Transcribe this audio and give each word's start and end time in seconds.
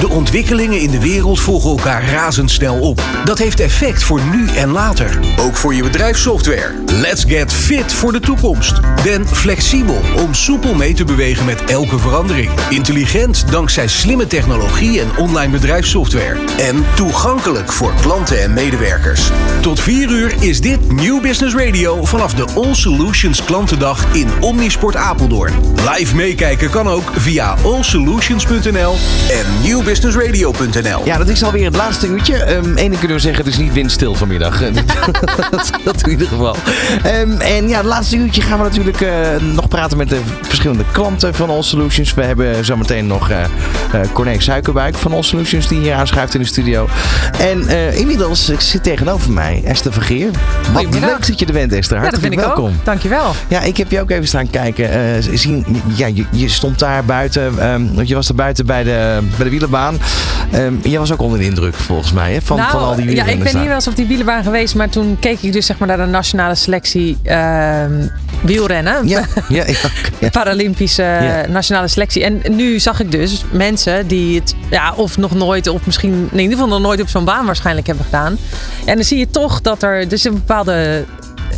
De 0.00 0.08
ontwikkelingen 0.08 0.80
in 0.80 0.90
de 0.90 1.00
wereld 1.00 1.40
volgen 1.40 1.70
elkaar 1.70 2.10
razendsnel 2.10 2.80
op. 2.80 3.02
Dat 3.24 3.38
heeft 3.38 3.60
effect 3.60 4.02
voor 4.02 4.20
nu 4.32 4.46
en 4.48 4.70
later. 4.70 5.18
Ook 5.40 5.56
voor 5.56 5.74
je 5.74 5.82
bedrijfssoftware. 5.82 6.74
Let's 6.86 7.24
get 7.24 7.52
fit 7.52 7.92
voor 7.92 8.12
de 8.12 8.20
toekomst. 8.20 8.80
Ben 9.04 9.26
flexibel 9.26 10.00
om 10.16 10.34
soepel 10.34 10.74
mee 10.74 10.94
te 10.94 11.04
bewegen 11.04 11.44
met 11.44 11.64
elke 11.64 11.98
verandering. 11.98 12.50
Intelligent 12.70 13.44
dankzij 13.50 13.88
slimme 13.88 14.26
technologie 14.26 15.00
en 15.00 15.16
online 15.16 15.52
bedrijfssoftware. 15.52 16.38
En 16.58 16.84
toegankelijk 16.94 17.72
voor 17.72 17.94
klanten 18.00 18.42
en 18.42 18.52
medewerkers. 18.52 19.30
Tot 19.60 19.80
4 19.80 20.10
uur 20.10 20.34
is 20.40 20.60
dit 20.60 20.92
Nieuw 20.92 21.20
Business 21.20 21.54
Radio 21.54 22.04
vanaf 22.04 22.34
de 22.34 22.46
All 22.54 22.74
Solutions 22.74 23.44
Klantendag 23.44 24.04
in 24.12 24.28
Omnisport 24.40 24.96
Apeldoorn. 24.96 25.52
Live 25.94 26.16
meekijken 26.16 26.70
kan 26.70 26.88
ook 26.88 27.12
via 27.16 27.56
allsolutions.nl 27.62 28.94
en 29.30 29.46
nieuwbusinessradio.nl. 29.88 31.04
Ja, 31.04 31.18
dat 31.18 31.28
is 31.28 31.44
alweer 31.44 31.64
het 31.64 31.76
laatste 31.76 32.06
uurtje. 32.06 32.54
Um, 32.54 32.72
Eén 32.76 32.98
kunnen 32.98 33.16
we 33.16 33.18
zeggen, 33.18 33.44
het 33.44 33.52
is 33.52 33.58
niet 33.58 33.72
windstil 33.72 34.14
vanmiddag. 34.14 34.58
dat, 35.50 35.70
dat 35.84 36.02
in 36.02 36.10
ieder 36.10 36.26
geval. 36.26 36.56
Um, 37.06 37.40
en 37.40 37.68
ja, 37.68 37.76
het 37.76 37.86
laatste 37.86 38.16
uurtje 38.16 38.42
gaan 38.42 38.58
we 38.58 38.64
natuurlijk 38.64 39.00
uh, 39.00 39.10
nog 39.54 39.68
praten 39.68 39.96
met 39.96 40.08
de 40.08 40.20
verschillende 40.42 40.84
klanten 40.92 41.34
van 41.34 41.50
All 41.50 41.62
Solutions. 41.62 42.14
We 42.14 42.22
hebben 42.22 42.64
zometeen 42.64 43.06
nog 43.06 43.30
uh, 43.30 43.40
uh, 43.94 44.00
Corné 44.12 44.40
Suikerbuik 44.40 44.94
van 44.94 45.12
All 45.12 45.22
Solutions 45.22 45.68
die 45.68 45.80
hier 45.80 45.94
aanschuift 45.94 46.34
in 46.34 46.40
de 46.40 46.46
studio. 46.46 46.88
En 47.38 47.62
uh, 47.62 47.98
inmiddels 47.98 48.52
zit 48.58 48.82
tegenover 48.82 49.32
mij 49.32 49.62
Esther 49.64 49.92
Vergeer. 49.92 50.30
Wat 50.72 50.94
leuk 51.00 51.26
dat 51.26 51.38
je 51.38 51.46
er 51.46 51.52
bent, 51.52 51.72
Esther. 51.72 51.98
Hartelijk 51.98 52.34
ja, 52.34 52.40
dat 52.40 52.46
welkom. 52.46 52.68
Ik 52.68 52.78
ook. 52.78 52.84
Dankjewel. 52.84 53.34
Ja, 53.48 53.60
ik 53.60 53.76
heb 53.76 53.90
je 53.90 54.00
ook 54.00 54.10
even 54.10 54.26
staan 54.26 54.50
kijken. 54.50 55.16
Uh, 55.16 55.36
zien, 55.36 55.82
ja, 55.94 56.06
je, 56.06 56.24
je, 56.30 56.48
stond 56.48 56.78
daar 56.78 57.04
buiten. 57.04 57.70
Um, 57.72 58.02
je 58.02 58.14
was 58.14 58.28
er 58.28 58.34
buiten 58.34 58.66
bij 58.66 58.82
de, 58.82 59.18
bij 59.36 59.44
de 59.44 59.50
wielenbaan. 59.50 59.77
Um, 60.54 60.80
je 60.82 60.98
was 60.98 61.12
ook 61.12 61.20
onder 61.20 61.38
de 61.38 61.44
indruk 61.44 61.74
volgens 61.74 62.12
mij 62.12 62.32
hè, 62.32 62.40
van, 62.42 62.56
nou, 62.56 62.70
van 62.70 62.80
al 62.80 62.94
die 62.94 63.14
Ja, 63.14 63.24
ik 63.24 63.42
ben 63.42 63.56
niet 63.56 63.66
wel 63.66 63.74
eens 63.74 63.88
op 63.88 63.96
die 63.96 64.06
wielenbaan 64.06 64.42
geweest. 64.42 64.74
Maar 64.74 64.88
toen 64.88 65.16
keek 65.20 65.40
ik 65.40 65.52
dus 65.52 65.66
zeg 65.66 65.78
maar 65.78 65.88
naar 65.88 65.96
de 65.96 66.04
nationale 66.04 66.54
selectie 66.54 67.18
uh, 67.24 67.84
wielrennen. 68.40 69.08
Ja, 69.08 69.18
ja, 69.48 69.64
ja, 69.66 69.88
ja. 70.18 70.28
Paralympische 70.30 71.02
ja. 71.02 71.46
nationale 71.48 71.88
selectie. 71.88 72.24
En 72.24 72.42
nu 72.50 72.78
zag 72.78 73.00
ik 73.00 73.10
dus 73.10 73.44
mensen 73.50 74.06
die 74.06 74.38
het 74.38 74.54
ja, 74.70 74.92
of 74.96 75.16
nog 75.16 75.34
nooit, 75.34 75.66
of 75.66 75.86
misschien 75.86 76.28
in 76.32 76.38
ieder 76.38 76.52
geval 76.52 76.68
nog 76.68 76.80
nooit 76.80 77.00
op 77.00 77.08
zo'n 77.08 77.24
baan 77.24 77.46
waarschijnlijk 77.46 77.86
hebben 77.86 78.04
gedaan. 78.04 78.38
En 78.84 78.94
dan 78.94 79.04
zie 79.04 79.18
je 79.18 79.30
toch 79.30 79.60
dat 79.60 79.82
er 79.82 80.08
dus 80.08 80.24
een 80.24 80.34
bepaalde 80.34 81.04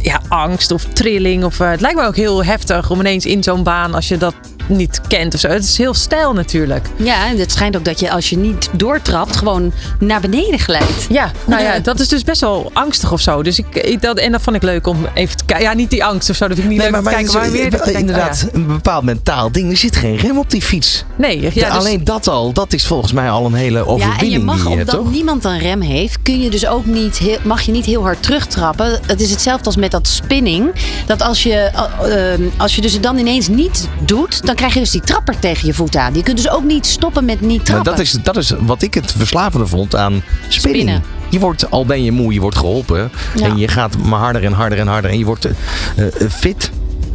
ja, 0.03 0.21
angst 0.29 0.71
of 0.71 0.85
trilling. 0.85 1.45
Of, 1.45 1.61
uh, 1.61 1.71
het 1.71 1.81
lijkt 1.81 1.99
me 1.99 2.07
ook 2.07 2.17
heel 2.17 2.45
heftig 2.45 2.91
om 2.91 3.01
ineens 3.01 3.27
in 3.27 3.43
zo'n 3.43 3.63
baan, 3.63 3.95
als 3.95 4.09
je 4.09 4.17
dat 4.17 4.35
niet 4.71 5.01
kent 5.09 5.35
of 5.35 5.41
zo. 5.41 5.49
Het 5.49 5.65
is 5.65 5.79
heel 5.79 5.95
stijl 5.95 6.33
natuurlijk. 6.33 6.87
Ja, 6.97 7.27
en 7.27 7.39
het 7.39 7.53
schijnt 7.53 7.77
ook 7.77 7.85
dat 7.85 8.01
je 8.01 8.11
als 8.11 8.31
je 8.31 8.37
niet 8.37 8.69
doortrapt, 8.73 9.37
gewoon 9.37 9.73
naar 9.99 10.21
beneden 10.21 10.59
glijdt. 10.59 11.07
Ja, 11.09 11.31
nou 11.45 11.63
ja, 11.63 11.79
dat 11.91 12.01
is 12.01 12.09
dus 12.09 12.25
best 12.25 12.41
wel 12.41 12.71
angstig 12.73 13.13
of 13.13 13.21
zo. 13.21 13.43
Dus 13.43 13.59
ik, 13.59 13.75
ik 13.75 14.03
dat, 14.03 14.19
en 14.19 14.33
dat 14.33 14.43
vond 14.43 14.57
ik 14.57 14.63
leuk 14.63 14.87
om 14.87 15.07
even 15.15 15.37
te 15.37 15.45
kijken. 15.45 15.67
Ja, 15.67 15.75
niet 15.75 15.91
die 15.91 16.05
angst 16.05 16.31
of 16.31 16.37
zo, 16.37 16.49
dat 16.49 16.57
vind 16.57 16.71
ik 16.71 16.77
niet 16.77 16.83
nee, 16.83 16.93
leuk 16.93 17.03
maar, 17.03 17.13
om 17.13 17.19
te 17.19 17.33
kijken. 17.33 17.53
Maar, 17.53 17.73
maar 17.73 17.87
weer, 17.87 17.99
inderdaad, 17.99 18.45
oh, 18.47 18.53
ja. 18.53 18.59
een 18.59 18.67
bepaald 18.67 19.05
mentaal 19.05 19.53
ding. 19.53 19.71
Er 19.71 19.77
zit 19.77 19.97
geen 19.97 20.17
rem 20.17 20.39
op 20.39 20.51
die 20.51 20.63
fiets. 20.63 21.05
Nee, 21.17 21.41
ja, 21.41 21.51
dus... 21.51 21.65
alleen 21.65 22.05
dat 22.05 22.29
al, 22.29 22.53
dat 22.53 22.73
is 22.73 22.87
volgens 22.87 23.13
mij 23.13 23.31
al 23.31 23.47
een 23.47 23.55
hele 23.55 23.87
overwinning. 23.87 24.21
Ja, 24.21 24.27
en 24.27 24.31
je 24.31 24.39
mag, 24.39 24.57
die, 24.57 24.67
omdat 24.67 24.89
toch? 24.89 25.11
niemand 25.11 25.45
een 25.45 25.59
rem 25.59 25.81
heeft, 25.81 26.23
kun 26.23 26.41
je 26.41 26.51
dus 26.51 26.67
ook 26.67 26.87
niet 26.87 27.19
heel, 27.19 27.39
mag 27.43 27.61
je 27.63 27.73
niet 27.73 27.85
heel 27.87 28.03
hard 28.03 28.23
terugtrappen. 28.23 29.01
Het 29.07 29.21
is 29.21 29.31
hetzelfde 29.31 29.65
als 29.65 29.77
met 29.77 29.91
dat 29.91 30.09
spinning. 30.09 30.73
Dat 31.07 31.23
als 31.23 31.43
je, 31.43 31.71
uh, 32.07 32.61
als 32.61 32.75
je 32.75 32.81
dus 32.81 33.01
dan 33.01 33.19
ineens 33.19 33.49
niet 33.49 33.89
doet, 34.05 34.47
dan 34.47 34.55
krijg 34.61 34.75
je 34.75 34.81
dus 34.81 34.91
die 34.91 35.01
trapper 35.01 35.39
tegen 35.39 35.67
je 35.67 35.75
voet 35.75 35.97
aan. 35.97 36.15
Je 36.15 36.23
kunt 36.23 36.37
dus 36.37 36.51
ook 36.51 36.65
niet 36.65 36.87
stoppen 36.87 37.25
met 37.25 37.41
niet 37.41 37.65
trappen. 37.65 37.85
Maar 37.85 37.97
dat 37.97 38.07
is, 38.07 38.13
dat 38.23 38.37
is 38.37 38.53
wat 38.61 38.83
ik 38.83 38.95
het 38.95 39.13
verslavende 39.13 39.67
vond 39.67 39.97
aan 39.97 40.23
spinning. 40.49 40.89
Spinnen. 40.89 41.03
Je 41.29 41.39
wordt, 41.39 41.71
al 41.71 41.87
ben 41.87 42.05
je 42.05 42.13
moe, 42.13 42.33
je 42.33 42.41
wordt 42.41 42.57
geholpen. 42.57 43.11
Ja. 43.35 43.47
En 43.47 43.57
je 43.57 43.69
gaat 43.69 43.99
maar 43.99 44.19
harder 44.19 44.45
en 44.45 44.53
harder 44.53 44.79
en 44.79 44.87
harder. 44.87 45.11
En 45.11 45.19
je 45.19 45.25
wordt 45.25 45.47
uh, 45.47 45.53
uh, 45.97 46.31
fit. 46.31 46.71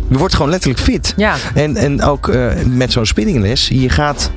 Je 0.09 0.17
wordt 0.17 0.33
gewoon 0.33 0.49
letterlijk 0.49 0.81
fit. 0.81 1.13
Ja. 1.17 1.35
En, 1.53 1.75
en 1.75 2.01
ook 2.01 2.27
uh, 2.27 2.51
met 2.65 2.91
zo'n 2.91 3.05
spinningles, 3.05 3.67
je 3.67 3.89
gaat 3.89 4.31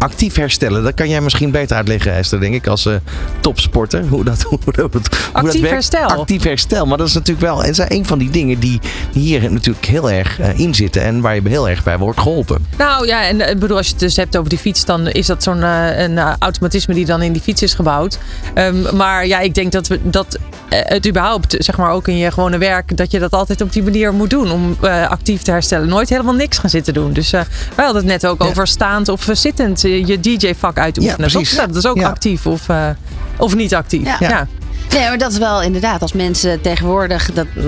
actief 0.00 0.34
herstellen. 0.34 0.82
Dat 0.82 0.94
kan 0.94 1.08
jij 1.08 1.20
misschien 1.20 1.50
beter 1.50 1.76
uitleggen, 1.76 2.12
Esther, 2.12 2.40
denk 2.40 2.54
ik, 2.54 2.66
als 2.66 2.86
uh, 2.86 2.94
topsporter. 3.40 4.04
Hoe 4.10 4.24
dat, 4.24 4.42
hoe 4.42 4.58
dat, 4.64 4.76
hoe 4.76 4.90
actief 5.32 5.52
dat 5.52 5.60
werkt. 5.60 5.70
herstel. 5.70 6.08
Actief 6.08 6.42
herstel. 6.42 6.86
Maar 6.86 6.98
dat 6.98 7.06
is 7.08 7.14
natuurlijk 7.14 7.46
wel 7.46 7.64
en 7.64 7.74
zijn 7.74 7.92
een 7.92 8.06
van 8.06 8.18
die 8.18 8.30
dingen 8.30 8.58
die, 8.58 8.80
hier 9.12 9.52
natuurlijk 9.52 9.86
heel 9.86 10.10
erg 10.10 10.40
uh, 10.40 10.58
in 10.58 10.74
zitten. 10.74 11.02
En 11.02 11.20
waar 11.20 11.34
je 11.34 11.40
heel 11.48 11.68
erg 11.68 11.82
bij 11.82 11.98
wordt 11.98 12.20
geholpen. 12.20 12.66
Nou 12.78 13.06
ja, 13.06 13.26
en 13.26 13.50
ik 13.50 13.58
bedoel, 13.58 13.76
als 13.76 13.86
je 13.86 13.92
het 13.92 14.00
dus 14.00 14.16
hebt 14.16 14.36
over 14.36 14.50
die 14.50 14.58
fiets, 14.58 14.84
dan 14.84 15.08
is 15.08 15.26
dat 15.26 15.42
zo'n 15.42 15.58
uh, 15.58 15.98
een 15.98 16.18
automatisme 16.18 16.94
die 16.94 17.04
dan 17.04 17.22
in 17.22 17.32
die 17.32 17.42
fiets 17.42 17.62
is 17.62 17.74
gebouwd. 17.74 18.18
Um, 18.54 18.96
maar 18.96 19.26
ja, 19.26 19.40
ik 19.40 19.54
denk 19.54 19.72
dat 19.72 19.86
we 19.88 20.00
dat 20.02 20.38
het 20.70 21.08
überhaupt, 21.08 21.54
zeg 21.58 21.76
maar 21.76 21.90
ook 21.90 22.08
in 22.08 22.16
je 22.16 22.30
gewone 22.30 22.58
werk, 22.58 22.96
dat 22.96 23.10
je 23.10 23.18
dat 23.18 23.32
altijd 23.32 23.60
op 23.60 23.72
die 23.72 23.82
manier 23.82 24.14
moet 24.14 24.30
doen 24.30 24.50
om 24.50 24.76
uh, 24.82 25.08
actief 25.08 25.42
te 25.42 25.50
herstellen. 25.50 25.88
Nooit 25.88 26.08
helemaal 26.08 26.34
niks 26.34 26.58
gaan 26.58 26.70
zitten 26.70 26.94
doen. 26.94 27.12
Dus 27.12 27.32
uh, 27.32 27.40
wij 27.74 27.84
hadden 27.84 28.02
het 28.02 28.12
net 28.12 28.26
ook 28.26 28.42
ja. 28.42 28.48
over 28.48 28.66
staand 28.66 29.08
of 29.08 29.28
zittend 29.32 29.80
je 29.80 30.20
DJ-vak 30.20 30.78
uitoefenen. 30.78 31.28
Ja, 31.28 31.32
precies. 31.32 31.56
Nou, 31.56 31.66
dat 31.66 31.76
is 31.76 31.86
ook 31.86 31.96
ja. 31.96 32.08
actief 32.08 32.46
of, 32.46 32.68
uh, 32.68 32.88
of 33.36 33.54
niet 33.54 33.74
actief. 33.74 34.18
Ja. 34.18 34.48
Ja. 34.90 34.98
Nee, 34.98 35.08
maar 35.08 35.18
dat 35.18 35.32
is 35.32 35.38
wel 35.38 35.62
inderdaad. 35.62 36.02
Als 36.02 36.12
mensen 36.12 36.60
tegenwoordig, 36.60 37.32
dat, 37.32 37.46
uh, 37.56 37.64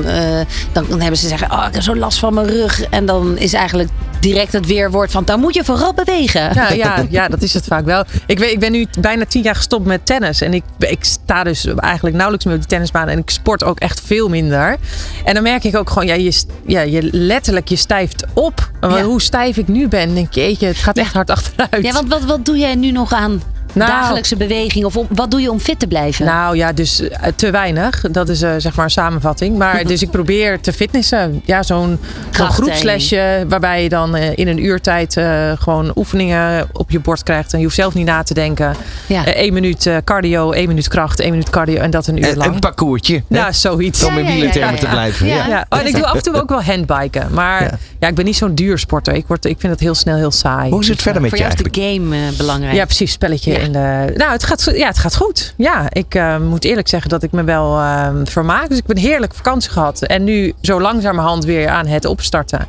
dan, 0.73 0.87
dan 0.89 1.01
hebben 1.01 1.19
ze 1.19 1.29
zeggen, 1.29 1.51
oh, 1.51 1.65
ik 1.69 1.75
heb 1.75 1.83
zo 1.83 1.97
last 1.97 2.19
van 2.19 2.35
mijn 2.35 2.47
rug. 2.47 2.83
En 2.83 3.07
dan 3.07 3.39
is 3.39 3.53
eigenlijk 3.53 3.91
direct 4.21 4.53
het 4.53 4.67
weerwoord 4.67 5.11
van, 5.11 5.25
dan 5.25 5.41
moet 5.41 5.55
je 5.55 5.65
vooral 5.65 5.95
bewegen. 5.95 6.55
Ja, 6.55 6.73
ja, 6.73 7.05
ja 7.11 7.29
dat 7.29 7.43
is 7.43 7.55
het 7.55 7.65
vaak 7.65 7.85
wel. 7.85 8.05
Ik, 8.27 8.39
weet, 8.39 8.53
ik 8.53 8.61
ben 8.61 8.73
nu 8.73 8.87
bijna 9.01 9.25
tien 9.25 9.43
jaar 9.43 9.55
gestopt 9.55 9.87
met 9.87 10.07
tennis. 10.07 10.41
En 10.41 10.55
ik, 10.55 10.63
ik 10.79 11.05
sta 11.05 11.45
dus 11.45 11.67
eigenlijk 11.67 12.15
nauwelijks 12.15 12.47
meer 12.47 12.55
op 12.55 12.61
de 12.61 12.69
tennisbaan. 12.69 13.09
En 13.09 13.19
ik 13.19 13.31
sport 13.31 13.65
ook 13.65 13.79
echt 13.79 14.01
veel 14.05 14.29
minder. 14.29 14.77
En 15.25 15.35
dan 15.35 15.43
merk 15.43 15.65
ik 15.65 15.77
ook 15.77 15.91
gewoon, 15.91 16.07
ja, 16.07 16.15
je, 16.15 16.43
ja, 16.67 16.81
je 16.81 17.09
letterlijk, 17.13 17.69
je 17.69 17.77
stijft 17.77 18.25
op. 18.33 18.71
Ja. 18.81 19.03
Hoe 19.03 19.23
stijf 19.23 19.57
ik 19.57 19.69
nu 19.69 19.89
ben, 19.89 20.15
denk 20.15 20.33
je, 20.33 20.41
jeetje, 20.41 20.67
het 20.67 20.77
gaat 20.77 20.97
echt 20.97 21.15
hard 21.15 21.31
achteruit. 21.31 21.85
Ja, 21.85 21.93
want 21.93 22.09
wat, 22.09 22.25
wat 22.25 22.45
doe 22.45 22.59
jij 22.59 22.75
nu 22.75 22.91
nog 22.91 23.13
aan 23.13 23.43
nou, 23.73 23.91
dagelijkse 23.91 24.37
beweging? 24.37 24.85
Of 24.85 24.97
om, 24.97 25.07
wat 25.11 25.31
doe 25.31 25.41
je 25.41 25.51
om 25.51 25.61
fit 25.61 25.79
te 25.79 25.87
blijven? 25.87 26.25
Nou 26.25 26.57
ja, 26.57 26.73
dus 26.73 27.01
uh, 27.01 27.09
te 27.37 27.51
weinig. 27.51 28.01
Dat 28.11 28.29
is 28.29 28.43
uh, 28.43 28.51
zeg 28.59 28.75
maar 28.75 28.85
een 28.85 28.91
samenvatting. 28.91 29.59
Maar 29.59 29.85
dus 29.93 30.03
ik 30.03 30.11
probeer 30.11 30.61
te 30.61 30.73
fitnessen. 30.73 31.43
Ja, 31.45 31.63
zo'n 31.63 31.99
zo 32.31 32.45
groepslesje 32.45 33.45
waarbij 33.49 33.83
je 33.83 33.89
dan 33.89 34.17
uh, 34.17 34.37
in 34.37 34.49
een 34.49 34.65
uurtijd 34.65 35.21
gewoon 35.59 35.93
oefeningen 35.95 36.69
op 36.73 36.91
je 36.91 37.01
bord 37.01 37.23
krijgt. 37.23 37.53
En 37.53 37.59
je 37.59 37.65
hoeft 37.65 37.77
zelf 37.77 37.95
niet 37.95 38.07
na 38.07 38.23
te 38.23 38.35
denken. 38.35 38.75
Ja. 39.07 39.23
Eén 39.25 39.53
minuut 39.53 39.91
cardio, 40.05 40.51
één 40.51 40.69
minuut 40.69 40.89
kracht, 40.89 41.21
één 41.21 41.31
minuut 41.31 41.51
cardio 41.51 41.81
en 41.81 41.91
dat 41.91 42.07
een 42.07 42.17
uur 42.17 42.37
lang. 42.37 42.55
Een 42.55 42.61
parcoursje. 42.61 43.23
Ja, 43.29 43.53
zoiets. 43.53 44.05
Om 44.05 44.19
in 44.19 44.27
wielentermen 44.27 44.79
te 44.79 44.87
blijven. 44.87 45.27
Ja. 45.27 45.47
Ja. 45.47 45.67
Oh, 45.69 45.79
en 45.79 45.87
ik 45.87 45.95
doe 45.95 46.07
af 46.07 46.15
en 46.17 46.23
toe 46.23 46.41
ook 46.41 46.49
wel 46.49 46.63
handbiken. 46.63 47.29
Maar 47.33 47.79
ja, 48.01 48.09
ik 48.09 48.15
ben 48.15 48.25
niet 48.25 48.37
zo'n 48.37 48.55
duursporter. 48.55 49.15
Ik, 49.15 49.27
word, 49.27 49.45
ik 49.45 49.57
vind 49.59 49.73
het 49.73 49.81
heel 49.81 49.95
snel 49.95 50.17
heel 50.17 50.31
saai. 50.31 50.71
Hoe 50.71 50.81
is 50.81 50.89
het 50.89 51.03
verder 51.03 51.23
met 51.23 51.31
Voor 51.31 51.39
je 51.39 51.45
jou 51.45 51.57
is 51.57 51.73
de 51.73 51.81
eigenlijk? 51.81 52.15
game 52.15 52.33
belangrijk. 52.37 52.75
Ja, 52.75 52.85
precies. 52.85 53.13
Spelletje 53.13 53.62
in. 53.63 53.71
Nou, 54.17 54.33
het 54.33 54.45
gaat, 54.45 54.71
ja, 54.75 54.87
het 54.87 54.99
gaat 54.99 55.17
goed. 55.17 55.55
Ja, 55.57 55.87
ik 55.89 56.15
uh, 56.15 56.39
moet 56.39 56.65
eerlijk 56.65 56.89
zeggen 56.89 57.11
dat 57.11 57.23
ik 57.23 57.33
me 57.33 57.45
wel 57.45 57.79
uh, 57.79 58.09
vermaak. 58.25 58.69
Dus 58.69 58.79
ik 58.79 58.87
ben 58.87 58.97
heerlijk 58.97 59.35
vakantie 59.35 59.71
gehad. 59.71 60.03
En 60.03 60.25
nu 60.25 60.53
zo 60.61 60.81
langzamerhand 60.81 61.45
weer 61.45 61.69
aan 61.69 61.87
het 61.87 62.05
opstarten. 62.05 62.67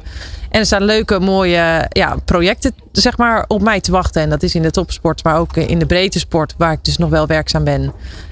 En 0.54 0.60
er 0.60 0.66
staan 0.66 0.84
leuke, 0.84 1.20
mooie 1.20 1.86
ja, 1.90 2.16
projecten 2.26 2.74
zeg 2.92 3.18
maar, 3.18 3.46
op 3.48 3.62
mij 3.62 3.82
te 3.82 3.92
wachten. 3.92 4.22
En 4.22 4.30
dat 4.30 4.44
is 4.44 4.56
in 4.56 4.62
de 4.62 4.72
topsport, 4.72 5.24
maar 5.24 5.38
ook 5.38 5.58
in 5.58 5.80
de 5.80 5.86
breedte 5.86 6.20
sport, 6.20 6.54
waar 6.58 6.72
ik 6.72 6.84
dus 6.84 6.98
nog 6.98 7.10
wel 7.10 7.28
werkzaam 7.28 7.64
ben. 7.64 7.84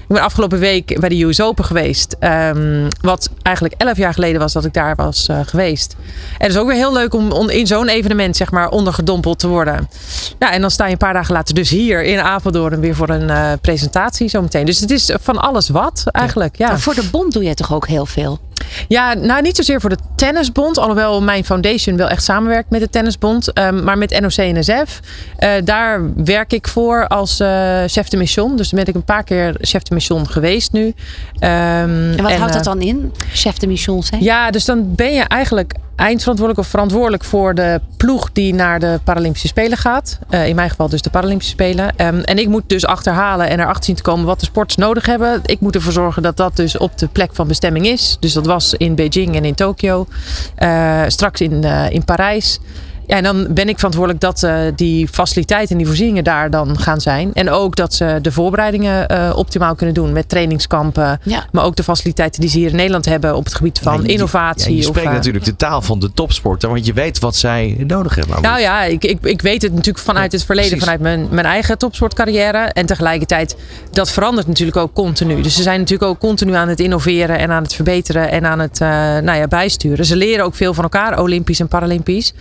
Ik 0.02 0.18
ben 0.18 0.22
afgelopen 0.22 0.58
week 0.58 1.00
bij 1.00 1.08
de 1.08 1.22
US 1.22 1.40
Open 1.40 1.64
geweest. 1.64 2.16
Um, 2.20 2.88
wat 3.00 3.30
eigenlijk 3.42 3.74
elf 3.78 3.96
jaar 3.96 4.14
geleden 4.14 4.40
was 4.40 4.52
dat 4.52 4.64
ik 4.64 4.72
daar 4.72 4.94
was 4.94 5.28
uh, 5.30 5.40
geweest. 5.44 5.96
En 6.38 6.46
het 6.46 6.50
is 6.50 6.56
ook 6.56 6.66
weer 6.66 6.76
heel 6.76 6.92
leuk 6.92 7.14
om 7.14 7.50
in 7.50 7.66
zo'n 7.66 7.88
evenement 7.88 8.36
zeg 8.36 8.50
maar, 8.50 8.68
ondergedompeld 8.68 9.38
te 9.38 9.48
worden. 9.48 9.88
Ja, 10.38 10.52
en 10.52 10.60
dan 10.60 10.70
sta 10.70 10.84
je 10.86 10.92
een 10.92 10.98
paar 10.98 11.12
dagen 11.12 11.34
later 11.34 11.54
dus 11.54 11.70
hier 11.70 12.02
in 12.02 12.20
Apeldoorn 12.20 12.80
weer 12.80 12.94
voor 12.94 13.08
een 13.08 13.28
uh, 13.28 13.52
presentatie 13.60 14.28
zometeen. 14.28 14.66
Dus 14.66 14.80
het 14.80 14.90
is 14.90 15.10
van 15.20 15.38
alles 15.38 15.68
wat 15.68 16.02
eigenlijk. 16.06 16.56
Ja. 16.56 16.68
Maar 16.68 16.80
voor 16.80 16.94
de 16.94 17.08
bond 17.10 17.32
doe 17.32 17.42
jij 17.42 17.54
toch 17.54 17.74
ook 17.74 17.86
heel 17.86 18.06
veel? 18.06 18.40
Ja, 18.88 19.14
nou 19.14 19.42
niet 19.42 19.56
zozeer 19.56 19.80
voor 19.80 19.90
de 19.90 19.98
Tennisbond. 20.16 20.78
Alhoewel 20.78 21.22
mijn 21.22 21.44
foundation 21.44 21.96
wel 21.96 22.08
echt 22.08 22.24
samenwerkt 22.24 22.70
met 22.70 22.80
de 22.80 22.90
Tennisbond. 22.90 23.58
Um, 23.58 23.84
maar 23.84 23.98
met 23.98 24.20
NOC-NSF. 24.20 25.00
Uh, 25.38 25.50
daar 25.64 26.00
werk 26.24 26.52
ik 26.52 26.68
voor 26.68 27.06
als 27.06 27.40
uh, 27.40 27.82
chef 27.86 28.08
de 28.08 28.16
mission. 28.16 28.56
Dus 28.56 28.70
ben 28.70 28.86
ik 28.86 28.94
een 28.94 29.04
paar 29.04 29.24
keer 29.24 29.54
chef 29.60 29.82
de 29.82 29.94
mission 29.94 30.28
geweest 30.28 30.72
nu. 30.72 30.84
Um, 30.84 30.94
en 31.40 32.22
wat 32.22 32.30
en, 32.30 32.38
houdt 32.38 32.52
dat 32.52 32.64
dan 32.64 32.80
in? 32.80 33.12
Chef 33.32 33.56
de 33.56 33.66
mission 33.66 34.02
zijn? 34.02 34.22
Ja, 34.22 34.50
dus 34.50 34.64
dan 34.64 34.94
ben 34.94 35.12
je 35.12 35.22
eigenlijk 35.22 35.74
eindverantwoordelijk 35.96 36.66
of 36.66 36.70
verantwoordelijk 36.72 37.24
voor 37.24 37.54
de 37.54 37.80
ploeg 37.96 38.32
die 38.32 38.54
naar 38.54 38.80
de 38.80 39.00
Paralympische 39.04 39.48
Spelen 39.48 39.78
gaat. 39.78 40.18
Uh, 40.30 40.48
in 40.48 40.54
mijn 40.54 40.70
geval 40.70 40.88
dus 40.88 41.02
de 41.02 41.10
Paralympische 41.10 41.52
Spelen. 41.52 41.86
Um, 41.86 42.20
en 42.20 42.38
ik 42.38 42.48
moet 42.48 42.68
dus 42.68 42.86
achterhalen 42.86 43.48
en 43.48 43.60
erachter 43.60 43.84
zien 43.84 43.94
te 43.94 44.02
komen 44.02 44.26
wat 44.26 44.40
de 44.40 44.46
sporters 44.46 44.76
nodig 44.76 45.06
hebben. 45.06 45.40
Ik 45.44 45.60
moet 45.60 45.74
ervoor 45.74 45.92
zorgen 45.92 46.22
dat 46.22 46.36
dat 46.36 46.56
dus 46.56 46.78
op 46.78 46.98
de 46.98 47.08
plek 47.08 47.34
van 47.34 47.48
bestemming 47.48 47.86
is. 47.86 48.16
Dus 48.20 48.32
dat 48.32 48.46
was 48.46 48.74
in 48.74 48.94
Beijing 48.94 49.36
en 49.36 49.44
in 49.44 49.54
Tokio. 49.54 50.06
Uh, 50.58 51.02
straks 51.06 51.40
in, 51.40 51.62
uh, 51.64 51.90
in 51.90 52.04
Parijs. 52.04 52.58
Ja, 53.06 53.16
en 53.16 53.22
dan 53.22 53.46
ben 53.50 53.68
ik 53.68 53.76
verantwoordelijk 53.76 54.20
dat 54.20 54.42
uh, 54.42 54.56
die 54.76 55.08
faciliteiten 55.08 55.70
en 55.70 55.76
die 55.76 55.86
voorzieningen 55.86 56.24
daar 56.24 56.50
dan 56.50 56.78
gaan 56.78 57.00
zijn. 57.00 57.30
En 57.34 57.50
ook 57.50 57.76
dat 57.76 57.94
ze 57.94 58.18
de 58.22 58.32
voorbereidingen 58.32 59.12
uh, 59.12 59.32
optimaal 59.36 59.74
kunnen 59.74 59.94
doen 59.94 60.12
met 60.12 60.28
trainingskampen. 60.28 61.20
Ja. 61.22 61.46
Maar 61.52 61.64
ook 61.64 61.76
de 61.76 61.82
faciliteiten 61.82 62.40
die 62.40 62.50
ze 62.50 62.58
hier 62.58 62.70
in 62.70 62.76
Nederland 62.76 63.04
hebben 63.04 63.36
op 63.36 63.44
het 63.44 63.54
gebied 63.54 63.78
van 63.78 63.96
ja, 63.96 64.02
je, 64.02 64.08
innovatie. 64.08 64.70
Ja, 64.70 64.76
je 64.76 64.82
spreekt 64.82 65.06
of, 65.06 65.12
uh, 65.12 65.16
natuurlijk 65.16 65.44
de 65.44 65.56
taal 65.56 65.82
van 65.82 66.00
de 66.00 66.12
topsporter, 66.12 66.68
want 66.68 66.86
je 66.86 66.92
weet 66.92 67.18
wat 67.18 67.36
zij 67.36 67.84
nodig 67.86 68.14
hebben. 68.14 68.42
Nou 68.42 68.60
ja, 68.60 68.82
ik, 68.82 69.04
ik, 69.04 69.18
ik 69.22 69.42
weet 69.42 69.62
het 69.62 69.72
natuurlijk 69.72 70.04
vanuit 70.04 70.32
het 70.32 70.44
verleden, 70.44 70.78
precies. 70.78 70.88
vanuit 70.88 71.18
mijn, 71.18 71.34
mijn 71.34 71.46
eigen 71.46 71.78
topsportcarrière. 71.78 72.58
En 72.58 72.86
tegelijkertijd, 72.86 73.56
dat 73.90 74.10
verandert 74.10 74.46
natuurlijk 74.46 74.76
ook 74.76 74.94
continu. 74.94 75.42
Dus 75.42 75.54
ze 75.54 75.62
zijn 75.62 75.78
natuurlijk 75.80 76.10
ook 76.10 76.18
continu 76.18 76.54
aan 76.54 76.68
het 76.68 76.80
innoveren 76.80 77.38
en 77.38 77.50
aan 77.50 77.62
het 77.62 77.74
verbeteren 77.74 78.30
en 78.30 78.46
aan 78.46 78.58
het 78.58 78.78
nou 79.24 79.34
ja, 79.34 79.46
bijsturen. 79.48 80.04
Ze 80.04 80.16
leren 80.16 80.44
ook 80.44 80.54
veel 80.54 80.74
van 80.74 80.82
elkaar, 80.82 81.20
Olympisch 81.20 81.60
en 81.60 81.68
Paralympisch. 81.68 82.32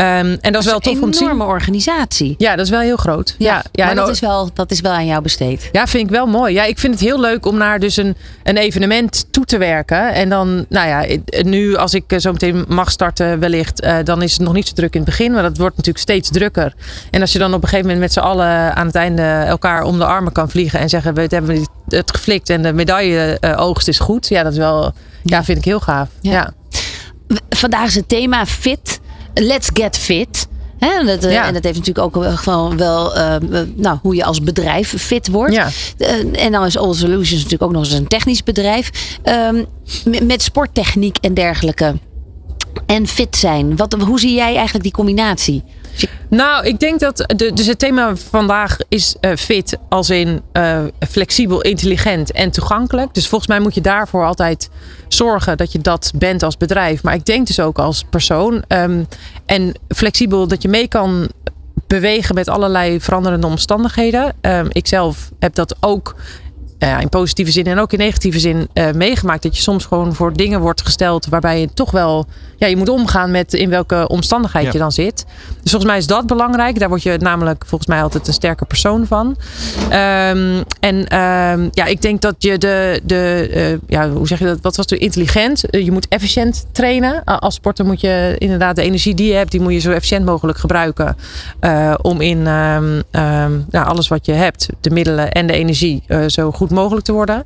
Um, 0.00 0.38
en 0.40 0.52
dat 0.52 0.62
is 0.62 0.70
wel 0.70 0.78
tof 0.78 1.00
om 1.00 1.10
te 1.10 1.16
zien. 1.16 1.26
Een 1.26 1.32
enorme 1.32 1.52
organisatie. 1.52 2.34
Ja, 2.38 2.56
dat 2.56 2.64
is 2.64 2.70
wel 2.70 2.80
heel 2.80 2.96
groot. 2.96 3.34
Ja, 3.38 3.46
ja, 3.46 3.62
ja 3.72 3.86
maar 3.86 3.94
dat, 3.94 4.08
is 4.08 4.20
wel, 4.20 4.50
dat 4.54 4.70
is 4.70 4.80
wel 4.80 4.92
aan 4.92 5.06
jou 5.06 5.22
besteed. 5.22 5.68
Ja, 5.72 5.86
vind 5.86 6.04
ik 6.04 6.10
wel 6.10 6.26
mooi. 6.26 6.54
Ja, 6.54 6.64
ik 6.64 6.78
vind 6.78 6.94
het 6.94 7.02
heel 7.02 7.20
leuk 7.20 7.46
om 7.46 7.56
naar 7.56 7.78
dus 7.78 7.96
een, 7.96 8.16
een 8.42 8.56
evenement 8.56 9.26
toe 9.30 9.44
te 9.44 9.58
werken. 9.58 10.12
En 10.12 10.28
dan, 10.28 10.66
nou 10.68 10.88
ja, 10.88 11.18
nu 11.42 11.76
als 11.76 11.94
ik 11.94 12.04
zo 12.16 12.32
meteen 12.32 12.64
mag 12.68 12.90
starten 12.90 13.38
wellicht, 13.38 13.84
uh, 13.84 13.96
dan 14.04 14.22
is 14.22 14.32
het 14.32 14.40
nog 14.40 14.52
niet 14.52 14.68
zo 14.68 14.74
druk 14.74 14.94
in 14.94 15.00
het 15.00 15.08
begin. 15.08 15.32
Maar 15.32 15.42
dat 15.42 15.56
wordt 15.56 15.76
natuurlijk 15.76 16.04
steeds 16.04 16.30
drukker. 16.30 16.74
En 17.10 17.20
als 17.20 17.32
je 17.32 17.38
dan 17.38 17.54
op 17.54 17.62
een 17.62 17.68
gegeven 17.68 17.90
moment 17.90 18.00
met 18.00 18.12
z'n 18.12 18.28
allen 18.28 18.76
aan 18.76 18.86
het 18.86 18.94
einde 18.94 19.22
elkaar 19.22 19.82
om 19.82 19.98
de 19.98 20.04
armen 20.04 20.32
kan 20.32 20.50
vliegen 20.50 20.80
en 20.80 20.88
zeggen 20.88 21.14
we 21.14 21.26
hebben 21.28 21.66
het 21.88 22.10
geflikt 22.10 22.50
en 22.50 22.62
de 22.62 22.72
medaille 22.72 23.38
uh, 23.40 23.60
oogst 23.60 23.88
is 23.88 23.98
goed. 23.98 24.28
Ja, 24.28 24.42
dat 24.42 24.52
is 24.52 24.58
wel, 24.58 24.92
ja, 25.22 25.44
vind 25.44 25.58
ik 25.58 25.64
heel 25.64 25.80
gaaf. 25.80 26.08
ja. 26.20 26.52
Vandaag 27.48 27.86
is 27.86 27.94
het 27.94 28.08
thema 28.08 28.46
fit. 28.46 28.99
Let's 29.34 29.70
get 29.72 29.98
fit. 29.98 30.48
He, 30.78 31.04
dat, 31.04 31.22
ja. 31.22 31.46
En 31.46 31.54
dat 31.54 31.64
heeft 31.64 31.78
natuurlijk 31.78 32.16
ook 32.16 32.24
gewoon 32.38 32.76
wel 32.76 33.16
uh, 33.16 33.36
nou, 33.74 33.98
hoe 34.02 34.14
je 34.14 34.24
als 34.24 34.40
bedrijf 34.40 34.94
fit 34.98 35.28
wordt. 35.28 35.54
Ja. 35.54 35.68
Uh, 35.98 36.44
en 36.44 36.52
dan 36.52 36.64
is 36.64 36.76
All 36.76 36.94
Solutions 36.94 37.42
natuurlijk 37.42 37.62
ook 37.62 37.72
nog 37.72 37.84
eens 37.84 37.92
een 37.92 38.08
technisch 38.08 38.42
bedrijf. 38.42 39.18
Um, 39.24 39.66
met 40.26 40.42
sporttechniek 40.42 41.16
en 41.20 41.34
dergelijke. 41.34 41.94
En 42.86 43.06
fit 43.06 43.36
zijn. 43.36 43.76
Wat, 43.76 43.92
hoe 43.92 44.20
zie 44.20 44.34
jij 44.34 44.54
eigenlijk 44.54 44.82
die 44.82 44.92
combinatie? 44.92 45.64
Nou, 46.28 46.66
ik 46.66 46.80
denk 46.80 47.00
dat. 47.00 47.16
De, 47.36 47.52
dus 47.52 47.66
het 47.66 47.78
thema 47.78 48.16
vandaag 48.16 48.76
is 48.88 49.16
uh, 49.20 49.34
fit 49.36 49.76
als 49.88 50.10
in 50.10 50.42
uh, 50.52 50.82
flexibel, 51.08 51.60
intelligent 51.60 52.32
en 52.32 52.50
toegankelijk. 52.50 53.14
Dus 53.14 53.28
volgens 53.28 53.50
mij 53.50 53.60
moet 53.60 53.74
je 53.74 53.80
daarvoor 53.80 54.24
altijd 54.24 54.70
zorgen 55.08 55.56
dat 55.56 55.72
je 55.72 55.78
dat 55.78 56.12
bent 56.14 56.42
als 56.42 56.56
bedrijf. 56.56 57.02
Maar 57.02 57.14
ik 57.14 57.24
denk 57.24 57.46
dus 57.46 57.60
ook 57.60 57.78
als 57.78 58.04
persoon. 58.10 58.64
Um, 58.68 59.06
en 59.46 59.74
flexibel 59.88 60.48
dat 60.48 60.62
je 60.62 60.68
mee 60.68 60.88
kan 60.88 61.28
bewegen 61.86 62.34
met 62.34 62.48
allerlei 62.48 63.00
veranderende 63.00 63.46
omstandigheden. 63.46 64.34
Um, 64.40 64.68
ik 64.72 64.86
zelf 64.86 65.30
heb 65.38 65.54
dat 65.54 65.76
ook 65.80 66.14
in 66.80 67.08
positieve 67.08 67.50
zin 67.50 67.66
en 67.66 67.78
ook 67.78 67.92
in 67.92 67.98
negatieve 67.98 68.38
zin 68.38 68.68
uh, 68.74 68.90
meegemaakt. 68.92 69.42
Dat 69.42 69.56
je 69.56 69.62
soms 69.62 69.84
gewoon 69.84 70.14
voor 70.14 70.32
dingen 70.32 70.60
wordt 70.60 70.82
gesteld 70.82 71.26
waarbij 71.26 71.60
je 71.60 71.68
toch 71.74 71.90
wel 71.90 72.26
ja, 72.60 72.66
je 72.66 72.76
moet 72.76 72.88
omgaan 72.88 73.30
met 73.30 73.54
in 73.54 73.70
welke 73.70 74.08
omstandigheid 74.08 74.64
ja. 74.64 74.72
je 74.72 74.78
dan 74.78 74.92
zit. 74.92 75.24
Dus 75.62 75.70
volgens 75.70 75.90
mij 75.90 75.96
is 75.96 76.06
dat 76.06 76.26
belangrijk. 76.26 76.78
Daar 76.78 76.88
word 76.88 77.02
je 77.02 77.16
namelijk 77.20 77.64
volgens 77.66 77.90
mij 77.90 78.02
altijd 78.02 78.26
een 78.26 78.32
sterke 78.32 78.64
persoon 78.64 79.06
van. 79.06 79.26
Um, 79.84 80.62
en 80.80 80.96
um, 81.18 81.68
ja, 81.72 81.84
ik 81.84 82.02
denk 82.02 82.20
dat 82.20 82.34
je 82.38 82.58
de, 82.58 83.00
de 83.04 83.50
uh, 83.54 83.78
ja, 83.86 84.10
hoe 84.10 84.26
zeg 84.26 84.38
je 84.38 84.44
dat? 84.44 84.58
Wat 84.60 84.76
was 84.76 84.90
het? 84.90 85.00
Intelligent. 85.00 85.62
je 85.70 85.92
moet 85.92 86.08
efficiënt 86.08 86.66
trainen. 86.72 87.24
als 87.24 87.54
sporter 87.54 87.84
moet 87.84 88.00
je 88.00 88.34
inderdaad 88.38 88.76
de 88.76 88.82
energie 88.82 89.14
die 89.14 89.28
je 89.28 89.34
hebt, 89.34 89.50
die 89.50 89.60
moet 89.60 89.72
je 89.72 89.78
zo 89.78 89.90
efficiënt 89.90 90.24
mogelijk 90.24 90.58
gebruiken. 90.58 91.16
om 92.02 92.20
in 92.20 92.46
um, 92.46 93.02
nou, 93.70 93.86
alles 93.86 94.08
wat 94.08 94.26
je 94.26 94.32
hebt, 94.32 94.68
de 94.80 94.90
middelen 94.90 95.32
en 95.32 95.46
de 95.46 95.52
energie, 95.52 96.02
zo 96.26 96.50
goed 96.50 96.69
mogelijk 96.70 97.06
te 97.06 97.12
worden. 97.12 97.44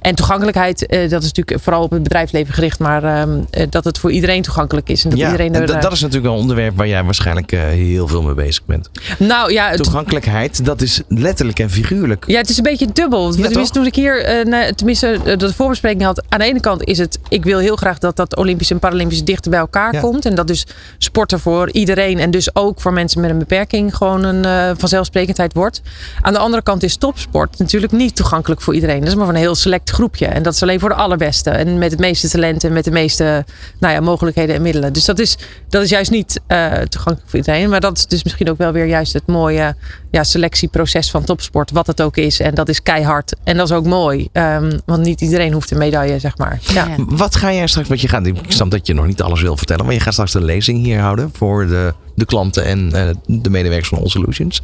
En 0.00 0.14
toegankelijkheid, 0.14 0.82
uh, 0.82 1.10
dat 1.10 1.22
is 1.22 1.32
natuurlijk 1.32 1.62
vooral 1.62 1.82
op 1.82 1.90
het 1.90 2.02
bedrijfsleven 2.02 2.54
gericht, 2.54 2.78
maar 2.78 3.04
uh, 3.04 3.22
dat 3.70 3.84
het 3.84 3.98
voor 3.98 4.12
iedereen 4.12 4.42
toegankelijk 4.42 4.88
is. 4.88 5.04
En 5.04 5.10
dat 5.10 5.18
ja, 5.18 5.30
iedereen 5.30 5.54
er, 5.54 5.70
en 5.70 5.80
dat 5.80 5.92
is 5.92 6.00
natuurlijk 6.00 6.32
een 6.34 6.40
onderwerp 6.40 6.76
waar 6.76 6.88
jij 6.88 7.04
waarschijnlijk 7.04 7.50
heel 7.50 8.08
veel 8.08 8.22
mee 8.22 8.34
bezig 8.34 8.64
bent. 8.64 8.90
Nou 9.18 9.52
ja, 9.52 9.74
toegankelijkheid, 9.74 10.64
dat 10.64 10.80
is 10.80 11.02
letterlijk 11.08 11.58
en 11.58 11.70
figuurlijk. 11.70 12.24
Ja, 12.26 12.38
het 12.38 12.48
is 12.48 12.56
een 12.56 12.62
beetje 12.62 12.92
dubbel. 12.92 13.36
Ja, 13.36 13.48
tenminste, 13.48 13.74
toen 13.74 13.86
ik 13.86 13.94
hier, 13.94 14.44
tenminste, 14.74 15.36
de 15.36 15.52
voorbespreking 15.52 16.02
had, 16.02 16.22
aan 16.28 16.38
de 16.38 16.44
ene 16.44 16.60
kant 16.60 16.84
is 16.84 16.98
het, 16.98 17.18
ik 17.28 17.44
wil 17.44 17.58
heel 17.58 17.76
graag 17.76 17.98
dat 17.98 18.16
dat 18.16 18.36
Olympisch 18.36 18.70
en 18.70 18.78
Paralympisch 18.78 19.24
dichter 19.24 19.50
bij 19.50 19.60
elkaar 19.60 19.94
ja. 19.94 20.00
komt. 20.00 20.24
En 20.24 20.34
dat 20.34 20.46
dus 20.46 20.66
sporten 20.98 21.40
voor 21.40 21.70
iedereen 21.70 22.18
en 22.18 22.30
dus 22.30 22.54
ook 22.54 22.80
voor 22.80 22.92
mensen 22.92 23.20
met 23.20 23.30
een 23.30 23.38
beperking 23.38 23.96
gewoon 23.96 24.24
een 24.24 24.76
vanzelfsprekendheid 24.76 25.52
wordt. 25.54 25.82
Aan 26.20 26.32
de 26.32 26.38
andere 26.38 26.62
kant 26.62 26.82
is 26.82 26.96
topsport 26.96 27.58
natuurlijk 27.58 27.92
niet 27.92 28.16
toegankelijk 28.16 28.60
voor 28.62 28.74
iedereen. 28.74 29.00
Dat 29.00 29.08
is 29.08 29.14
maar 29.14 29.26
van 29.26 29.34
een 29.34 29.40
heel 29.40 29.54
select 29.54 29.90
groepje. 29.90 30.26
En 30.26 30.42
dat 30.42 30.54
is 30.54 30.62
alleen 30.62 30.80
voor 30.80 30.88
de 30.88 30.94
allerbeste. 30.94 31.50
En 31.50 31.78
met 31.78 31.90
het 31.90 32.00
meeste 32.00 32.28
talent 32.28 32.64
en 32.64 32.72
met 32.72 32.84
de 32.84 32.90
meeste 32.90 33.44
nou 33.78 33.94
ja, 33.94 34.00
mogelijkheden 34.00 34.54
en 34.54 34.62
middelen. 34.62 34.92
Dus 34.92 35.04
dat 35.04 35.18
is, 35.18 35.38
dat 35.68 35.82
is 35.82 35.90
juist 35.90 36.10
niet 36.10 36.40
uh, 36.48 36.72
toegankelijk 36.72 37.30
voor 37.30 37.38
iedereen. 37.38 37.68
Maar 37.68 37.80
dat 37.80 37.98
is 37.98 38.06
dus 38.06 38.24
misschien 38.24 38.50
ook 38.50 38.58
wel 38.58 38.72
weer 38.72 38.86
juist 38.86 39.12
het 39.12 39.26
mooie 39.26 39.74
ja, 40.12 40.24
selectieproces 40.24 41.10
van 41.10 41.24
topsport. 41.24 41.70
Wat 41.70 41.86
het 41.86 42.02
ook 42.02 42.16
is. 42.16 42.40
En 42.40 42.54
dat 42.54 42.68
is 42.68 42.82
keihard. 42.82 43.36
En 43.44 43.56
dat 43.56 43.70
is 43.70 43.76
ook 43.76 43.86
mooi. 43.86 44.28
Um, 44.32 44.80
want 44.86 45.02
niet 45.02 45.20
iedereen 45.20 45.52
hoeft 45.52 45.70
een 45.70 45.78
medaille, 45.78 46.18
zeg 46.18 46.38
maar. 46.38 46.58
Ja. 46.60 46.86
Ja. 46.86 46.96
Wat 46.98 47.36
ga 47.36 47.52
jij 47.52 47.66
straks, 47.66 47.88
want 47.88 48.00
je 48.00 48.08
gaat, 48.08 48.26
ik 48.26 48.36
snap 48.48 48.70
dat 48.70 48.86
je 48.86 48.94
nog 48.94 49.06
niet 49.06 49.22
alles 49.22 49.42
wil 49.42 49.56
vertellen. 49.56 49.84
Maar 49.84 49.94
je 49.94 50.00
gaat 50.00 50.12
straks 50.12 50.34
een 50.34 50.44
lezing 50.44 50.84
hier 50.84 51.00
houden 51.00 51.30
voor 51.32 51.66
de 51.66 51.94
de 52.14 52.24
klanten 52.24 52.64
en 52.64 52.90
uh, 52.94 53.08
de 53.26 53.50
medewerkers 53.50 53.88
van 53.88 53.98
All 53.98 54.08
Solutions. 54.08 54.62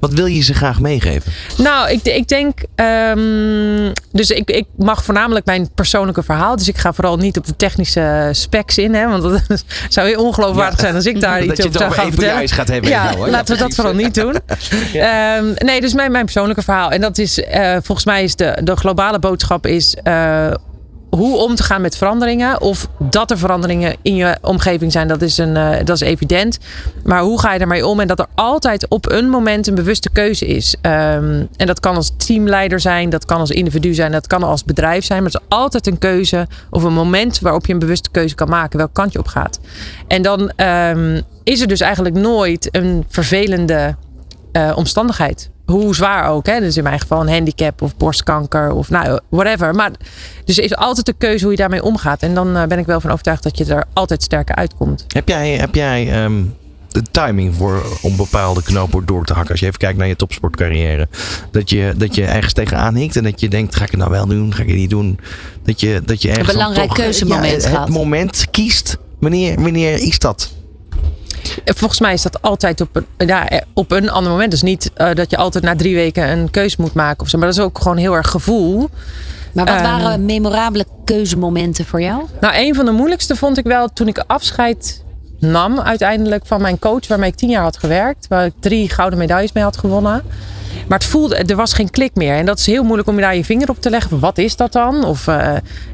Wat 0.00 0.12
wil 0.12 0.26
je 0.26 0.42
ze 0.42 0.54
graag 0.54 0.80
meegeven? 0.80 1.32
Nou, 1.58 1.90
ik, 1.90 2.02
ik 2.02 2.28
denk. 2.28 2.58
Um, 2.74 3.92
dus 4.12 4.30
ik, 4.30 4.50
ik 4.50 4.66
mag 4.76 5.04
voornamelijk 5.04 5.46
mijn 5.46 5.70
persoonlijke 5.74 6.22
verhaal. 6.22 6.56
Dus 6.56 6.68
ik 6.68 6.78
ga 6.78 6.92
vooral 6.92 7.16
niet 7.16 7.38
op 7.38 7.46
de 7.46 7.56
technische 7.56 8.28
specs 8.32 8.78
in. 8.78 8.94
Hè, 8.94 9.08
want 9.08 9.22
dat 9.22 9.64
zou 9.88 10.08
heel 10.08 10.24
ongeloofwaardig 10.24 10.76
ja. 10.76 10.82
zijn 10.82 10.94
als 10.94 11.06
ik 11.06 11.20
daar 11.20 11.44
iets 11.44 11.66
over 11.66 11.78
zou 11.78 11.92
gaan 11.92 12.10
vertellen. 12.12 12.48
gaat 12.48 12.68
hebben 12.68 12.90
ja, 12.90 13.12
jou, 13.12 13.30
laten 13.30 13.54
we 13.54 13.62
dat 13.62 13.74
vooral 13.74 13.94
niet 13.94 14.14
doen. 14.14 14.34
um, 14.94 15.54
nee, 15.56 15.80
dus 15.80 15.94
mijn, 15.94 16.12
mijn 16.12 16.24
persoonlijke 16.24 16.62
verhaal. 16.62 16.90
En 16.90 17.00
dat 17.00 17.18
is 17.18 17.38
uh, 17.38 17.76
volgens 17.82 18.04
mij 18.04 18.24
is 18.24 18.36
de, 18.36 18.58
de 18.62 18.76
globale 18.76 19.18
boodschap 19.18 19.66
is. 19.66 19.96
Uh, 20.04 20.50
hoe 21.16 21.36
om 21.36 21.54
te 21.54 21.62
gaan 21.62 21.80
met 21.80 21.96
veranderingen. 21.96 22.60
Of 22.60 22.88
dat 22.98 23.30
er 23.30 23.38
veranderingen 23.38 23.96
in 24.02 24.14
je 24.14 24.36
omgeving 24.40 24.92
zijn, 24.92 25.08
dat 25.08 25.22
is, 25.22 25.38
een, 25.38 25.56
uh, 25.56 25.76
dat 25.84 25.96
is 25.96 26.00
evident. 26.00 26.58
Maar 27.04 27.20
hoe 27.20 27.40
ga 27.40 27.52
je 27.52 27.60
ermee 27.60 27.86
om? 27.86 28.00
En 28.00 28.06
dat 28.06 28.18
er 28.18 28.26
altijd 28.34 28.88
op 28.88 29.10
een 29.10 29.28
moment 29.28 29.66
een 29.66 29.74
bewuste 29.74 30.10
keuze 30.10 30.46
is. 30.46 30.76
Um, 30.82 31.48
en 31.56 31.66
dat 31.66 31.80
kan 31.80 31.96
als 31.96 32.12
teamleider 32.16 32.80
zijn, 32.80 33.10
dat 33.10 33.24
kan 33.24 33.40
als 33.40 33.50
individu 33.50 33.94
zijn, 33.94 34.12
dat 34.12 34.26
kan 34.26 34.42
als 34.42 34.64
bedrijf 34.64 35.04
zijn. 35.04 35.22
Maar 35.22 35.32
het 35.32 35.40
is 35.40 35.48
altijd 35.48 35.86
een 35.86 35.98
keuze 35.98 36.46
of 36.70 36.82
een 36.82 36.92
moment 36.92 37.40
waarop 37.40 37.66
je 37.66 37.72
een 37.72 37.78
bewuste 37.78 38.10
keuze 38.10 38.34
kan 38.34 38.48
maken, 38.48 38.78
welke 38.78 38.92
kant 38.92 39.12
je 39.12 39.18
op 39.18 39.26
gaat. 39.26 39.60
En 40.08 40.22
dan 40.22 40.52
um, 40.56 41.22
is 41.44 41.60
er 41.60 41.68
dus 41.68 41.80
eigenlijk 41.80 42.14
nooit 42.14 42.68
een 42.70 43.04
vervelende 43.08 43.94
uh, 44.56 44.72
omstandigheid 44.76 45.50
hoe 45.66 45.94
zwaar 45.94 46.28
ook. 46.28 46.46
Hè? 46.46 46.60
Dus 46.60 46.76
in 46.76 46.82
mijn 46.82 47.00
geval 47.00 47.20
een 47.20 47.28
handicap 47.28 47.82
of 47.82 47.96
borstkanker 47.96 48.72
of 48.72 48.90
nou, 48.90 49.20
whatever. 49.28 49.74
Maar 49.74 49.90
dus 50.44 50.58
er 50.58 50.64
is 50.64 50.76
altijd 50.76 51.06
de 51.06 51.14
keuze 51.18 51.42
hoe 51.42 51.52
je 51.52 51.58
daarmee 51.58 51.82
omgaat. 51.82 52.22
En 52.22 52.34
dan 52.34 52.56
uh, 52.56 52.64
ben 52.64 52.78
ik 52.78 52.86
wel 52.86 53.00
van 53.00 53.10
overtuigd 53.10 53.42
dat 53.42 53.58
je 53.58 53.64
er 53.64 53.84
altijd 53.92 54.22
sterker 54.22 54.54
uitkomt. 54.54 55.04
Heb 55.08 55.28
jij, 55.28 55.50
heb 55.50 55.74
jij 55.74 56.24
um, 56.24 56.54
de 56.88 57.02
timing 57.10 57.54
voor 57.54 57.82
om 58.02 58.16
bepaalde 58.16 58.62
knopen 58.62 59.06
door 59.06 59.24
te 59.24 59.32
hakken? 59.32 59.50
Als 59.50 59.60
je 59.60 59.66
even 59.66 59.78
kijkt 59.78 59.98
naar 59.98 60.06
je 60.08 60.16
topsportcarrière. 60.16 61.08
Dat 61.50 61.70
je, 61.70 61.94
dat 61.96 62.14
je 62.14 62.24
ergens 62.24 62.52
tegenaan 62.52 62.94
hinkt 62.94 63.16
en 63.16 63.22
dat 63.22 63.40
je 63.40 63.48
denkt, 63.48 63.76
ga 63.76 63.84
ik 63.84 63.90
het 63.90 64.00
nou 64.00 64.10
wel 64.10 64.26
doen, 64.26 64.54
ga 64.54 64.62
ik 64.62 64.68
het 64.68 64.76
niet 64.76 64.90
doen? 64.90 65.18
Dat 65.62 65.80
je, 65.80 66.02
dat 66.04 66.22
je 66.22 66.28
ergens 66.28 66.48
een 66.48 66.54
belangrijk 66.54 66.88
toch, 66.88 66.96
keuzemoment 66.96 67.62
ja, 67.62 67.80
het 67.80 67.88
moment 67.88 68.46
kiest. 68.50 68.98
Wanneer, 69.20 69.62
wanneer 69.62 69.98
is 69.98 70.18
dat? 70.18 70.52
Volgens 71.64 72.00
mij 72.00 72.12
is 72.12 72.22
dat 72.22 72.42
altijd 72.42 72.80
op 72.80 72.96
een, 72.96 73.26
ja, 73.26 73.48
op 73.74 73.90
een 73.90 74.10
ander 74.10 74.32
moment. 74.32 74.50
Dus 74.50 74.62
niet 74.62 74.90
uh, 74.96 75.10
dat 75.14 75.30
je 75.30 75.36
altijd 75.36 75.64
na 75.64 75.76
drie 75.76 75.94
weken 75.94 76.30
een 76.30 76.50
keus 76.50 76.76
moet 76.76 76.94
maken. 76.94 77.20
Of 77.20 77.28
zo. 77.28 77.38
Maar 77.38 77.46
dat 77.46 77.56
is 77.56 77.62
ook 77.62 77.78
gewoon 77.78 77.96
heel 77.96 78.14
erg 78.14 78.30
gevoel. 78.30 78.88
Maar 79.52 79.64
wat 79.64 79.80
waren 79.80 80.12
um, 80.12 80.24
memorabele 80.24 80.86
keuzemomenten 81.04 81.84
voor 81.84 82.00
jou? 82.00 82.24
Nou, 82.40 82.54
een 82.56 82.74
van 82.74 82.84
de 82.84 82.90
moeilijkste 82.90 83.36
vond 83.36 83.58
ik 83.58 83.64
wel 83.64 83.88
toen 83.88 84.08
ik 84.08 84.24
afscheid 84.26 85.04
nam 85.38 85.80
uiteindelijk 85.80 86.46
van 86.46 86.60
mijn 86.60 86.78
coach. 86.78 87.06
Waarmee 87.06 87.30
ik 87.30 87.36
tien 87.36 87.48
jaar 87.48 87.62
had 87.62 87.76
gewerkt. 87.76 88.26
Waar 88.28 88.44
ik 88.44 88.52
drie 88.60 88.90
gouden 88.90 89.18
medailles 89.18 89.52
mee 89.52 89.64
had 89.64 89.76
gewonnen. 89.76 90.22
Maar 90.88 90.98
het 90.98 91.06
voelde, 91.06 91.36
er 91.36 91.56
was 91.56 91.72
geen 91.72 91.90
klik 91.90 92.14
meer. 92.14 92.34
En 92.34 92.46
dat 92.46 92.58
is 92.58 92.66
heel 92.66 92.82
moeilijk 92.82 93.08
om 93.08 93.14
je 93.14 93.20
daar 93.20 93.36
je 93.36 93.44
vinger 93.44 93.68
op 93.68 93.80
te 93.80 93.90
leggen. 93.90 94.18
Wat 94.18 94.38
is 94.38 94.56
dat 94.56 94.72
dan? 94.72 95.04
Of 95.04 95.26
uh, 95.26 95.34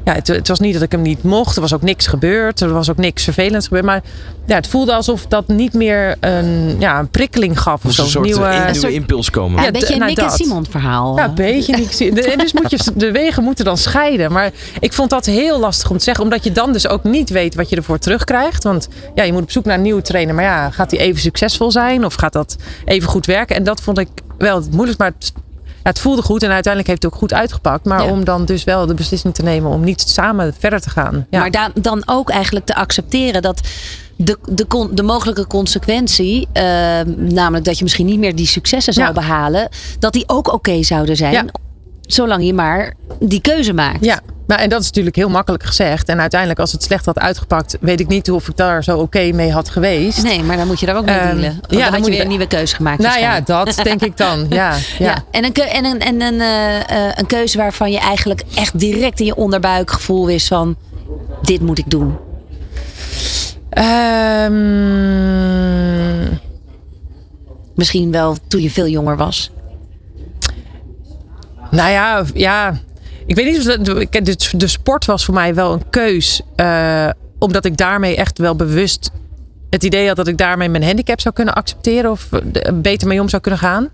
ja, 0.03 0.13
het, 0.13 0.27
het, 0.27 0.47
was 0.47 0.59
niet 0.59 0.73
dat 0.73 0.81
ik 0.81 0.91
hem 0.91 1.01
niet 1.01 1.23
mocht. 1.23 1.55
Er 1.55 1.61
was 1.61 1.73
ook 1.73 1.81
niks 1.81 2.07
gebeurd. 2.07 2.61
Er 2.61 2.73
was 2.73 2.89
ook 2.89 2.97
niks 2.97 3.23
vervelends 3.23 3.67
gebeurd. 3.67 3.85
Maar 3.85 4.03
ja, 4.45 4.55
het 4.55 4.67
voelde 4.67 4.93
alsof 4.93 5.25
dat 5.27 5.47
niet 5.47 5.73
meer 5.73 6.15
een, 6.19 6.75
ja, 6.79 6.99
een 6.99 7.09
prikkeling 7.09 7.59
gaf. 7.59 7.85
Of 7.85 7.91
zo. 7.91 8.03
Een 8.03 8.09
soort 8.09 8.25
nieuwe, 8.25 8.45
een 8.45 8.61
nieuwe 8.61 8.73
soort, 8.73 8.93
impuls 8.93 9.29
komen. 9.29 9.61
Ja, 9.61 9.67
een 9.67 9.73
beetje 9.73 9.93
een 9.93 9.99
nou, 9.99 10.13
Nick 10.13 10.23
en 10.23 10.31
Simon 10.31 10.65
verhaal. 10.69 11.17
Ja, 11.17 11.25
een 11.25 11.35
beetje 11.35 11.77
Nick 11.77 12.25
En 12.25 12.37
dus 12.37 12.53
moet 12.53 12.69
je, 12.69 12.91
de 12.95 13.11
wegen 13.11 13.43
moeten 13.43 13.65
dan 13.65 13.77
scheiden. 13.77 14.31
Maar 14.31 14.51
ik 14.79 14.93
vond 14.93 15.09
dat 15.09 15.25
heel 15.25 15.59
lastig 15.59 15.89
om 15.89 15.97
te 15.97 16.03
zeggen. 16.03 16.23
Omdat 16.23 16.43
je 16.43 16.51
dan 16.51 16.73
dus 16.73 16.87
ook 16.87 17.03
niet 17.03 17.29
weet 17.29 17.55
wat 17.55 17.69
je 17.69 17.75
ervoor 17.75 17.99
terugkrijgt. 17.99 18.63
Want 18.63 18.87
ja, 19.15 19.23
je 19.23 19.33
moet 19.33 19.41
op 19.41 19.51
zoek 19.51 19.65
naar 19.65 19.75
een 19.75 19.81
nieuwe 19.81 20.01
trainer. 20.01 20.35
Maar 20.35 20.43
ja, 20.43 20.69
gaat 20.69 20.89
die 20.89 20.99
even 20.99 21.21
succesvol 21.21 21.71
zijn? 21.71 22.05
Of 22.05 22.13
gaat 22.13 22.33
dat 22.33 22.57
even 22.85 23.09
goed 23.09 23.25
werken? 23.25 23.55
En 23.55 23.63
dat 23.63 23.81
vond 23.81 23.99
ik 23.99 24.07
wel 24.43 24.55
het 24.55 24.71
moeilijkst. 24.71 24.99
Maar 24.99 25.11
het, 25.17 25.33
ja, 25.83 25.89
het 25.89 25.99
voelde 25.99 26.21
goed 26.21 26.43
en 26.43 26.51
uiteindelijk 26.51 26.87
heeft 26.87 27.03
het 27.03 27.13
ook 27.13 27.19
goed 27.19 27.33
uitgepakt. 27.33 27.85
Maar 27.85 28.11
om 28.11 28.25
dan 28.25 28.45
dus 28.45 28.63
wel 28.63 28.85
de 28.85 28.93
beslissing 28.93 29.33
te 29.33 29.43
nemen 29.43 29.71
om 29.71 29.83
niet 29.83 30.01
samen 30.01 30.53
verder 30.59 30.81
te 30.81 30.89
gaan. 30.89 31.25
Ja. 31.29 31.39
Maar 31.39 31.51
dan, 31.51 31.71
dan 31.73 32.03
ook 32.05 32.29
eigenlijk 32.29 32.65
te 32.65 32.75
accepteren 32.75 33.41
dat 33.41 33.61
de, 34.15 34.37
de, 34.45 34.89
de 34.91 35.03
mogelijke 35.03 35.47
consequentie, 35.47 36.47
uh, 36.53 36.63
namelijk 37.15 37.65
dat 37.65 37.77
je 37.77 37.83
misschien 37.83 38.05
niet 38.05 38.19
meer 38.19 38.35
die 38.35 38.47
successen 38.47 38.93
zou 38.93 39.13
behalen, 39.13 39.69
dat 39.99 40.13
die 40.13 40.23
ook 40.27 40.53
oké 40.53 40.83
zouden 40.83 41.15
zijn. 41.15 41.51
Zolang 42.01 42.45
je 42.45 42.53
maar 42.53 42.93
die 43.19 43.41
keuze 43.41 43.73
maakt. 43.73 44.05
Ja, 44.05 44.19
nou, 44.47 44.61
en 44.61 44.69
dat 44.69 44.81
is 44.81 44.85
natuurlijk 44.85 45.15
heel 45.15 45.29
makkelijk 45.29 45.63
gezegd. 45.63 46.09
En 46.09 46.19
uiteindelijk, 46.19 46.59
als 46.59 46.71
het 46.71 46.83
slecht 46.83 47.05
had 47.05 47.19
uitgepakt, 47.19 47.77
weet 47.81 47.99
ik 47.99 48.07
niet 48.07 48.31
of 48.31 48.47
ik 48.47 48.57
daar 48.57 48.83
zo 48.83 48.97
oké 48.97 49.31
mee 49.31 49.51
had 49.51 49.69
geweest. 49.69 50.23
Nee, 50.23 50.43
maar 50.43 50.57
dan 50.57 50.67
moet 50.67 50.79
je 50.79 50.85
daar 50.85 50.95
ook 50.95 51.05
mee 51.05 51.19
um, 51.19 51.23
dealen. 51.23 51.43
ja, 51.43 51.59
dan, 51.67 51.79
dan 51.79 51.91
moet 51.91 52.05
je 52.05 52.11
weer 52.11 52.21
een 52.21 52.27
nieuwe 52.27 52.47
keuze 52.47 52.75
gemaakt. 52.75 53.01
Nou 53.01 53.19
ja, 53.19 53.41
dat 53.41 53.79
denk 53.83 54.01
ik 54.01 54.17
dan. 54.17 54.45
Ja, 54.53 54.75
ja. 54.99 55.23
En, 55.31 55.45
een, 55.45 55.53
en, 55.53 55.85
een, 55.85 55.99
en 55.99 56.21
een, 56.21 56.33
uh, 56.33 57.09
een 57.15 57.25
keuze 57.25 57.57
waarvan 57.57 57.91
je 57.91 57.99
eigenlijk 57.99 58.43
echt 58.55 58.79
direct 58.79 59.19
in 59.19 59.25
je 59.25 59.35
onderbuikgevoel 59.35 60.25
wist 60.25 60.47
van 60.47 60.75
dit 61.41 61.61
moet 61.61 61.77
ik 61.77 61.89
doen. 61.89 62.17
Um, 63.77 64.53
Misschien 67.75 68.11
wel 68.11 68.35
toen 68.47 68.61
je 68.61 68.71
veel 68.71 68.87
jonger 68.87 69.17
was. 69.17 69.51
Nou 71.71 71.91
ja, 71.91 72.23
ja. 72.33 72.73
Ik 73.25 73.35
weet 73.35 73.45
niet 73.45 73.57
of 73.57 73.63
dat. 73.63 73.85
De, 73.85 74.35
de 74.57 74.67
sport 74.67 75.05
was 75.05 75.25
voor 75.25 75.33
mij 75.33 75.55
wel 75.55 75.73
een 75.73 75.89
keus. 75.89 76.41
Uh, 76.55 77.09
omdat 77.39 77.65
ik 77.65 77.77
daarmee 77.77 78.15
echt 78.15 78.37
wel 78.37 78.55
bewust 78.55 79.11
het 79.69 79.83
idee 79.83 80.07
had 80.07 80.15
dat 80.15 80.27
ik 80.27 80.37
daarmee 80.37 80.69
mijn 80.69 80.83
handicap 80.83 81.19
zou 81.19 81.33
kunnen 81.33 81.53
accepteren. 81.53 82.11
Of 82.11 82.29
beter 82.73 83.07
mee 83.07 83.21
om 83.21 83.29
zou 83.29 83.41
kunnen 83.41 83.59
gaan. 83.59 83.89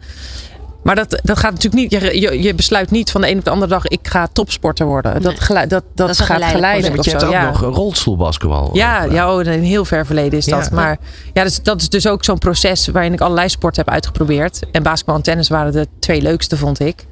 Maar 0.84 0.96
dat, 0.96 1.20
dat 1.24 1.38
gaat 1.38 1.52
natuurlijk 1.52 1.92
niet. 1.92 2.02
Je, 2.02 2.42
je, 2.42 2.56
besluit 2.56 2.92
niet 2.92 3.12
van 3.12 3.22
de 3.22 3.30
een 3.30 3.38
op 3.38 3.44
de 3.44 3.50
andere 3.50 3.72
dag. 3.72 3.88
Ik 3.88 4.08
ga 4.08 4.28
topsporter 4.34 4.86
worden. 4.86 5.22
Dat, 5.22 5.36
dat, 5.48 5.70
dat, 5.70 5.84
dat 5.96 6.20
gaat 6.20 6.44
geleidelijk. 6.44 6.94
Want 6.94 7.06
je 7.06 7.12
hebt 7.12 7.24
ook 7.24 7.32
ja. 7.32 7.46
nog 7.46 7.62
rolstoelbasketbal. 7.62 8.70
Ja, 8.74 9.04
ja 9.04 9.36
oh, 9.36 9.46
in 9.46 9.62
heel 9.62 9.86
ver 9.86 10.06
verleden 10.06 10.40
is 10.40 10.46
dat. 10.46 10.72
Maar 10.72 10.98
ja, 11.34 11.44
is, 11.44 11.64
dat 11.64 11.82
is 11.82 11.90
dus 11.90 12.08
ook 12.08 12.24
zo'n 12.24 12.38
proces 12.38 12.88
waarin 12.88 13.14
ik 13.14 13.22
allerlei 13.22 13.50
sporten 13.50 13.84
heb 13.84 13.94
uitgeprobeerd. 13.94 14.60
En 14.72 14.84
basketbal 14.84 15.16
en 15.16 15.22
tennis 15.22 15.50
waren 15.50 15.72
de 15.72 15.88
twee 16.00 16.22
leukste, 16.22 16.58
vond 16.58 16.80
ik. 16.80 17.06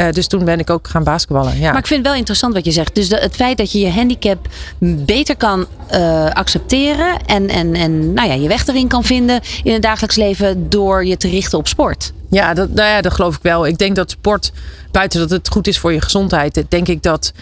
Uh, 0.00 0.10
dus 0.10 0.26
toen 0.26 0.44
ben 0.44 0.58
ik 0.58 0.70
ook 0.70 0.88
gaan 0.88 1.04
basketballen. 1.04 1.58
Ja. 1.58 1.70
Maar 1.70 1.80
ik 1.80 1.86
vind 1.86 2.00
het 2.00 2.08
wel 2.08 2.18
interessant 2.18 2.54
wat 2.54 2.64
je 2.64 2.70
zegt. 2.70 2.94
Dus 2.94 3.08
de, 3.08 3.16
het 3.16 3.34
feit 3.34 3.56
dat 3.56 3.72
je 3.72 3.78
je 3.78 3.90
handicap 3.90 4.48
beter 4.78 5.36
kan 5.36 5.66
uh, 5.92 6.30
accepteren. 6.30 7.16
En, 7.26 7.48
en, 7.48 7.74
en 7.74 8.12
nou 8.12 8.28
ja, 8.28 8.34
je 8.34 8.48
weg 8.48 8.66
erin 8.66 8.88
kan 8.88 9.04
vinden 9.04 9.40
in 9.62 9.72
het 9.72 9.82
dagelijks 9.82 10.16
leven 10.16 10.68
door 10.68 11.06
je 11.06 11.16
te 11.16 11.28
richten 11.28 11.58
op 11.58 11.68
sport. 11.68 12.12
Ja, 12.30 12.54
dat, 12.54 12.68
nou 12.74 12.88
ja, 12.88 13.00
dat 13.00 13.14
geloof 13.14 13.36
ik 13.36 13.42
wel. 13.42 13.66
Ik 13.66 13.78
denk 13.78 13.96
dat 13.96 14.10
sport, 14.10 14.52
buiten 14.90 15.20
dat 15.20 15.30
het 15.30 15.48
goed 15.48 15.66
is 15.66 15.78
voor 15.78 15.92
je 15.92 16.00
gezondheid, 16.00 16.64
denk 16.68 16.88
ik 16.88 17.02
dat 17.02 17.32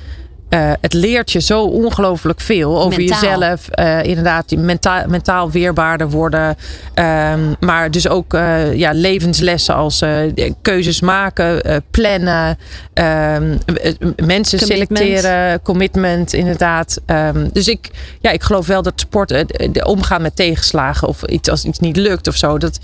uh, 0.50 0.73
het 0.81 0.93
leert 0.93 1.33
je 1.33 1.40
zo 1.40 1.62
ongelooflijk 1.62 2.40
veel 2.40 2.83
over 2.83 3.02
jezelf. 3.02 3.69
Uh, 3.75 4.02
inderdaad, 4.02 4.50
mentaal, 4.50 5.02
mentaal 5.09 5.50
weerbaarder 5.50 6.11
worden. 6.11 6.57
Um, 6.95 7.57
maar 7.61 7.90
dus 7.90 8.09
ook 8.09 8.35
uh, 8.35 8.75
ja, 8.75 8.93
levenslessen 8.93 9.75
als 9.75 10.02
keuzes 10.62 11.00
maken, 11.00 11.83
plannen, 11.90 12.59
um, 12.95 13.59
mensen 14.26 14.59
commitment. 14.59 14.99
selecteren, 14.99 15.62
commitment, 15.62 16.33
inderdaad. 16.33 17.00
Um, 17.07 17.50
dus 17.52 17.69
ik, 17.69 17.90
ja, 18.21 18.31
ik 18.31 18.43
geloof 18.43 18.67
wel 18.67 18.83
dat 18.83 18.93
sport, 18.97 19.28
de 19.73 19.85
omgaan 19.85 20.23
met 20.23 20.37
tegenslagen 20.37 21.09
of 21.09 21.23
iets 21.23 21.49
als 21.49 21.64
iets 21.64 21.78
niet 21.78 21.97
lukt 21.97 22.28
of 22.28 22.37
zo. 22.37 22.59
Dat, 22.59 22.78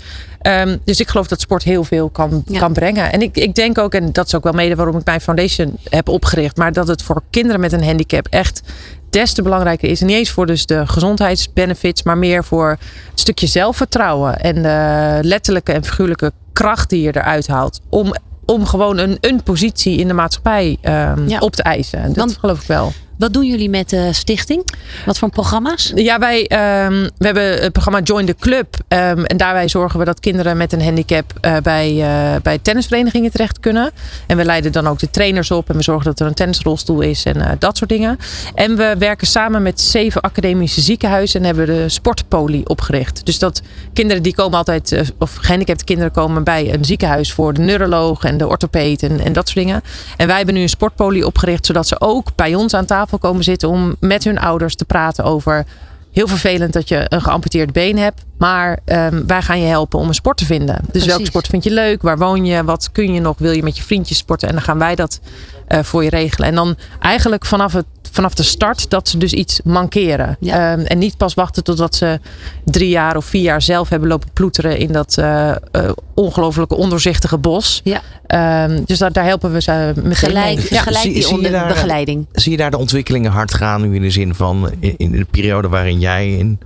Um, 0.47 0.81
dus 0.83 0.99
ik 0.99 1.07
geloof 1.07 1.27
dat 1.27 1.41
sport 1.41 1.63
heel 1.63 1.83
veel 1.83 2.09
kan, 2.09 2.43
kan 2.53 2.73
brengen. 2.73 3.11
En 3.11 3.21
ik, 3.21 3.37
ik 3.37 3.55
denk 3.55 3.77
ook, 3.77 3.93
en 3.93 4.11
dat 4.11 4.25
is 4.25 4.35
ook 4.35 4.43
wel 4.43 4.53
mede 4.53 4.75
waarom 4.75 4.97
ik 4.97 5.05
mijn 5.05 5.21
foundation 5.21 5.77
heb 5.89 6.09
opgericht, 6.09 6.57
maar 6.57 6.73
dat 6.73 6.87
het 6.87 7.01
voor 7.01 7.21
kinderen 7.29 7.54
met 7.59 7.71
een 7.71 7.83
handicap 7.83 8.27
echt 8.27 8.61
des 9.09 9.33
te 9.33 9.41
belangrijker 9.41 9.89
is. 9.89 10.01
En 10.01 10.07
niet 10.07 10.15
eens 10.15 10.31
voor 10.31 10.45
dus 10.45 10.65
de 10.65 10.87
gezondheidsbenefits, 10.87 12.03
maar 12.03 12.17
meer 12.17 12.43
voor 12.43 12.69
het 13.09 13.19
stukje 13.19 13.47
zelfvertrouwen 13.47 14.39
en 14.39 14.61
de 14.61 15.19
letterlijke 15.21 15.71
en 15.71 15.83
figuurlijke 15.83 16.31
kracht 16.53 16.89
die 16.89 17.01
je 17.01 17.15
eruit 17.15 17.47
haalt. 17.47 17.81
Om, 17.89 18.15
om 18.45 18.65
gewoon 18.65 18.97
een, 18.97 19.17
een 19.21 19.43
positie 19.43 19.97
in 19.97 20.07
de 20.07 20.13
maatschappij 20.13 20.77
um, 20.81 21.27
ja. 21.27 21.39
op 21.39 21.55
te 21.55 21.63
eisen. 21.63 22.03
Dat 22.03 22.15
Want, 22.15 22.37
geloof 22.37 22.61
ik 22.61 22.67
wel. 22.67 22.93
Wat 23.17 23.33
doen 23.33 23.45
jullie 23.45 23.69
met 23.69 23.89
de 23.89 24.13
stichting? 24.13 24.67
Wat 25.05 25.17
voor 25.17 25.29
programma's? 25.29 25.91
Ja, 25.95 26.19
wij 26.19 26.39
um, 26.85 27.09
we 27.17 27.25
hebben 27.25 27.61
het 27.61 27.71
programma 27.71 28.01
Join 28.01 28.25
the 28.25 28.35
Club. 28.39 28.75
Um, 28.87 29.25
en 29.25 29.37
daarbij 29.37 29.67
zorgen 29.67 29.99
we 29.99 30.05
dat 30.05 30.19
kinderen 30.19 30.57
met 30.57 30.73
een 30.73 30.81
handicap 30.81 31.33
uh, 31.41 31.57
bij, 31.63 31.93
uh, 31.93 32.41
bij 32.41 32.57
tennisverenigingen 32.57 33.31
terecht 33.31 33.59
kunnen. 33.59 33.91
En 34.27 34.37
we 34.37 34.45
leiden 34.45 34.71
dan 34.71 34.87
ook 34.87 34.99
de 34.99 35.09
trainers 35.09 35.51
op. 35.51 35.69
En 35.69 35.75
we 35.75 35.83
zorgen 35.83 36.05
dat 36.05 36.19
er 36.19 36.27
een 36.27 36.33
tennisrolstoel 36.33 37.01
is 37.01 37.23
en 37.23 37.37
uh, 37.37 37.49
dat 37.59 37.77
soort 37.77 37.89
dingen. 37.89 38.17
En 38.55 38.75
we 38.75 38.95
werken 38.99 39.27
samen 39.27 39.61
met 39.61 39.81
zeven 39.81 40.21
academische 40.21 40.81
ziekenhuizen. 40.81 41.39
En 41.39 41.45
hebben 41.45 41.65
de 41.65 41.89
sportpoli 41.89 42.63
opgericht. 42.63 43.25
Dus 43.25 43.39
dat 43.39 43.61
kinderen 43.93 44.23
die 44.23 44.35
komen 44.35 44.57
altijd, 44.57 45.13
of 45.19 45.35
gehandicapte 45.35 45.83
kinderen 45.83 46.11
komen 46.11 46.43
bij 46.43 46.73
een 46.73 46.85
ziekenhuis 46.85 47.33
voor 47.33 47.53
de 47.53 47.61
neuroloog 47.61 48.23
en 48.23 48.37
de 48.37 48.47
orthopeed 48.47 49.03
en, 49.03 49.33
dat 49.33 49.49
soort 49.49 49.65
dingen. 49.65 49.81
En 50.17 50.27
wij 50.27 50.37
hebben 50.37 50.55
nu 50.55 50.61
een 50.61 50.69
sportpoli 50.69 51.23
opgericht, 51.23 51.65
zodat 51.65 51.87
ze 51.87 52.01
ook 52.01 52.35
bij 52.35 52.55
ons 52.55 52.73
aan 52.73 52.85
tafel 52.85 53.04
tafel 53.05 53.29
komen 53.29 53.43
zitten 53.43 53.69
om 53.69 53.95
met 53.99 54.23
hun 54.23 54.39
ouders 54.39 54.75
te 54.75 54.85
praten 54.85 55.23
over. 55.23 55.65
Heel 56.11 56.27
vervelend 56.27 56.73
dat 56.73 56.87
je 56.87 57.05
een 57.09 57.21
geamputeerd 57.21 57.71
been 57.71 57.97
hebt. 57.97 58.23
Maar 58.37 58.79
um, 58.85 59.27
wij 59.27 59.41
gaan 59.41 59.59
je 59.59 59.67
helpen 59.67 59.99
om 59.99 60.07
een 60.07 60.13
sport 60.13 60.37
te 60.37 60.45
vinden. 60.45 60.75
Dus 60.75 60.87
Precies. 60.87 61.07
welke 61.07 61.25
sport 61.25 61.47
vind 61.47 61.63
je 61.63 61.71
leuk? 61.71 62.01
Waar 62.01 62.17
woon 62.17 62.45
je? 62.45 62.63
Wat 62.63 62.91
kun 62.91 63.13
je 63.13 63.19
nog? 63.19 63.37
Wil 63.37 63.51
je 63.51 63.63
met 63.63 63.77
je 63.77 63.83
vriendjes 63.83 64.17
sporten? 64.17 64.47
En 64.47 64.53
dan 64.53 64.63
gaan 64.63 64.77
wij 64.77 64.95
dat 64.95 65.19
uh, 65.69 65.79
voor 65.83 66.03
je 66.03 66.09
regelen. 66.09 66.49
En 66.49 66.55
dan 66.55 66.75
eigenlijk 66.99 67.45
vanaf 67.45 67.73
het 67.73 67.85
vanaf 68.15 68.33
de 68.33 68.43
start 68.43 68.89
dat 68.89 69.09
ze 69.09 69.17
dus 69.17 69.33
iets 69.33 69.59
mankeren. 69.63 70.37
Ja. 70.39 70.73
Um, 70.73 70.85
en 70.85 70.97
niet 70.97 71.17
pas 71.17 71.33
wachten 71.33 71.63
totdat 71.63 71.95
ze 71.95 72.19
drie 72.63 72.89
jaar 72.89 73.17
of 73.17 73.25
vier 73.25 73.41
jaar 73.41 73.61
zelf 73.61 73.89
hebben 73.89 74.09
lopen 74.09 74.29
ploeteren 74.33 74.77
in 74.77 74.91
dat 74.91 75.15
uh, 75.19 75.55
uh, 75.71 75.89
ongelooflijke 76.13 76.75
ondoorzichtige 76.75 77.37
bos. 77.37 77.81
Ja. 77.83 78.01
Um, 78.63 78.83
dus 78.85 78.97
daar, 78.97 79.11
daar 79.11 79.25
helpen 79.25 79.53
we 79.53 79.61
ze 79.61 79.93
met 80.03 80.17
gelijk, 80.17 80.59
ja. 80.59 80.81
gelijk 80.81 81.03
die 81.03 81.23
zie, 81.23 81.35
onder, 81.35 81.51
daar, 81.51 81.67
begeleiding. 81.67 82.25
Zie 82.31 82.51
je 82.51 82.57
daar 82.57 82.71
de 82.71 82.77
ontwikkelingen 82.77 83.31
hard 83.31 83.53
gaan 83.53 83.81
nu 83.81 83.95
in 83.95 84.01
de 84.01 84.09
zin 84.09 84.35
van 84.35 84.71
in, 84.79 84.93
in 84.97 85.11
de 85.11 85.25
periode 85.31 85.67
waarin 85.67 85.99
jij 85.99 86.29
in, 86.29 86.37
in 86.37 86.59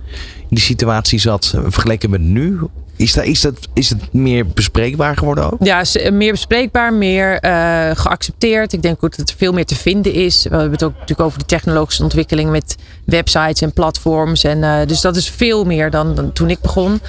die 0.48 0.60
situatie 0.60 1.18
zat, 1.18 1.54
vergeleken 1.66 2.10
met 2.10 2.20
nu? 2.20 2.58
Is, 3.00 3.12
dat, 3.12 3.24
is, 3.24 3.40
dat, 3.40 3.54
is 3.72 3.88
het 3.88 4.12
meer 4.12 4.46
bespreekbaar 4.46 5.16
geworden 5.16 5.52
ook? 5.52 5.64
Ja, 5.64 5.84
meer 6.12 6.32
bespreekbaar, 6.32 6.92
meer 6.92 7.44
uh, 7.44 7.90
geaccepteerd. 7.94 8.72
Ik 8.72 8.82
denk 8.82 9.04
ook 9.04 9.16
dat 9.16 9.30
er 9.30 9.36
veel 9.36 9.52
meer 9.52 9.66
te 9.66 9.74
vinden 9.74 10.12
is. 10.12 10.42
We 10.42 10.48
hebben 10.48 10.72
het 10.72 10.82
ook 10.82 10.92
natuurlijk 10.92 11.20
over 11.20 11.38
de 11.38 11.44
technologische 11.44 12.02
ontwikkeling 12.02 12.50
met 12.50 12.76
websites 13.04 13.60
en 13.60 13.72
platforms. 13.72 14.44
En, 14.44 14.58
uh, 14.58 14.76
dus 14.86 15.00
dat 15.00 15.16
is 15.16 15.30
veel 15.30 15.64
meer 15.64 15.90
dan, 15.90 16.14
dan 16.14 16.32
toen 16.32 16.50
ik 16.50 16.60
begon. 16.60 17.00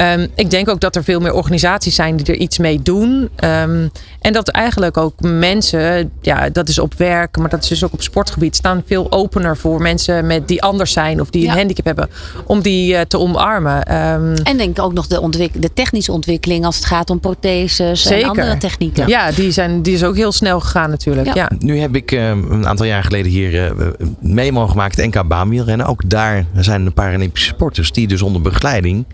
Um, 0.00 0.28
ik 0.34 0.50
denk 0.50 0.68
ook 0.68 0.80
dat 0.80 0.96
er 0.96 1.04
veel 1.04 1.20
meer 1.20 1.32
organisaties 1.32 1.94
zijn 1.94 2.16
die 2.16 2.26
er 2.26 2.40
iets 2.40 2.58
mee 2.58 2.82
doen. 2.82 3.30
Um, 3.44 3.90
en 4.20 4.32
dat 4.32 4.48
eigenlijk 4.48 4.96
ook 4.96 5.20
mensen, 5.20 6.12
ja, 6.20 6.48
dat 6.50 6.68
is 6.68 6.78
op 6.78 6.94
werk, 6.94 7.36
maar 7.36 7.48
dat 7.48 7.62
is 7.62 7.68
dus 7.68 7.84
ook 7.84 7.92
op 7.92 8.02
sportgebied, 8.02 8.56
staan 8.56 8.82
veel 8.86 9.12
opener 9.12 9.56
voor 9.56 9.80
mensen 9.80 10.26
met, 10.26 10.48
die 10.48 10.62
anders 10.62 10.92
zijn 10.92 11.20
of 11.20 11.30
die 11.30 11.42
een 11.42 11.52
ja. 11.52 11.56
handicap 11.56 11.84
hebben, 11.84 12.10
om 12.46 12.60
die 12.60 12.92
uh, 12.92 13.00
te 13.00 13.18
omarmen. 13.18 13.94
Um, 13.94 14.34
en 14.34 14.56
denk 14.56 14.80
ook 14.80 14.92
nog 14.92 15.06
de, 15.06 15.20
ontwik 15.20 15.36
de 15.38 15.72
technische 15.74 16.12
ontwikkeling 16.12 16.64
als 16.64 16.76
het 16.76 16.84
gaat 16.84 17.10
om 17.10 17.20
protheses 17.20 18.02
Zeker. 18.02 18.22
en 18.22 18.28
andere 18.28 18.56
technieken. 18.56 19.08
Ja, 19.08 19.30
die, 19.30 19.50
zijn, 19.50 19.82
die 19.82 19.94
is 19.94 20.04
ook 20.04 20.16
heel 20.16 20.32
snel 20.32 20.60
gegaan 20.60 20.90
natuurlijk. 20.90 21.26
Ja. 21.26 21.34
ja. 21.34 21.50
Nu 21.58 21.78
heb 21.78 21.96
ik 21.96 22.10
een 22.10 22.66
aantal 22.66 22.86
jaar 22.86 23.04
geleden 23.04 23.32
hier 23.32 23.54
uh, 23.64 23.70
mee 24.20 24.52
mogen 24.52 24.76
maken, 24.76 25.08
NK 25.08 25.28
baanwielrennen. 25.28 25.86
Ook 25.86 26.10
daar 26.10 26.46
zijn 26.56 26.84
de 26.84 26.90
Paralympische 26.90 27.48
sporters 27.48 27.92
die 27.92 28.08
dus 28.08 28.22
onder 28.22 28.42
begeleiding 28.42 29.04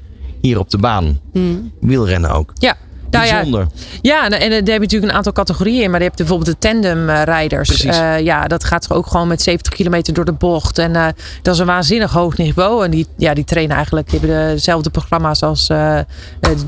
hier 0.40 0.58
op 0.58 0.70
de 0.70 0.78
baan. 0.78 1.20
Mm. 1.32 1.72
Wielrennen 1.80 2.30
ook. 2.30 2.52
Ja, 2.54 2.76
Nou 3.18 3.26
ja. 3.26 3.66
Ja, 4.02 4.24
en, 4.24 4.32
en 4.32 4.48
daar 4.50 4.56
heb 4.56 4.66
je 4.66 4.78
natuurlijk 4.78 5.10
een 5.12 5.16
aantal 5.16 5.32
categorieën 5.32 5.82
in. 5.82 5.90
Maar 5.90 5.98
je 6.00 6.04
hebt 6.06 6.18
bijvoorbeeld 6.18 6.60
de 6.60 6.68
tandemrijders. 6.68 7.68
Precies. 7.68 7.98
Eh 7.98 8.20
ja, 8.20 8.46
dat 8.46 8.64
gaat 8.64 8.88
toch 8.88 8.96
ook 8.96 9.06
gewoon 9.06 9.28
met 9.28 9.42
70 9.42 9.72
kilometer 9.72 10.14
door 10.14 10.24
de 10.24 10.32
bocht. 10.32 10.78
En 10.78 10.96
eh, 10.96 11.06
dat 11.42 11.54
is 11.54 11.60
een 11.60 11.66
waanzinnig 11.66 12.12
hoog 12.12 12.36
niveau. 12.36 12.84
En 12.84 12.90
die, 12.90 13.06
ja, 13.16 13.34
die 13.34 13.44
trainen 13.44 13.76
eigenlijk, 13.76 14.10
die 14.10 14.18
hebben 14.18 14.48
dezelfde 14.48 14.90
programma's 14.90 15.42
als 15.42 15.68
eh 15.68 15.98
eh, 15.98 16.04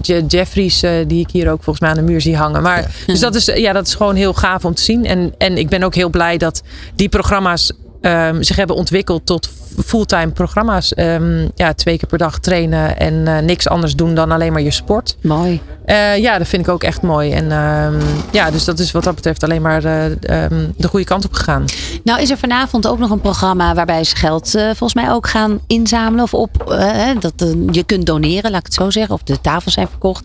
Je- 0.03 0.25
Jeffries, 0.27 0.83
eh, 0.83 0.91
die 1.07 1.21
ik 1.21 1.31
hier 1.31 1.51
ook 1.51 1.63
volgens 1.63 1.81
mij 1.81 1.91
aan 1.91 1.97
de 2.07 2.13
muur 2.13 2.21
zie 2.21 2.37
hangen. 2.37 2.63
Maar, 2.63 2.91
Dus 3.07 3.21
dat 3.21 3.35
is, 3.35 3.45
ja, 3.45 3.73
dat 3.73 3.87
is 3.87 3.95
gewoon 3.95 4.15
heel 4.15 4.33
gaaf 4.35 4.65
om 4.65 4.75
te 4.75 4.83
zien. 4.83 5.05
En, 5.07 5.35
en 5.39 5.59
ik 5.59 5.69
ben 5.69 5.83
ook 5.83 5.95
heel 5.95 6.11
blij 6.11 6.37
dat 6.37 6.63
die 6.95 7.09
programma's 7.09 7.73
ehm, 8.01 8.43
zich 8.43 8.57
hebben 8.57 8.77
ontwikkeld 8.77 9.27
tot 9.27 9.49
fulltime 9.85 10.29
programma's. 10.29 10.95
Ehm, 10.95 11.49
ja, 11.55 11.75
twee 11.75 11.99
keer 11.99 12.09
per 12.09 12.19
dag 12.19 12.39
trainen 12.39 12.99
en 12.99 13.27
eh, 13.29 13.39
niks 13.39 13.69
anders 13.69 13.97
doen 13.97 14.15
dan 14.15 14.31
alleen 14.31 14.53
maar 14.53 14.63
je 14.63 14.71
sport. 14.71 15.17
Mooi. 15.23 15.61
Eh, 15.85 16.17
ja, 16.17 16.39
dat 16.39 16.49
vind 16.49 16.67
ik 16.67 16.73
ook 16.73 16.83
echt 16.83 17.03
mooi. 17.03 17.33
En 17.33 17.53
ehm, 17.53 18.01
ja, 18.33 18.51
dus 18.51 18.65
dat 18.65 18.79
is 18.79 18.91
wat 18.91 19.05
dat 19.05 19.15
betreft 19.15 19.43
alleen 19.43 19.63
maar 19.63 19.85
eh, 19.85 20.05
ehm, 20.45 20.65
de 20.77 20.89
goede 20.89 21.05
kant 21.05 21.25
op 21.25 21.33
gegaan. 21.33 21.65
Nou 22.05 22.21
is 22.21 22.31
er 22.31 22.39
vanavond 22.39 22.87
ook 22.87 22.99
nog 22.99 23.11
een 23.11 23.21
programma 23.21 23.75
waarbij 23.75 24.05
ze 24.05 24.17
geld 24.17 24.51
volgens 24.51 24.95
mij 24.95 25.11
ook 25.11 25.29
gaan 25.29 25.61
inzamelen. 25.67 26.25
Of 26.25 26.35
op, 26.35 26.79
dat 27.21 27.55
je 27.71 27.83
kunt 27.85 28.07
doneren, 28.07 28.51
laat 28.51 28.61
ik 28.61 28.67
het 28.67 28.75
zo 28.75 28.91
zeggen. 28.91 29.15
Of 29.15 29.23
de 29.23 29.41
tafels 29.41 29.75
zijn 29.75 29.89
verkocht. 29.89 30.25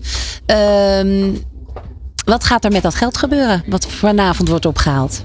Wat 2.25 2.43
gaat 2.43 2.65
er 2.65 2.71
met 2.71 2.81
dat 2.81 2.95
geld 2.95 3.17
gebeuren? 3.17 3.63
Wat 3.67 3.85
vanavond 3.85 4.49
wordt 4.49 4.65
opgehaald? 4.65 5.23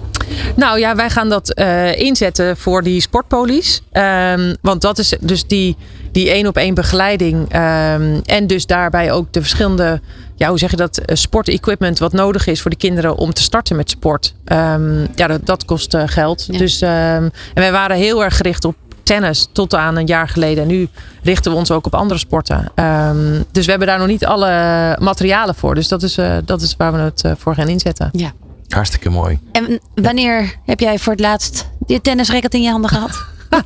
Nou 0.57 0.79
ja, 0.79 0.97
wij 0.97 1.11
gaan 1.11 1.29
dat 1.29 1.53
eh, 1.53 1.99
inzetten 1.99 2.57
voor 2.57 2.83
die 2.83 3.00
sportpolies. 3.00 3.83
Ehm, 3.93 4.55
want 4.61 4.81
dat 4.81 4.99
is 4.99 5.15
dus 5.21 5.47
die, 5.47 5.76
die 6.12 6.31
één 6.31 6.47
op 6.47 6.57
één 6.57 6.75
begeleiding. 6.75 7.53
ehm, 7.53 8.21
en 8.25 8.47
dus 8.47 8.67
daarbij 8.67 9.12
ook 9.12 9.33
de 9.33 9.41
verschillende, 9.41 10.00
ja, 10.35 10.49
hoe 10.49 10.59
zeg 10.59 10.71
je 10.71 10.76
dat, 10.76 10.99
eh, 10.99 11.17
sportequipment 11.17 11.99
wat 11.99 12.12
nodig 12.12 12.47
is 12.47 12.61
voor 12.62 12.71
de 12.71 12.76
kinderen 12.76 13.17
om 13.17 13.33
te 13.33 13.43
starten 13.43 13.76
met 13.76 13.91
sport. 13.91 14.35
Ehm, 14.45 15.00
ja, 15.15 15.26
dat, 15.26 15.47
dat 15.47 15.65
kost 15.65 15.95
eh, 15.95 16.03
geld. 16.07 16.47
Ja. 16.50 16.59
Dus, 16.59 16.81
en 16.81 17.33
wij 17.55 17.73
waren 17.73 17.97
heel 17.97 18.25
erg 18.25 18.37
gericht 18.37 18.65
op 18.65 18.75
tennis 19.06 19.48
tot 19.52 19.75
aan 19.75 19.96
een 19.96 20.06
jaar 20.06 20.28
geleden. 20.28 20.62
En 20.62 20.68
nu 20.68 20.88
richten 21.22 21.50
we 21.52 21.56
ons 21.56 21.70
ook 21.70 21.86
op 21.86 21.94
andere 21.94 22.20
sporten. 22.20 22.70
Ehm, 22.75 23.42
dus 23.52 23.64
we 23.64 23.70
hebben 23.70 23.88
daar 23.88 23.98
nog 23.98 24.06
niet 24.08 24.25
alle 24.26 24.96
materialen 25.00 25.54
voor. 25.54 25.75
Dus 25.75 25.88
dat 25.88 26.02
is, 26.02 26.18
eh, 26.18 26.36
dat 26.44 26.62
is 26.62 26.75
waar 26.78 26.92
we 26.92 26.98
het 26.98 27.22
eh, 27.25 27.32
voor 27.38 27.54
gaan 27.54 27.68
inzetten. 27.68 28.08
Ja. 28.12 28.32
Hartstikke 28.68 29.10
mooi. 29.10 29.38
En 29.52 29.80
wanneer 29.94 30.54
heb 30.64 30.80
jij 30.80 30.98
voor 30.98 31.12
het 31.12 31.20
laatst 31.20 31.68
je 31.86 32.00
tennisracket 32.00 32.54
in 32.54 32.62
je 32.62 32.70
handen 32.70 32.90
gehad? 32.90 33.25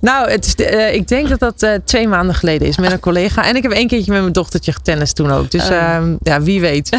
Nou, 0.00 0.30
het 0.30 0.46
is 0.46 0.54
de- 0.54 0.64
eh, 0.66 0.94
ik 0.94 1.08
denk 1.08 1.28
dat 1.28 1.38
dat 1.38 1.62
eh, 1.62 1.74
twee 1.84 2.08
maanden 2.08 2.34
geleden 2.34 2.68
is 2.68 2.76
met 2.76 2.92
een 2.92 3.00
collega. 3.00 3.44
En 3.44 3.56
ik 3.56 3.62
heb 3.62 3.72
één 3.72 3.86
keertje 3.88 4.12
met 4.12 4.20
mijn 4.20 4.32
dochtertje 4.32 4.72
getennist 4.72 5.16
toen 5.16 5.30
ook. 5.30 5.50
Dus 5.50 5.68
ehm, 5.68 6.14
ja, 6.22 6.40
wie 6.42 6.60
weet. 6.60 6.98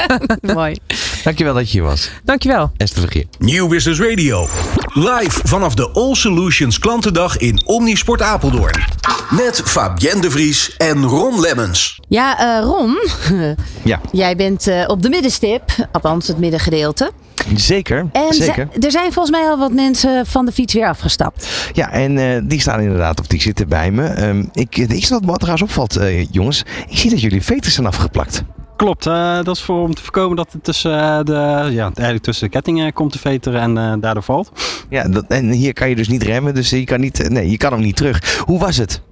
Mooi. 0.54 0.76
Dankjewel 1.24 1.54
dat 1.54 1.70
je 1.70 1.78
hier 1.78 1.82
was. 1.88 2.10
Dankjewel. 2.24 2.70
Esther 2.76 3.00
Vergeer. 3.00 3.24
Nieuw 3.38 3.68
Business 3.68 4.00
Radio. 4.00 4.48
Live 4.94 5.40
vanaf 5.44 5.74
de 5.74 5.90
All 5.90 6.14
Solutions 6.14 6.78
klantendag 6.78 7.36
in 7.36 7.62
Omnisport 7.66 8.22
Apeldoorn. 8.22 8.82
Met 9.30 9.62
Fabienne 9.64 10.20
de 10.20 10.30
Vries 10.30 10.76
en 10.76 11.04
Ron 11.04 11.40
Lemmens. 11.40 12.00
Ja, 12.08 12.38
eh, 12.58 12.64
Ron, 12.64 12.96
Ja, 13.84 14.00
jij 14.12 14.36
bent 14.36 14.66
eh, 14.66 14.84
op 14.86 15.02
de 15.02 15.08
middenstip, 15.08 15.62
althans 15.92 16.26
het 16.28 16.38
middengedeelte. 16.38 17.10
zeker. 17.54 18.06
En 18.12 18.34
zeker. 18.34 18.68
ze- 18.72 18.80
er 18.86 18.90
zijn 18.90 19.12
volgens 19.12 19.36
mij 19.36 19.48
al 19.48 19.58
wat 19.58 19.72
mensen 19.72 20.26
van 20.26 20.44
de 20.46 20.52
fiets 20.52 20.74
weer 20.74 20.88
afgestapt. 20.88 21.48
Ja, 21.72 21.90
en 21.92 22.18
eh, 22.18 22.40
die 22.44 22.60
staan 22.60 22.80
inderdaad, 22.80 23.20
of 23.20 23.26
die 23.26 23.40
zitten 23.40 23.68
bij 23.68 23.90
me. 23.90 24.04
Ehm, 24.06 24.44
ik, 24.52 24.74
het 24.74 24.92
eerste 24.92 25.14
wat 25.14 25.24
me 25.24 25.36
trouwens 25.36 25.62
opvalt, 25.62 25.96
eh, 25.96 26.26
jongens. 26.30 26.62
Ik 26.88 26.98
zie 26.98 27.10
dat 27.10 27.20
jullie 27.20 27.42
veters 27.42 27.74
zijn 27.74 27.86
afgeplakt. 27.86 28.42
Klopt, 28.80 29.06
eh, 29.06 29.42
dat 29.42 29.56
is 29.56 29.62
voor 29.62 29.82
om 29.82 29.94
te 29.94 30.02
voorkomen 30.02 30.36
dat 30.36 30.52
het 30.52 30.64
tussen, 30.64 31.00
eh, 31.00 31.20
de, 31.22 31.68
ja, 31.70 31.82
eigenlijk 31.82 32.22
tussen 32.22 32.44
de 32.44 32.52
kettingen 32.52 32.92
komt 32.92 33.12
te 33.12 33.18
veteren 33.18 33.60
en 33.60 33.78
eh, 33.78 34.00
daardoor 34.00 34.22
valt. 34.22 34.52
Ja, 34.88 35.08
dat, 35.08 35.24
en 35.28 35.50
hier 35.50 35.72
kan 35.72 35.88
je 35.88 35.96
dus 35.96 36.08
niet 36.08 36.22
remmen, 36.22 36.54
dus 36.54 36.70
je 36.70 36.84
kan, 36.84 37.00
niet, 37.00 37.28
nee, 37.28 37.50
je 37.50 37.56
kan 37.56 37.72
hem 37.72 37.80
niet 37.80 37.96
terug. 37.96 38.38
Hoe 38.38 38.58
was 38.58 38.76
het? 38.76 39.02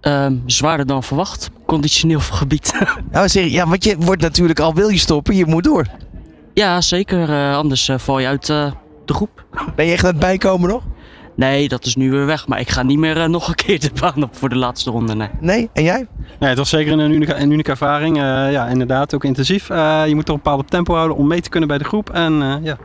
Ehm, 0.00 0.36
zwaarder 0.46 0.86
dan 0.86 1.02
verwacht. 1.02 1.50
Conditioneel 1.66 2.20
gebied. 2.20 2.72
Nou, 3.12 3.28
zeg, 3.28 3.50
ja, 3.50 3.66
want 3.68 3.84
je 3.84 3.96
wordt 3.98 4.22
natuurlijk 4.22 4.60
al, 4.60 4.74
wil 4.74 4.88
je 4.88 4.98
stoppen, 4.98 5.36
je 5.36 5.46
moet 5.46 5.64
door. 5.64 5.86
ja, 6.54 6.80
zeker. 6.80 7.30
eh, 7.30 7.56
anders 7.56 7.88
eh, 7.88 7.98
val 7.98 8.18
je 8.18 8.26
uit 8.26 8.48
eh, 8.48 8.72
de 9.04 9.14
groep. 9.14 9.44
Ben 9.76 9.86
je 9.86 9.92
echt 9.92 10.04
aan 10.04 10.10
het 10.10 10.18
bijkomen 10.18 10.68
nog? 10.68 10.82
Nee, 11.36 11.68
dat 11.68 11.84
is 11.84 11.96
nu 11.96 12.10
weer 12.10 12.26
weg. 12.26 12.46
Maar 12.46 12.60
ik 12.60 12.68
ga 12.70 12.82
niet 12.82 12.98
meer 12.98 13.20
eh, 13.20 13.28
nog 13.28 13.48
een 13.48 13.54
keer 13.54 13.80
de 13.80 13.90
baan 14.00 14.22
op 14.22 14.36
voor 14.36 14.48
de 14.48 14.56
laatste 14.56 14.90
ronde. 14.90 15.14
Nee. 15.14 15.28
Nee? 15.40 15.70
En 15.72 15.82
jij? 15.82 16.06
Nee, 16.38 16.48
het 16.48 16.58
was 16.58 16.68
zeker 16.68 16.92
een 16.92 17.12
unieke, 17.12 17.34
een 17.34 17.50
unieke 17.50 17.70
ervaring. 17.70 18.16
Eh, 18.16 18.22
ja, 18.52 18.66
inderdaad, 18.66 19.14
ook 19.14 19.24
intensief. 19.24 19.70
Eh, 19.70 20.02
je 20.06 20.14
moet 20.14 20.26
toch 20.26 20.36
een 20.36 20.42
bepaald 20.42 20.70
tempo 20.70 20.94
houden 20.94 21.16
om 21.16 21.26
mee 21.26 21.40
te 21.40 21.48
kunnen 21.48 21.68
bij 21.68 21.78
de 21.78 21.84
groep. 21.84 22.10
En 22.10 22.42
eh, 22.42 22.54
ja, 22.62 22.76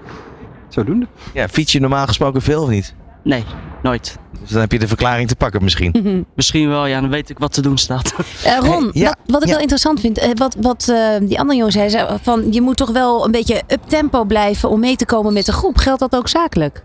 zodoende. 0.69 1.07
Ja, 1.33 1.47
fiets 1.47 1.71
je 1.71 1.79
normaal 1.79 2.07
gesproken 2.07 2.41
veel 2.41 2.61
of 2.61 2.69
niet? 2.69 2.95
Nee, 3.23 3.43
nooit. 3.83 4.17
Dus 4.41 4.49
dan 4.49 4.61
heb 4.61 4.71
je 4.71 4.79
de 4.79 4.87
verklaring 4.87 5.27
te 5.27 5.35
pakken 5.35 5.63
misschien. 5.63 6.25
Misschien 6.35 6.69
wel, 6.69 6.85
ja, 6.85 7.01
dan 7.01 7.09
weet 7.09 7.29
ik 7.29 7.39
wat 7.39 7.53
te 7.53 7.61
doen 7.61 7.77
staat. 7.77 8.13
Ron, 8.59 8.83
Hey, 8.83 8.89
ja, 8.93 9.07
wat, 9.07 9.17
wat 9.25 9.41
ik 9.41 9.47
ja. 9.47 9.53
wel 9.53 9.61
interessant 9.61 9.99
vind, 9.99 10.17
eh, 10.17 10.29
wat, 10.33 10.55
wat 10.59 10.87
eh, 10.89 11.27
die 11.27 11.39
andere 11.39 11.57
jongen 11.57 11.71
zei, 11.89 12.17
van 12.21 12.51
je 12.51 12.61
moet 12.61 12.77
toch 12.77 12.91
wel 12.91 13.25
een 13.25 13.31
beetje 13.31 13.61
up 13.67 13.81
tempo 13.87 14.23
blijven 14.23 14.69
om 14.69 14.79
mee 14.79 14.95
te 14.95 15.05
komen 15.05 15.33
met 15.33 15.45
de 15.45 15.51
groep. 15.51 15.77
Geldt 15.77 15.99
dat 15.99 16.15
ook 16.15 16.27
zakelijk? 16.27 16.83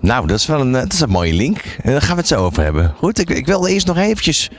Nou, 0.00 0.26
dat 0.26 0.38
is 0.38 0.46
wel 0.46 0.60
een, 0.60 0.74
eh, 0.74 0.80
dat 0.80 0.92
is 0.92 1.00
een 1.00 1.10
mooie 1.10 1.32
link. 1.34 1.58
En 1.82 1.92
daar 1.92 2.02
gaan 2.02 2.14
we 2.14 2.20
het 2.20 2.28
zo 2.28 2.44
over 2.44 2.62
hebben. 2.62 2.94
Goed, 2.96 3.18
ik, 3.18 3.30
ik 3.30 3.46
wil 3.46 3.66
eerst 3.66 3.86
nog 3.86 3.96
eventjes 3.96 4.50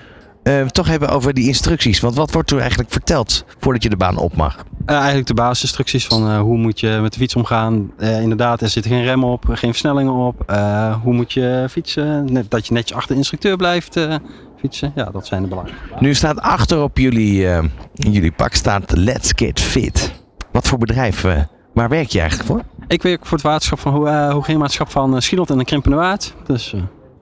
eh, 0.43 0.65
toch 0.65 0.87
hebben 0.87 1.09
over 1.09 1.33
die 1.33 1.47
instructies. 1.47 1.99
Want 1.99 2.15
wat 2.15 2.31
wordt 2.31 2.51
er 2.51 2.59
eigenlijk 2.59 2.91
verteld 2.91 3.45
voordat 3.59 3.83
je 3.83 3.89
de 3.89 3.97
baan 3.97 4.17
op 4.17 4.35
mag? 4.35 4.65
Eh, 4.85 4.95
eigenlijk 4.95 5.27
de 5.27 5.33
basisinstructies 5.33 6.05
van 6.05 6.29
eh, 6.29 6.39
hoe 6.39 6.57
moet 6.57 6.79
je 6.79 6.99
met 7.01 7.13
de 7.13 7.19
fiets 7.19 7.35
omgaan. 7.35 7.91
Eh, 7.97 8.21
inderdaad, 8.21 8.61
er 8.61 8.69
zitten 8.69 8.91
geen 8.91 9.03
remmen 9.03 9.29
op, 9.29 9.45
geen 9.47 9.71
versnellingen 9.71 10.13
op. 10.13 10.43
Eh, 10.45 10.95
hoe 11.01 11.13
moet 11.13 11.33
je 11.33 11.67
fietsen? 11.69 12.33
Net, 12.33 12.51
dat 12.51 12.67
je 12.67 12.73
netjes 12.73 12.97
achter 12.97 13.11
de 13.11 13.17
instructeur 13.17 13.57
blijft 13.57 13.95
eh, 13.95 14.15
fietsen. 14.59 14.91
Ja, 14.95 15.09
dat 15.11 15.27
zijn 15.27 15.41
de 15.41 15.47
belangrijke. 15.47 15.83
Nu 15.99 16.13
staat 16.13 16.39
achter 16.39 16.81
op 16.81 16.97
jullie, 16.97 17.47
eh, 17.47 17.63
in 17.93 18.11
jullie 18.11 18.31
pak 18.31 18.53
staat 18.53 18.97
Let's 18.97 19.31
Get 19.35 19.59
Fit. 19.59 20.11
Wat 20.51 20.67
voor 20.67 20.77
bedrijf, 20.77 21.23
eh, 21.23 21.41
waar 21.73 21.89
werk 21.89 22.09
je 22.09 22.19
eigenlijk 22.19 22.49
voor? 22.49 22.61
Ik 22.87 23.01
werk 23.03 23.25
voor 23.25 23.37
het 23.37 23.45
waterschap 23.47 23.79
van 23.79 23.93
Ho- 23.93 24.29
Hoogheemraadschap 24.31 24.89
van 24.89 25.15
uh, 25.15 25.39
en 25.49 25.57
de 25.57 25.65
Krimpende 25.65 25.97
Waard. 25.97 26.33
Dus 26.45 26.73
eh, 26.73 26.81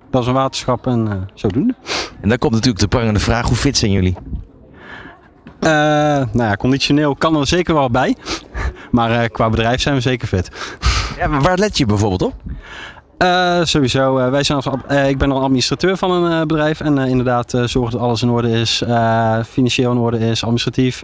dat 0.09 0.21
is 0.21 0.27
een 0.27 0.33
waterschap 0.33 0.87
en 0.87 1.29
zodoende. 1.33 1.75
En 2.21 2.29
dan 2.29 2.37
komt 2.37 2.51
natuurlijk 2.53 2.79
de 2.79 2.87
prangende 2.87 3.19
vraag, 3.19 3.47
hoe 3.47 3.55
fit 3.57 3.77
zijn 3.77 3.91
jullie? 3.91 4.17
Nou 5.59 6.27
ja, 6.33 6.55
conditioneel 6.55 7.15
kan 7.15 7.35
er 7.35 7.47
zeker 7.47 7.73
wel 7.73 7.89
bij. 7.89 8.15
Maar 8.91 9.29
qua 9.29 9.49
bedrijf 9.49 9.81
zijn 9.81 9.95
we 9.95 10.01
zeker 10.01 10.27
fit. 10.27 10.51
Ja, 11.17 11.27
maar 11.27 11.41
waar 11.41 11.57
let 11.57 11.77
je 11.77 11.85
bijvoorbeeld 11.85 12.21
op? 12.21 12.33
Sowieso, 13.67 14.13
wij 14.31 14.43
zijn 14.43 14.61
als, 14.61 14.75
ik 15.07 15.17
ben 15.17 15.31
al 15.31 15.41
administrateur 15.41 15.97
van 15.97 16.11
een 16.11 16.47
bedrijf. 16.47 16.81
En 16.81 16.97
inderdaad 16.97 17.49
zorgen 17.65 17.91
dat 17.91 18.01
alles 18.01 18.21
in 18.21 18.29
orde 18.29 18.49
is. 18.49 18.83
financieel 19.47 19.91
in 19.91 19.97
orde 19.97 20.17
is, 20.17 20.41
administratief. 20.41 21.03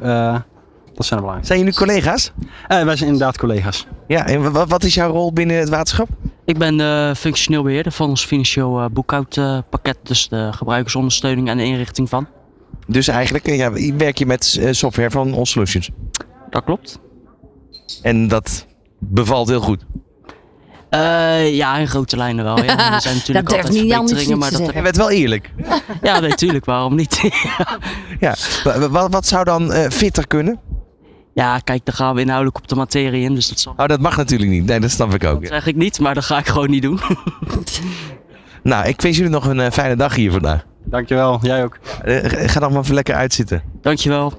Eh, 0.99 1.03
dat 1.03 1.05
zijn 1.05 1.19
de 1.19 1.25
belangrijkste. 1.25 1.53
Zijn 1.53 1.59
jullie 1.59 1.75
collega's? 2.03 2.31
Eh, 2.67 2.83
wij 2.83 2.95
zijn 2.95 3.09
inderdaad 3.09 3.37
collega's. 3.37 3.87
Ja, 4.07 4.25
en 4.27 4.51
wa- 4.51 4.65
wat 4.67 4.83
is 4.83 4.93
jouw 4.93 5.11
rol 5.11 5.33
binnen 5.33 5.57
het 5.57 5.69
waterschap? 5.69 6.07
Ik 6.45 6.57
ben 6.57 6.77
de 6.77 7.13
functioneel 7.17 7.63
beheerder 7.63 7.91
van 7.91 8.09
ons 8.09 8.25
financieel 8.25 8.79
eh, 8.79 8.85
boekhoudpakket. 8.91 9.97
Dus 10.03 10.29
de 10.29 10.49
gebruikersondersteuning 10.51 11.49
en 11.49 11.57
de 11.57 11.63
inrichting 11.63 12.09
van. 12.09 12.27
Dus 12.87 13.07
eigenlijk 13.07 13.47
eh, 13.47 13.57
ja, 13.57 13.71
werk 13.97 14.17
je 14.17 14.25
met 14.25 14.57
eh, 14.61 14.71
software 14.71 15.09
van 15.11 15.33
All 15.33 15.45
Solutions. 15.45 15.89
Dat 16.49 16.63
klopt. 16.63 16.99
En 18.01 18.27
dat 18.27 18.65
bevalt 18.99 19.47
heel 19.47 19.61
goed. 19.61 19.85
Eh, 20.89 21.55
ja, 21.55 21.77
in 21.77 21.87
grote 21.87 22.17
lijnen 22.17 22.43
wel. 22.45 22.63
Ja. 22.63 22.93
Er 22.95 23.01
zijn 23.01 23.15
natuurlijk 23.15 23.49
durft 23.49 23.63
altijd 23.67 23.89
verbeteringen, 23.89 24.37
maar 24.37 24.51
dat... 24.51 24.73
Je 24.73 24.81
bent 24.81 24.95
wel 24.97 25.09
eerlijk. 25.11 25.51
Ja, 26.01 26.19
nee, 26.19 26.35
tuurlijk. 26.35 26.65
Waarom 26.65 26.95
niet? 26.95 27.21
Ja. 28.19 28.35
Wa- 28.63 28.89
wa- 28.89 29.09
Wat, 29.09 29.25
zou 29.27 29.43
dan 29.43 29.73
eh, 29.73 29.89
fitter 29.89 30.27
kunnen? 30.27 30.59
Ja, 31.43 31.59
kijk, 31.59 31.85
dan 31.85 31.93
gaan 31.95 32.15
we 32.15 32.21
inhoudelijk 32.21 32.57
op 32.57 32.67
de 32.67 32.75
materie 32.75 33.23
in. 33.23 33.35
Dus 33.35 33.47
dat, 33.49 33.59
zal, 33.59 33.73
Oh, 33.77 33.85
dat 33.87 33.99
mag 33.99 34.17
natuurlijk 34.17 34.49
niet. 34.49 34.65
Nee, 34.65 34.79
dat 34.79 34.91
snap 34.91 35.13
ik 35.13 35.23
ook. 35.23 35.41
dat 35.41 35.49
zeg 35.51 35.67
ik 35.67 35.75
niet, 35.75 35.99
maar 35.99 36.13
dat 36.13 36.25
ga 36.25 36.37
ik 36.37 36.47
gewoon 36.47 36.69
niet 36.69 36.81
doen. 36.81 36.99
Nou, 38.63 38.87
ik 38.87 39.01
wens 39.01 39.17
jullie 39.17 39.31
nog 39.31 39.45
een 39.45 39.59
eh, 39.59 39.71
fijne 39.71 39.95
dag 39.95 40.15
hier 40.15 40.31
vandaag. 40.31 40.65
Dankjewel, 40.85 41.39
jij 41.41 41.63
ook. 41.63 41.79
Eh, 42.03 42.49
ga 42.49 42.59
nog 42.59 42.71
maar 42.71 42.81
even 42.81 42.93
lekker 42.93 43.15
uitzitten. 43.15 43.61
Dankjewel. 43.81 44.33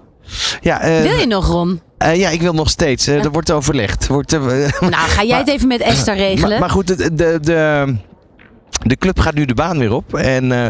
Ja, 0.61 0.80
eh, 0.80 1.02
Wil 1.02 1.14
je 1.16 1.26
nog, 1.26 1.46
Ron? 1.46 1.80
eh, 1.98 2.16
ja, 2.16 2.28
ik 2.28 2.40
wil 2.40 2.52
nog 2.52 2.70
steeds. 2.70 3.06
Er 3.06 3.30
wordt 3.30 3.50
overlegd. 3.50 4.06
Wordt, 4.06 4.32
Nou, 4.80 4.92
ga 5.08 5.24
jij 5.24 5.38
het 5.38 5.48
even 5.48 5.68
met 5.68 5.80
Esther 5.80 6.16
regelen? 6.16 6.48
Maar, 6.50 6.58
maar 6.61 6.70
goed, 6.70 6.87
de, 6.87 7.14
de, 7.14 7.38
de, 7.40 7.94
de 8.79 8.97
club 8.97 9.19
gaat 9.21 9.35
nu 9.35 9.45
de 9.45 9.55
baan 9.55 9.79
weer 9.79 9.93
op. 9.93 10.14
En 10.14 10.53
eh, 10.53 10.67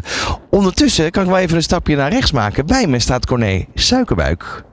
ondertussen 0.50 1.10
kan 1.10 1.22
ik 1.22 1.28
wel 1.28 1.38
even 1.38 1.56
een 1.56 1.62
stapje 1.62 1.96
naar 1.96 2.10
rechts 2.12 2.32
maken. 2.32 2.66
Bij 2.66 2.86
me 2.86 2.98
staat 2.98 3.26
Corné 3.26 3.64
Suikerbuik 3.74 4.64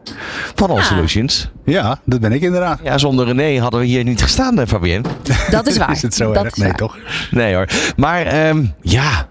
van 0.55 0.69
All 0.69 0.77
Ah. 0.77 0.83
Solutions. 0.85 1.49
Ja, 1.65 1.99
dat 2.05 2.19
ben 2.19 2.31
ik 2.31 2.41
inderdaad. 2.41 2.79
Ja, 2.83 2.97
zonder 2.97 3.25
René 3.25 3.59
hadden 3.61 3.79
we 3.79 3.85
hier 3.85 4.03
niet 4.03 4.21
gestaan, 4.21 4.59
eh, 4.59 4.67
Fabienne. 4.67 5.07
dat 5.49 5.67
is 5.67 5.77
waar. 5.81 5.91
Is 5.91 6.01
het 6.01 6.13
zo 6.15 6.33
dat 6.33 6.43
erg? 6.43 6.53
is 6.53 6.57
Nee, 6.59 6.67
waar. 6.67 6.77
toch? 6.77 6.97
Nee 7.31 7.55
hoor. 7.55 7.67
Maar 7.97 8.25
ehm, 8.25 8.65
ja, 8.81 9.27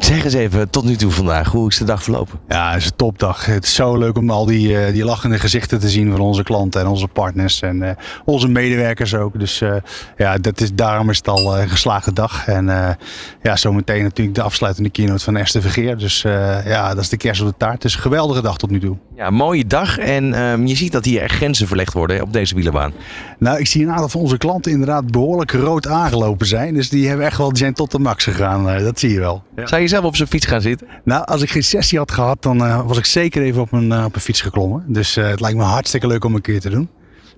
Zeg 0.00 0.24
eens 0.24 0.34
even, 0.34 0.70
tot 0.70 0.84
nu 0.84 0.96
toe 0.96 1.10
vandaag, 1.10 1.48
hoe 1.48 1.68
is 1.68 1.78
de 1.78 1.84
dag 1.84 2.02
verlopen? 2.02 2.38
Ja, 2.48 2.70
het 2.70 2.80
is 2.80 2.86
een 2.86 2.96
topdag. 2.96 3.46
Het 3.46 3.64
is 3.64 3.74
zo 3.74 3.98
leuk 3.98 4.16
om 4.16 4.30
al 4.30 4.46
die, 4.46 4.78
eh, 4.78 4.92
die 4.92 5.04
lachende 5.04 5.38
gezichten 5.38 5.80
te 5.80 5.88
zien 5.88 6.10
van 6.10 6.20
onze 6.20 6.42
klanten 6.42 6.80
en 6.80 6.86
onze 6.86 7.08
partners 7.08 7.62
en 7.62 7.82
eh, 7.82 7.96
onze 8.24 8.48
medewerkers 8.48 9.14
ook. 9.14 9.38
Dus 9.38 9.60
eh, 9.60 9.74
ja, 10.16 10.38
dat 10.38 10.60
is, 10.60 10.74
daarom 10.74 11.10
is 11.10 11.16
het 11.16 11.28
al 11.28 11.58
een 11.58 11.68
geslaagde 11.68 12.12
dag. 12.12 12.46
En 12.46 12.96
ja, 13.42 13.56
zometeen 13.56 14.02
natuurlijk 14.02 14.36
de 14.36 14.42
afsluitende 14.42 14.90
keynote 14.90 15.24
van 15.24 15.36
Esther 15.36 15.62
Vergeer. 15.62 15.98
Dus 15.98 16.22
ja, 16.64 16.94
dat 16.94 17.02
is 17.02 17.08
de 17.08 17.16
kerst 17.16 17.40
op 17.40 17.46
de 17.46 17.54
taart. 17.56 17.74
Het 17.74 17.84
is 17.84 17.94
een 17.94 18.00
geweldige 18.00 18.42
dag 18.42 18.58
tot 18.58 18.70
nu 18.70 18.80
toe. 18.80 18.96
Ja, 19.16 19.30
mooie 19.30 19.66
dag. 19.66 19.98
En 19.98 20.42
um, 20.42 20.66
je 20.66 20.76
ziet 20.76 20.92
dat 20.92 21.04
hier 21.04 21.22
echt 21.22 21.34
grenzen 21.34 21.66
verlegd 21.66 21.92
worden 21.92 22.22
op 22.22 22.32
deze 22.32 22.54
wielenbaan. 22.54 22.92
Nou, 23.38 23.58
ik 23.58 23.66
zie 23.66 23.82
een 23.82 23.90
aantal 23.90 24.08
van 24.08 24.20
onze 24.20 24.38
klanten 24.38 24.72
inderdaad 24.72 25.10
behoorlijk 25.10 25.52
rood 25.52 25.86
aangelopen 25.86 26.46
zijn. 26.46 26.74
Dus 26.74 26.88
die 26.88 27.08
hebben 27.08 27.26
echt 27.26 27.38
wel, 27.38 27.48
die 27.48 27.58
zijn 27.58 27.74
tot 27.74 27.90
de 27.90 27.98
max 27.98 28.24
gegaan. 28.24 28.82
dat 28.82 28.98
zie 28.98 29.12
je 29.12 29.18
wel. 29.18 29.42
Ja. 29.56 29.66
Zou 29.66 29.82
je 29.82 29.88
zelf 29.90 30.04
op 30.04 30.16
zijn 30.16 30.28
fiets 30.28 30.46
gaan 30.46 30.60
zitten? 30.60 30.86
Nou, 31.04 31.24
als 31.24 31.42
ik 31.42 31.50
geen 31.50 31.64
sessie 31.64 31.98
had 31.98 32.10
gehad, 32.10 32.42
dan 32.42 32.56
uh, 32.56 32.86
was 32.86 32.98
ik 32.98 33.04
zeker 33.04 33.42
even 33.42 33.62
op 33.62 33.72
een, 33.72 33.90
uh, 33.90 34.04
op 34.04 34.14
een 34.14 34.20
fiets 34.20 34.40
geklommen. 34.40 34.84
Dus 34.86 35.16
uh, 35.16 35.28
het 35.28 35.40
lijkt 35.40 35.56
me 35.56 35.62
hartstikke 35.62 36.06
leuk 36.06 36.24
om 36.24 36.34
een 36.34 36.40
keer 36.40 36.60
te 36.60 36.70
doen. 36.70 36.88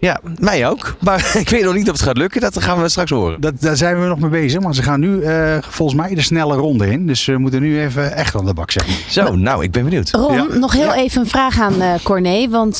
Ja, 0.03 0.21
mij 0.39 0.69
ook. 0.69 0.95
Maar 1.01 1.33
ik 1.41 1.49
weet 1.49 1.65
nog 1.65 1.75
niet 1.75 1.91
of 1.91 1.93
het 1.93 2.03
gaat 2.03 2.17
lukken. 2.17 2.41
Dat 2.41 2.63
gaan 2.63 2.83
we 2.83 2.89
straks 2.89 3.11
horen. 3.11 3.41
Dat, 3.41 3.61
daar 3.61 3.77
zijn 3.77 4.01
we 4.01 4.07
nog 4.07 4.19
mee 4.19 4.31
bezig. 4.31 4.61
Maar 4.61 4.75
ze 4.75 4.83
gaan 4.83 5.01
nu 5.01 5.23
volgens 5.61 6.01
mij 6.01 6.15
de 6.15 6.23
snelle 6.23 6.57
ronde 6.57 6.91
in. 6.91 7.07
Dus 7.07 7.25
we 7.25 7.39
moeten 7.39 7.61
nu 7.61 7.81
even 7.81 8.17
echt 8.17 8.37
aan 8.37 8.45
de 8.45 8.55
bak 8.55 8.71
zetten. 8.71 8.95
Zo, 9.09 9.37
nou, 9.37 9.65
ik 9.65 9.71
ben 9.71 9.85
benieuwd. 9.85 10.11
Ron, 10.11 10.35
ja. 10.35 10.47
nog 10.59 10.73
heel 10.73 10.85
ja. 10.85 10.95
even 10.95 11.21
een 11.21 11.27
vraag 11.27 11.61
aan 11.61 11.75
Corné. 12.03 12.49
Want 12.49 12.79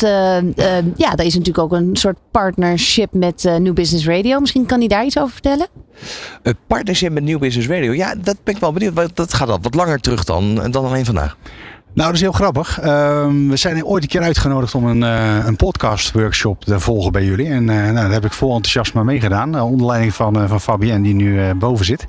ja, 0.97 1.17
er 1.17 1.25
is 1.25 1.35
natuurlijk 1.35 1.59
ook 1.59 1.73
een 1.73 1.97
soort 1.97 2.17
partnership 2.31 3.13
met 3.13 3.43
New 3.59 3.75
Business 3.75 4.07
Radio. 4.07 4.41
Misschien 4.41 4.67
kan 4.67 4.79
hij 4.79 4.89
daar 4.89 5.05
iets 5.05 5.19
over 5.19 5.33
vertellen? 5.33 5.67
Het 6.43 6.57
partnership 6.67 7.13
met 7.13 7.25
New 7.25 7.39
Business 7.39 7.69
Radio. 7.69 7.93
Ja, 7.93 8.15
dat 8.15 8.37
ben 8.45 8.55
ik 8.55 8.61
wel 8.61 8.73
benieuwd. 8.73 9.17
Dat 9.17 9.35
gaat 9.35 9.49
al 9.49 9.59
wat 9.63 9.75
langer 9.75 10.01
terug 10.01 10.25
dan, 10.25 10.71
dan 10.71 10.85
alleen 10.85 11.05
vandaag. 11.05 11.37
Nou, 11.95 12.07
dat 12.07 12.15
is 12.15 12.21
heel 12.21 12.33
grappig. 12.33 12.85
Um, 12.85 13.49
we 13.49 13.57
zijn 13.57 13.85
ooit 13.85 14.03
een 14.03 14.09
keer 14.09 14.23
uitgenodigd 14.23 14.75
om 14.75 14.87
een, 14.87 15.03
uh, 15.03 15.47
een 15.47 15.57
podcast 15.57 16.13
workshop 16.13 16.65
te 16.65 16.81
volgen 16.81 17.13
bij 17.13 17.25
jullie. 17.25 17.47
En 17.47 17.63
uh, 17.63 17.77
nou, 17.77 17.95
daar 17.95 18.11
heb 18.11 18.25
ik 18.25 18.33
vol 18.33 18.55
enthousiasme 18.55 19.05
meegedaan. 19.05 19.55
Uh, 19.55 19.71
onder 19.71 19.87
leiding 19.87 20.15
van, 20.15 20.49
van 20.49 20.61
Fabienne 20.61 21.03
die 21.03 21.15
nu 21.15 21.55
boven 21.55 21.85
zit. 21.85 22.07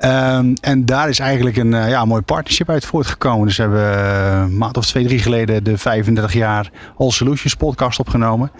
Um, 0.00 0.54
en 0.60 0.84
daar 0.84 1.08
is 1.08 1.18
eigenlijk 1.18 1.56
een, 1.56 1.70
ja, 1.70 2.04
mooi 2.04 2.22
partnership 2.22 2.68
uit 2.68 2.84
voortgekomen. 2.84 3.46
Dus 3.46 3.56
we 3.56 3.62
hebben 3.62 4.06
een 4.42 4.58
maand 4.58 4.76
of 4.76 4.86
twee, 4.86 5.04
drie 5.04 5.18
geleden 5.18 5.64
de 5.64 5.78
35 5.78 6.32
jaar 6.32 6.70
All 6.96 7.10
Solutions 7.10 7.54
podcast 7.54 7.98
opgenomen. 7.98 8.50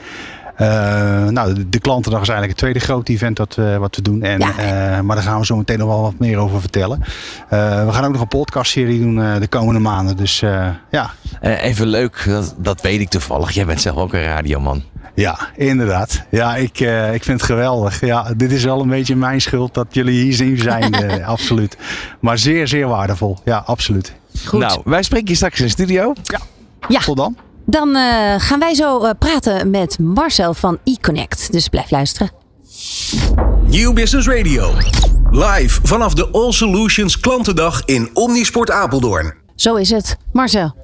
Uh, 0.61 1.29
nou, 1.29 1.69
de, 1.69 1.79
klantendag 1.79 2.23
is 2.23 2.29
eigenlijk 2.29 2.49
het 2.49 2.57
tweede 2.59 2.79
grote 2.79 3.13
event 3.13 3.37
dat 3.37 3.55
we, 3.55 3.77
wat 3.79 3.97
we 3.97 4.03
doen. 4.03 4.23
En, 4.23 4.39
ja. 4.39 4.49
uh, 4.49 5.01
maar 5.01 5.17
daar 5.17 5.25
gaan 5.25 5.39
we 5.39 5.47
zo 5.47 5.57
meteen 5.57 5.79
nog 5.79 5.89
wel 5.89 6.03
wat 6.03 6.19
meer 6.19 6.39
over 6.39 6.61
vertellen. 6.61 6.99
Uh, 7.01 7.09
we 7.87 7.93
gaan 7.93 8.05
ook 8.05 8.13
nog 8.13 8.21
een 8.21 8.29
podcastserie 8.29 9.01
doen 9.01 9.41
de 9.41 9.47
komende 9.49 9.81
maanden. 9.81 10.17
Dus 10.17 10.41
ja. 10.91 11.11
even 11.41 11.87
leuk, 11.87 12.25
dat, 12.27 12.55
dat 12.59 12.81
weet 12.81 13.01
ik 13.01 13.09
toevallig. 13.09 13.51
Jij 13.51 13.67
bent 13.67 13.81
zelf 13.81 13.97
ook 13.97 14.13
een 14.13 14.25
radioman. 14.25 14.83
Ja, 15.15 15.39
inderdaad. 15.57 16.23
Ja, 16.31 16.57
ik, 16.57 16.81
ik 17.13 17.25
vind 17.25 17.41
het 17.41 17.43
geweldig. 17.43 18.01
Ja, 18.01 18.35
dit 18.37 18.53
is 18.53 18.65
wel 18.65 18.81
een 18.81 18.89
beetje 18.89 19.17
mijn 19.17 19.41
schuld 19.41 19.75
dat 19.75 19.87
jullie 19.91 20.23
hier 20.23 20.35
zien 20.35 20.59
zijn. 20.59 20.95
absoluut. 21.25 21.77
Maar 22.21 22.39
zeer, 22.39 22.69
zeer 22.69 22.89
waardevol. 22.89 23.39
Ja, 23.45 23.63
absoluut. 23.67 24.15
Goed. 24.45 24.61
Nou, 24.61 24.81
wij 24.85 25.03
spreken 25.03 25.29
je 25.29 25.35
straks 25.35 25.59
in 25.59 25.65
de 25.65 25.71
studio. 25.71 26.13
Ja. 26.23 26.41
ja. 26.89 27.01
Tot 27.01 27.17
dan. 27.17 27.37
Dan 27.65 27.89
uh, 27.89 28.35
gaan 28.39 28.59
wij 28.59 28.75
zo 28.75 29.05
uh, 29.05 29.11
praten 29.19 29.71
met 29.71 29.99
Marcel 29.99 30.55
van 30.55 30.79
eConnect. 30.85 31.53
Dus 31.53 31.69
blijf 31.69 31.91
luisteren. 31.91 32.31
Nieuw 33.67 33.93
Business 33.93 34.29
Radio. 34.29 34.73
Live 35.31 35.81
vanaf 35.83 36.15
de 36.15 36.29
All 36.33 36.53
Solutions 36.53 37.21
klantendag 37.21 37.85
in 37.85 38.11
Omnisport 38.13 38.71
Apeldoorn. 38.71 39.35
Zo 39.55 39.75
is 39.75 39.91
het. 39.91 40.17
Marcel. 40.33 40.75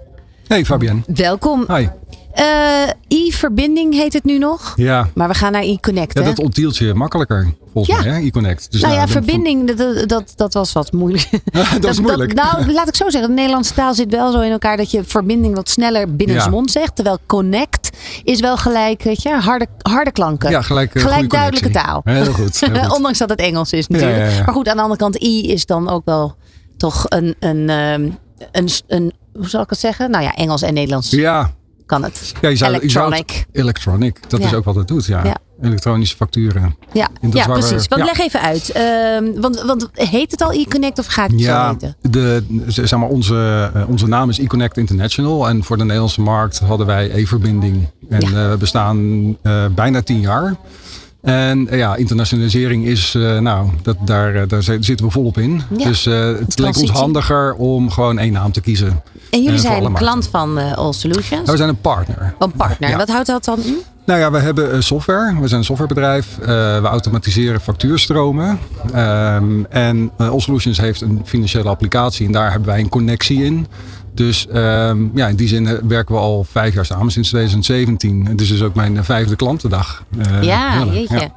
Hey 0.46 0.64
Fabienne. 0.64 1.00
Welkom. 1.06 1.64
Hi. 1.68 1.88
E-verbinding 3.08 3.94
heet 3.94 4.12
het 4.12 4.24
nu 4.24 4.38
nog. 4.38 4.72
Ja. 4.76 5.08
Maar 5.14 5.28
we 5.28 5.34
gaan 5.34 5.52
naar 5.52 5.62
e-connect. 5.62 6.18
Ja, 6.18 6.24
dat 6.24 6.38
onthield 6.38 6.76
je 6.76 6.94
makkelijker 6.94 7.54
volgens 7.72 7.96
ja. 7.96 8.10
mij, 8.10 8.22
e-connect. 8.22 8.72
Dus 8.72 8.80
nou 8.80 8.94
ja, 8.94 9.08
verbinding, 9.08 9.74
dat, 9.74 10.08
dat, 10.08 10.32
dat 10.36 10.54
was 10.54 10.72
wat 10.72 10.92
moeilijk. 10.92 11.28
dat, 11.80 11.90
is 11.90 12.00
moeilijk. 12.00 12.36
Dat, 12.36 12.52
nou, 12.52 12.72
laat 12.72 12.88
ik 12.88 12.96
zo 12.96 13.10
zeggen. 13.10 13.30
De 13.30 13.36
Nederlandse 13.36 13.74
taal 13.74 13.94
zit 13.94 14.10
wel 14.10 14.32
zo 14.32 14.40
in 14.40 14.50
elkaar 14.50 14.76
dat 14.76 14.90
je 14.90 15.04
verbinding 15.04 15.54
wat 15.54 15.68
sneller 15.68 16.16
binnensmond 16.16 16.72
ja. 16.72 16.80
zegt. 16.80 16.94
Terwijl 16.94 17.18
connect 17.26 17.90
is 18.24 18.40
wel 18.40 18.56
gelijk, 18.56 19.02
weet 19.02 19.22
je, 19.22 19.30
harde, 19.30 19.66
harde 19.78 20.12
klanken. 20.12 20.50
Ja, 20.50 20.62
gelijk, 20.62 20.94
uh, 20.94 21.02
gelijk 21.02 21.30
duidelijke 21.30 21.70
taal. 21.70 22.00
Heel 22.04 22.32
goed. 22.32 22.60
Heel 22.60 22.74
goed. 22.82 22.96
Ondanks 22.96 23.18
dat 23.18 23.28
het 23.28 23.40
Engels 23.40 23.72
is 23.72 23.86
natuurlijk. 23.86 24.32
Ja, 24.32 24.44
maar 24.44 24.54
goed, 24.54 24.68
aan 24.68 24.76
de 24.76 24.82
andere 24.82 25.00
kant, 25.00 25.22
i 25.22 25.50
is 25.50 25.66
dan 25.66 25.88
ook 25.88 26.04
wel 26.04 26.36
toch 26.76 27.04
een, 27.08 27.34
een, 27.38 27.70
um, 27.70 28.18
een, 28.52 28.68
een, 28.86 29.12
hoe 29.32 29.48
zal 29.48 29.62
ik 29.62 29.70
het 29.70 29.78
zeggen? 29.78 30.10
Nou 30.10 30.24
ja, 30.24 30.34
Engels 30.34 30.62
en 30.62 30.74
Nederlands. 30.74 31.10
Ja, 31.10 31.50
kan 31.88 32.02
het. 32.02 32.32
Ja, 32.40 32.48
je 32.48 32.56
zou, 32.56 32.70
electronic. 32.70 33.30
Je 33.30 33.34
zou 33.34 33.46
het, 33.46 33.60
electronic, 33.62 34.20
dat 34.28 34.40
ja. 34.40 34.46
is 34.46 34.54
ook 34.54 34.64
wat 34.64 34.74
het 34.74 34.88
doet, 34.88 35.06
ja. 35.06 35.24
ja. 35.24 35.36
Elektronische 35.62 36.16
facturen. 36.16 36.76
Ja, 36.92 37.08
ja 37.30 37.46
precies. 37.46 37.88
Want 37.88 38.04
leg 38.04 38.18
even 38.18 38.40
uit. 38.40 38.72
Uh, 38.76 39.40
want, 39.40 39.62
want 39.62 39.88
heet 39.92 40.30
het 40.30 40.42
al 40.42 40.50
eConnect 40.50 40.98
of 40.98 41.06
gaat 41.06 41.30
het 41.30 41.40
ja, 41.40 41.66
zo 41.66 41.72
heten? 41.72 41.96
De, 42.10 42.44
zeg 42.66 42.98
maar, 42.98 43.08
onze, 43.08 43.70
uh, 43.76 43.88
onze 43.88 44.06
naam 44.06 44.28
is 44.28 44.38
eConnect 44.38 44.76
International. 44.76 45.48
En 45.48 45.64
voor 45.64 45.76
de 45.76 45.84
Nederlandse 45.84 46.20
markt 46.20 46.58
hadden 46.58 46.86
wij 46.86 47.10
e-verbinding. 47.14 47.88
En 48.08 48.24
uh, 48.24 48.50
we 48.50 48.56
bestaan 48.58 48.98
uh, 49.42 49.66
bijna 49.74 50.02
tien 50.02 50.20
jaar. 50.20 50.56
En 51.28 51.68
ja, 51.70 51.96
internationalisering 51.96 52.86
is, 52.86 53.14
uh, 53.14 53.38
nou, 53.38 53.68
dat, 53.82 53.96
daar, 54.00 54.48
daar 54.48 54.62
zitten 54.62 55.06
we 55.06 55.10
volop 55.10 55.38
in. 55.38 55.62
Ja, 55.76 55.84
dus 55.84 56.06
uh, 56.06 56.38
het 56.38 56.58
leek 56.58 56.76
ons 56.76 56.90
handiger 56.90 57.54
om 57.54 57.90
gewoon 57.90 58.18
één 58.18 58.32
naam 58.32 58.52
te 58.52 58.60
kiezen. 58.60 59.02
En 59.30 59.42
jullie 59.42 59.58
zijn 59.58 59.84
een 59.84 59.92
klant 59.92 60.28
van 60.28 60.58
All 60.74 60.92
Solutions? 60.92 61.30
Nou, 61.30 61.50
we 61.50 61.56
zijn 61.56 61.68
een 61.68 61.80
partner. 61.80 62.34
Een 62.38 62.52
partner. 62.52 62.90
Ja. 62.90 62.96
Wat 62.96 63.08
houdt 63.08 63.26
dat 63.26 63.44
dan 63.44 63.58
in? 63.62 63.76
Nou 64.08 64.20
ja, 64.20 64.30
we 64.30 64.38
hebben 64.38 64.82
software. 64.82 65.40
We 65.40 65.48
zijn 65.48 65.60
een 65.60 65.66
softwarebedrijf. 65.66 66.36
we 66.80 66.80
automatiseren 66.84 67.60
factuurstromen. 67.60 68.58
Um, 68.94 69.66
en 69.66 70.10
All 70.16 70.40
Solutions 70.40 70.80
heeft 70.80 71.00
een 71.00 71.22
financiële 71.24 71.68
applicatie 71.68 72.26
en 72.26 72.32
daar 72.32 72.50
hebben 72.50 72.68
wij 72.68 72.80
een 72.80 72.88
connectie 72.88 73.44
in. 73.44 73.66
Dus 74.14 74.46
um, 74.54 75.10
ja, 75.14 75.26
in 75.26 75.36
die 75.36 75.48
zin 75.48 75.88
werken 75.88 76.14
we 76.14 76.20
al 76.20 76.44
vijf 76.44 76.74
jaar 76.74 76.84
samen, 76.84 77.12
sinds 77.12 77.28
2017. 77.28 78.26
Het 78.26 78.40
is 78.40 78.48
dus 78.48 78.62
ook 78.62 78.74
mijn 78.74 79.04
vijfde 79.04 79.36
klantendag. 79.36 80.04
Uh, 80.18 80.42
ja, 80.42 80.84
jeetje. 80.84 81.18
Ja. 81.18 81.32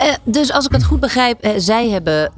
Uh, 0.00 0.06
dus 0.24 0.52
als 0.52 0.66
ik 0.66 0.72
het 0.72 0.84
goed 0.84 1.00
begrijp, 1.00 1.46
uh, 1.46 1.52
zij 1.56 1.88
hebben, 1.88 2.32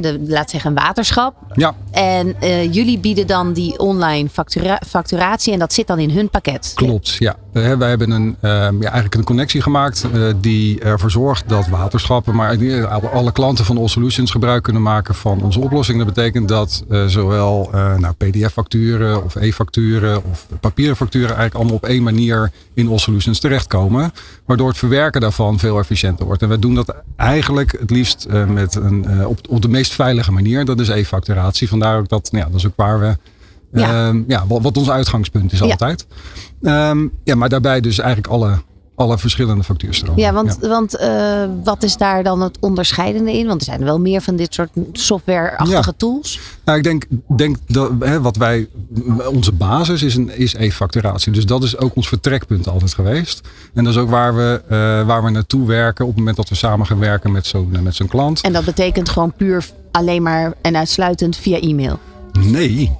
de, 0.00 0.24
laat 0.28 0.50
zeggen, 0.50 0.70
een 0.70 0.76
waterschap. 0.76 1.34
Ja. 1.54 1.74
En 1.90 2.36
jullie 2.70 2.98
bieden 2.98 3.26
dan 3.26 3.52
die 3.52 3.78
online 3.78 4.28
factura 4.28 4.80
facturatie 4.86 5.52
en 5.52 5.58
dat 5.58 5.72
zit 5.72 5.86
dan 5.86 5.98
in 5.98 6.10
hun 6.10 6.30
pakket. 6.30 6.72
Klopt, 6.74 7.14
ja. 7.18 7.36
wij 7.52 7.88
hebben 7.88 8.10
een, 8.10 8.36
ja, 8.40 8.70
eigenlijk 8.70 9.14
een 9.14 9.24
connectie 9.24 9.62
gemaakt 9.62 10.04
die 10.40 10.80
ervoor 10.80 11.10
zorgt 11.10 11.48
dat 11.48 11.68
waterschappen, 11.68 12.34
maar 12.34 12.86
alle 13.12 13.32
klanten 13.32 13.64
van 13.64 13.78
All 13.78 13.88
Solutions 13.88 14.30
gebruik 14.30 14.62
kunnen 14.62 14.82
maken 14.82 15.14
van 15.14 15.42
onze 15.42 15.60
oplossing. 15.60 15.98
Dat 15.98 16.14
betekent 16.14 16.48
dat 16.48 16.84
zowel 17.06 17.70
nou, 17.72 18.14
PDF-facturen 18.14 19.24
of 19.24 19.34
e-facturen 19.34 20.24
of 20.24 20.46
papieren 20.60 20.96
facturen 20.96 21.36
eigenlijk 21.36 21.54
allemaal 21.54 21.74
op 21.74 21.84
één 21.84 22.02
manier 22.02 22.50
in 22.74 22.88
All 22.88 22.98
Solutions 22.98 23.40
terechtkomen. 23.40 24.12
Waardoor 24.44 24.68
het 24.68 24.78
verwerken 24.78 25.20
daarvan 25.20 25.58
veel 25.58 25.78
efficiënter 25.78 26.26
wordt. 26.26 26.42
En 26.42 26.48
we 26.48 26.58
doen 26.58 26.74
dat 26.76 26.94
eigenlijk 27.16 27.76
het 27.80 27.90
liefst 27.90 28.26
uh, 28.30 28.46
met 28.46 28.74
een, 28.74 29.06
uh, 29.08 29.28
op, 29.28 29.38
op 29.48 29.62
de 29.62 29.68
meest 29.68 29.92
veilige 29.92 30.32
manier. 30.32 30.64
Dat 30.64 30.80
is 30.80 30.88
e-facturatie. 30.88 31.68
Vandaar 31.68 31.98
ook 31.98 32.08
dat, 32.08 32.28
nou 32.32 32.44
ja, 32.44 32.50
dat 32.50 32.60
is 32.60 32.66
ook 32.66 32.76
waar 32.76 33.00
we. 33.00 33.16
Ja. 33.72 34.12
Uh, 34.12 34.20
ja 34.26 34.46
wat, 34.46 34.62
wat 34.62 34.76
ons 34.76 34.90
uitgangspunt 34.90 35.52
is 35.52 35.62
altijd. 35.62 36.06
Um, 36.60 37.12
ja, 37.24 37.34
maar 37.34 37.48
daarbij 37.48 37.80
dus 37.80 37.98
eigenlijk 37.98 38.32
alle 38.32 38.58
alle 38.96 39.18
verschillende 39.18 39.64
factuurstromen. 39.64 40.22
Ja, 40.22 40.32
want, 40.32 40.58
ja. 40.60 40.68
want 40.68 41.00
uh, 41.00 41.44
wat 41.64 41.82
is 41.82 41.96
daar 41.96 42.22
dan 42.22 42.40
het 42.40 42.58
onderscheidende 42.60 43.32
in? 43.32 43.46
Want 43.46 43.60
er 43.60 43.66
zijn 43.66 43.84
wel 43.84 44.00
meer 44.00 44.20
van 44.20 44.36
dit 44.36 44.54
soort 44.54 44.70
software-achtige 44.92 45.90
ja. 45.90 45.94
tools. 45.96 46.40
Nou, 46.64 46.78
ik 46.78 46.84
denk, 46.84 47.04
denk 47.36 47.56
dat 47.66 47.90
hè, 48.00 48.20
wat 48.20 48.36
wij, 48.36 48.68
onze 49.32 49.52
basis 49.52 50.02
is, 50.02 50.14
een, 50.14 50.38
is 50.38 50.54
e-facturatie. 50.54 51.32
Dus 51.32 51.46
dat 51.46 51.62
is 51.62 51.78
ook 51.78 51.96
ons 51.96 52.08
vertrekpunt 52.08 52.68
altijd 52.68 52.94
geweest. 52.94 53.40
En 53.74 53.84
dat 53.84 53.92
is 53.92 53.98
ook 54.00 54.10
waar 54.10 54.36
we, 54.36 54.62
uh, 54.64 55.06
waar 55.06 55.24
we 55.24 55.30
naartoe 55.30 55.66
werken 55.66 56.04
op 56.04 56.10
het 56.10 56.18
moment 56.18 56.36
dat 56.36 56.48
we 56.48 56.54
samen 56.54 56.86
gaan 56.86 56.98
werken 56.98 57.32
met 57.32 57.46
zo'n 57.46 57.76
met 57.82 57.94
zo'n 57.94 58.08
klant. 58.08 58.40
En 58.40 58.52
dat 58.52 58.64
betekent 58.64 59.08
gewoon 59.08 59.32
puur 59.32 59.66
alleen 59.90 60.22
maar 60.22 60.54
en 60.62 60.76
uitsluitend 60.76 61.36
via 61.36 61.60
e-mail? 61.60 61.98
Nee, 62.32 62.96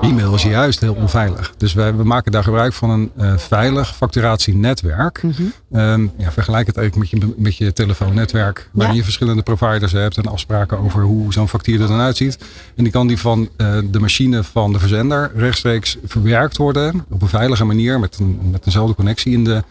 E-mail 0.00 0.34
is 0.34 0.42
juist 0.42 0.80
heel 0.80 0.94
onveilig. 0.94 1.54
Dus 1.56 1.72
wij, 1.72 1.96
we 1.96 2.04
maken 2.04 2.32
daar 2.32 2.44
gebruik 2.44 2.72
van 2.72 2.90
een 2.90 3.10
uh, 3.18 3.36
veilig 3.36 3.96
facturatienetwerk. 3.96 5.22
Mhm. 5.22 5.42
Mm 5.42 5.52
-hmm. 5.68 5.80
um, 5.80 6.12
ja, 6.16 6.32
vergelijk 6.32 6.66
het 6.66 6.76
eigenlijk 6.76 7.12
met 7.12 7.22
je, 7.22 7.34
met 7.36 7.56
je 7.56 7.72
telefoonnetwerk. 7.72 8.68
Waarin 8.72 8.94
ja. 8.94 8.98
je 8.98 9.04
verschillende 9.04 9.42
providers 9.42 9.92
hebt 9.92 10.16
en 10.16 10.26
afspraken 10.26 10.78
over 10.78 11.02
hoe 11.02 11.32
zo'n 11.32 11.48
factuur 11.48 11.80
er 11.80 11.88
dan 11.88 12.00
uitziet. 12.00 12.38
En 12.76 12.82
die 12.82 12.92
kan 12.92 13.06
die 13.06 13.18
van 13.18 13.48
uh, 13.56 13.78
de 13.90 14.00
machine 14.00 14.44
van 14.44 14.72
de 14.72 14.78
verzender 14.78 15.30
rechtstreeks 15.34 15.96
verwerkt 16.04 16.56
worden. 16.56 17.04
Op 17.10 17.22
een 17.22 17.28
veilige 17.28 17.64
manier 17.64 18.00
met, 18.00 18.18
een, 18.18 18.38
met 18.50 18.64
dezelfde 18.64 18.94
connectie 18.94 19.32
in 19.32 19.44
de 19.44 19.62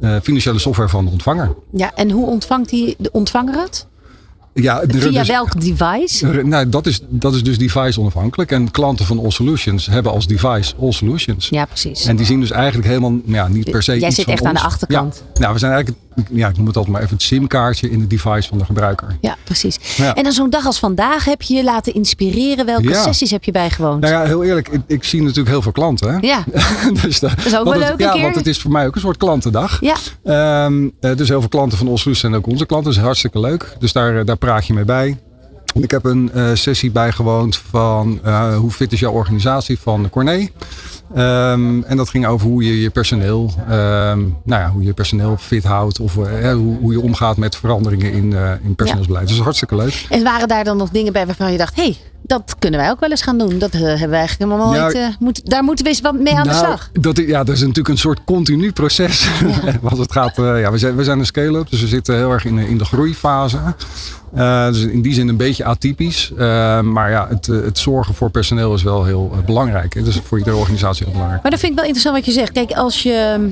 uh, 0.00 0.16
financiële 0.22 0.58
software 0.58 0.88
van 0.88 1.04
de 1.04 1.10
ontvanger. 1.10 1.54
Ja, 1.72 1.94
en 1.94 2.10
hoe 2.10 2.26
ontvangt 2.26 2.68
die, 2.68 2.94
de 2.98 3.10
ontvanger 3.12 3.60
het? 3.60 3.86
Ja, 4.62 4.82
Via 4.86 5.10
dus- 5.10 5.28
welk 5.28 5.60
device? 5.60 6.26
nou, 6.26 6.68
dat, 6.68 6.86
is, 6.86 7.00
dat 7.08 7.34
is 7.34 7.42
dus 7.42 7.58
device 7.58 8.00
onafhankelijk. 8.00 8.50
En 8.50 8.70
klanten 8.70 9.04
van 9.04 9.18
All 9.18 9.30
Solutions 9.30 9.86
hebben 9.86 10.12
als 10.12 10.26
device 10.26 10.74
All 10.80 10.92
Solutions. 10.92 11.48
Ja, 11.48 11.64
precies. 11.64 12.04
En 12.04 12.16
die 12.16 12.26
zien 12.26 12.40
dus 12.40 12.50
eigenlijk 12.50 12.88
helemaal 12.88 13.20
ja, 13.24 13.48
niet 13.48 13.70
per 13.70 13.82
se 13.82 13.98
Jij 13.98 14.08
iets 14.08 14.16
zit 14.16 14.26
echt 14.26 14.44
aan 14.44 14.54
de 14.54 14.60
achterkant. 14.60 15.22
Ja, 15.34 15.40
nou, 15.40 15.52
we 15.52 15.58
zijn 15.58 15.72
eigenlijk, 15.72 16.02
ja, 16.30 16.48
ik 16.48 16.56
noem 16.56 16.66
het 16.66 16.76
altijd 16.76 16.94
maar 16.94 17.02
even 17.02 17.14
het 17.14 17.22
simkaartje 17.24 17.90
in 17.90 18.00
het 18.00 18.10
device 18.10 18.48
van 18.48 18.58
de 18.58 18.64
gebruiker. 18.64 19.16
Ja, 19.20 19.36
precies. 19.44 19.78
Ja. 19.96 20.14
En 20.14 20.22
dan 20.22 20.32
zo'n 20.32 20.50
dag 20.50 20.66
als 20.66 20.78
vandaag 20.78 21.24
heb 21.24 21.42
je 21.42 21.54
je 21.54 21.64
laten 21.64 21.94
inspireren. 21.94 22.66
Welke 22.66 22.88
Ja. 22.88 23.02
sessies 23.02 23.30
heb 23.30 23.44
je 23.44 23.52
bijgewoond? 23.52 24.00
Nou 24.00 24.12
ja, 24.12 24.24
heel 24.24 24.44
eerlijk, 24.44 24.68
ik, 24.68 24.80
ik 24.86 25.04
zie 25.04 25.22
natuurlijk 25.22 25.48
heel 25.48 25.62
veel 25.62 25.72
klanten. 25.72 26.12
Hè? 26.12 26.18
Ja. 26.20 26.44
dus 27.02 27.20
dat, 27.20 27.32
is 27.44 27.56
ook 27.56 27.64
wel 27.64 27.72
het- 27.72 27.88
leuk 27.88 28.00
Ja, 28.00 28.12
keer. 28.12 28.22
want 28.22 28.34
het 28.34 28.46
is 28.46 28.58
voor 28.60 28.70
mij 28.70 28.86
ook 28.86 28.94
een 28.94 29.00
soort 29.00 29.16
klantendag. 29.16 29.80
Ja. 29.80 29.96
Ehm, 30.24 30.88
eh, 31.00 31.16
dus 31.16 31.28
heel 31.28 31.40
veel 31.40 31.48
klanten 31.48 31.78
van 31.78 31.86
Solutions 31.86 32.18
zijn 32.20 32.34
ook 32.34 32.46
onze 32.46 32.66
klanten. 32.66 32.88
Dat 32.90 32.98
is 32.98 33.04
hartstikke 33.04 33.40
leuk. 33.40 33.76
Dus 33.78 33.92
daar, 33.92 34.18
eh, 34.18 34.24
daar 34.26 34.36
praat 34.36 34.66
je 34.66 34.74
mee 34.74 34.84
bij. 34.84 35.18
Ik 35.80 35.90
heb 35.90 36.04
een 36.04 36.32
eh, 36.32 36.50
sessie 36.54 36.90
bijgewoond 36.90 37.56
van 37.56 38.20
eh, 38.24 38.56
hoe 38.56 38.70
fit 38.70 38.92
is 38.92 39.00
jouw 39.00 39.12
organisatie 39.12 39.78
van 39.78 40.10
Corné. 40.10 40.48
Ehm, 41.14 41.82
en 41.82 41.96
dat 41.96 42.08
ging 42.08 42.26
over 42.26 42.46
hoe 42.46 42.64
je 42.64 42.80
je 42.80 42.90
personeel, 42.90 43.52
ehm, 43.68 44.20
nou 44.44 44.62
ja, 44.62 44.70
hoe 44.70 44.82
je 44.82 44.92
personeel 44.92 45.36
fit 45.36 45.64
houdt. 45.64 46.00
Of 46.00 46.16
eh, 46.16 46.52
hoe, 46.52 46.78
hoe 46.78 46.92
je 46.92 47.00
omgaat 47.00 47.36
met 47.36 47.56
veranderingen 47.56 48.12
in, 48.12 48.34
in 48.62 48.74
personeelsbeleid. 48.74 49.26
Dus 49.26 49.30
dat 49.30 49.38
is 49.38 49.44
hartstikke 49.44 49.76
leuk. 49.76 50.06
En 50.08 50.22
waren 50.22 50.48
daar 50.48 50.64
dan 50.64 50.76
nog 50.76 50.90
dingen 50.90 51.12
bij 51.12 51.26
waarvan 51.26 51.52
je 51.52 51.58
dacht... 51.58 51.76
hé, 51.76 51.82
hey, 51.82 51.96
dat 52.28 52.54
kunnen 52.58 52.80
wij 52.80 52.90
ook 52.90 53.00
wel 53.00 53.10
eens 53.10 53.22
gaan 53.22 53.38
doen. 53.38 53.58
Dat 53.58 53.70
eh, 53.70 53.80
hebben 53.80 54.08
we 54.10 54.16
eigenlijk 54.16 54.50
helemaal 54.50 54.74
Ja. 54.74 54.80
nooit... 54.82 54.94
eh, 54.94 55.06
moet, 55.18 55.50
daar 55.50 55.64
moeten 55.64 55.84
we 55.84 55.90
eens 55.90 56.00
wat 56.00 56.18
mee 56.18 56.34
aan 56.36 56.42
de 56.42 56.48
Nou, 56.48 56.64
slag. 56.64 56.90
Dat, 56.92 57.18
is- 57.18 57.26
ja, 57.26 57.44
dat 57.44 57.54
is 57.54 57.60
natuurlijk 57.60 57.88
een 57.88 57.98
soort 57.98 58.20
continu 58.24 58.72
proces. 58.72 59.28
Want 59.80 59.98
het 59.98 60.12
gaat, 60.12 60.38
eh, 60.38 60.60
ja, 60.60 60.70
we, 60.70 60.78
zijn, 60.78 60.96
we 60.96 61.04
zijn 61.04 61.18
een 61.18 61.26
scale-up, 61.26 61.70
dus 61.70 61.80
we 61.80 61.86
zitten 61.86 62.14
heel 62.16 62.30
erg 62.32 62.44
in, 62.44 62.56
de- 62.56 62.68
in 62.68 62.78
de 62.78 62.84
groeifase. 62.84 63.58
Eh, 64.34 64.66
dus 64.66 64.82
in 64.82 65.02
die 65.02 65.14
zin 65.14 65.28
een 65.28 65.36
beetje 65.36 65.64
atypisch. 65.64 66.32
Maar 66.82 67.10
ja, 67.10 67.26
het, 67.28 67.46
het 67.46 67.78
zorgen 67.78 68.14
voor 68.14 68.30
personeel 68.30 68.74
is 68.74 68.82
wel 68.82 69.04
heel 69.04 69.32
belangrijk. 69.46 69.94
hè. 69.94 70.02
Dus 70.02 70.20
voor 70.24 70.38
iedere 70.38 70.56
organisatie 70.56 71.02
heel 71.04 71.12
belangrijk. 71.12 71.42
Maar 71.42 71.50
dat 71.50 71.60
vind 71.60 71.72
ik 71.72 71.78
wel 71.78 71.86
interessant 71.86 72.16
wat 72.16 72.26
je 72.34 72.40
zegt. 72.40 72.52
Kijk, 72.52 72.72
als 72.72 73.02
je 73.02 73.48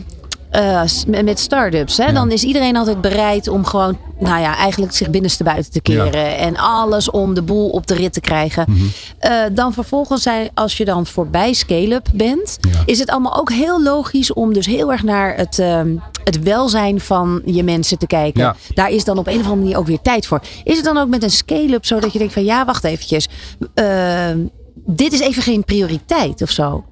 eh, 0.57 1.23
met 1.25 1.39
start-ups, 1.39 1.97
hè, 1.97 2.13
dan 2.13 2.31
is 2.31 2.45
iedereen 2.45 2.77
altijd 2.77 3.01
bereid 3.01 3.49
om 3.49 3.65
gewoon, 3.65 3.99
nou 4.19 4.41
ja, 4.41 4.57
eigenlijk 4.57 4.93
zich 4.93 5.11
binnenste 5.11 5.45
buiten 5.45 5.73
te 5.73 5.81
keren. 5.81 6.37
En 6.39 6.57
alles 6.57 7.11
om 7.11 7.35
de 7.35 7.43
boel 7.43 7.69
op 7.69 7.87
de 7.87 7.95
rit 7.95 8.13
te 8.13 8.21
krijgen. 8.21 8.65
Mhm. 8.69 8.85
Eh, 9.19 9.41
dan 9.53 9.73
vervolgens, 9.73 10.23
zijn, 10.23 10.51
als 10.55 10.77
je 10.77 10.85
dan 10.85 11.07
voorbij 11.07 11.53
scale-up 11.53 12.09
bent, 12.15 12.59
is 12.85 12.99
het 12.99 13.11
allemaal 13.11 13.39
ook 13.39 13.53
heel 13.53 13.83
logisch 13.83 14.33
om 14.33 14.53
dus 14.53 14.67
heel 14.67 14.93
erg 14.93 15.03
naar 15.03 15.37
het, 15.37 15.59
ehm, 15.59 15.97
het 16.25 16.43
welzijn 16.43 17.01
van 17.01 17.43
je 17.45 17.63
mensen 17.63 17.99
te 17.99 18.07
kijken. 18.07 18.57
Daar 18.75 18.91
is 18.91 19.05
dan 19.05 19.19
op 19.19 19.27
een 19.27 19.33
of 19.33 19.43
andere 19.43 19.61
manier 19.61 19.79
ook 19.79 19.87
weer 19.87 20.03
tijd 20.03 20.27
voor. 20.27 20.41
Is 20.65 20.77
het 20.77 20.85
dan 20.85 20.99
ook 20.99 21.09
met 21.09 21.23
een 21.23 21.31
scale-up 21.31 21.85
zo 21.85 22.01
dat 22.01 22.13
je 22.13 22.19
denkt 22.19 22.35
van 22.35 22.45
ja, 22.45 22.65
wacht 22.65 22.85
eventjes. 22.85 23.29
ehm, 23.75 24.39
dit 24.87 25.13
is 25.13 25.21
even 25.21 25.43
geen 25.43 25.65
prioriteit 25.65 26.43
of 26.43 26.51
zo. 26.51 26.85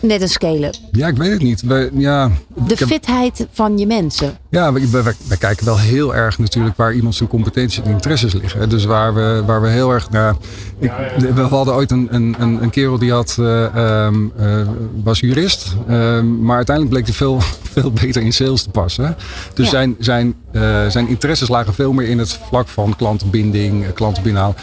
Net 0.00 0.20
een 0.22 0.28
scale-up. 0.28 0.74
Ja, 0.92 1.08
ik 1.08 1.16
weet 1.16 1.30
het 1.30 1.42
niet. 1.42 1.62
We, 1.62 1.90
ja, 1.94 2.30
De 2.66 2.74
heb- 2.78 2.88
fitheid 2.88 3.46
van 3.52 3.78
je 3.78 3.86
mensen. 3.86 4.38
Ja, 4.50 4.72
we, 4.72 4.90
we, 4.90 5.14
we 5.28 5.36
kijken 5.38 5.64
wel 5.64 5.78
heel 5.78 6.14
erg 6.14 6.38
natuurlijk 6.38 6.76
waar 6.76 6.94
iemand 6.94 7.14
zijn 7.14 7.28
competenties 7.28 7.82
en 7.84 7.90
interesses 7.90 8.32
liggen. 8.32 8.68
Dus 8.68 8.84
waar 8.84 9.14
we, 9.14 9.42
waar 9.46 9.62
we 9.62 9.68
heel 9.68 9.90
erg 9.90 10.10
naar. 10.10 10.34
Ik, 10.78 10.92
we 11.34 11.40
hadden 11.40 11.74
ooit 11.74 11.90
een, 11.90 12.08
een, 12.10 12.36
een 12.38 12.70
kerel 12.70 12.98
die 12.98 13.12
had, 13.12 13.36
eh, 13.38 13.64
ehm, 13.64 14.14
eh, 14.36 14.60
was 15.02 15.20
jurist. 15.20 15.74
ehm, 15.88 16.42
maar 16.44 16.56
uiteindelijk 16.56 16.94
bleek 16.96 17.06
hij 17.06 17.14
veel, 17.16 17.40
veel 17.74 17.90
beter 17.92 18.22
in 18.22 18.32
sales 18.32 18.62
te 18.62 18.70
passen. 18.70 19.16
Dus 19.54 19.64
Ja. 19.64 19.70
zijn, 19.70 19.96
zijn, 19.98 20.34
eh, 20.52 20.86
zijn 20.88 21.08
interesses 21.08 21.48
lagen 21.48 21.74
veel 21.74 21.92
meer 21.92 22.08
in 22.08 22.18
het 22.18 22.38
vlak 22.48 22.68
van 22.68 22.96
klantenbinding, 22.96 23.92
klanten 23.92 24.22
binnenhalen. 24.22 24.56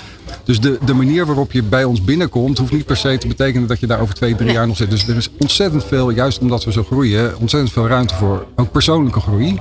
Dus 0.44 0.60
de, 0.60 0.78
de 0.86 0.94
manier 0.94 1.26
waarop 1.26 1.52
je 1.52 1.64
bij 1.64 1.84
ons 1.84 2.04
binnenkomt, 2.04 2.58
hoeft 2.58 2.72
niet 2.72 2.86
per 2.86 2.98
se 2.98 3.18
te 3.18 3.28
betekenen 3.28 3.68
dat 3.68 3.80
je 3.80 3.88
daar 3.88 4.02
over 4.02 4.16
twee, 4.16 4.36
drie 4.36 4.52
jaar 4.52 4.68
nog 4.68 4.78
zit. 4.78 4.90
Dus 4.90 5.08
er 5.08 5.16
is 5.18 5.30
ontzettend 5.40 5.84
veel, 5.84 6.10
juist 6.10 6.40
omdat 6.40 6.64
we 6.64 6.72
zo 6.72 6.84
groeien, 6.84 7.38
ontzettend 7.40 7.72
veel 7.74 7.88
ruimte 7.88 8.16
voor 8.16 8.46
ook 8.56 8.72
persoonlijke 8.72 9.20
groei. 9.20 9.60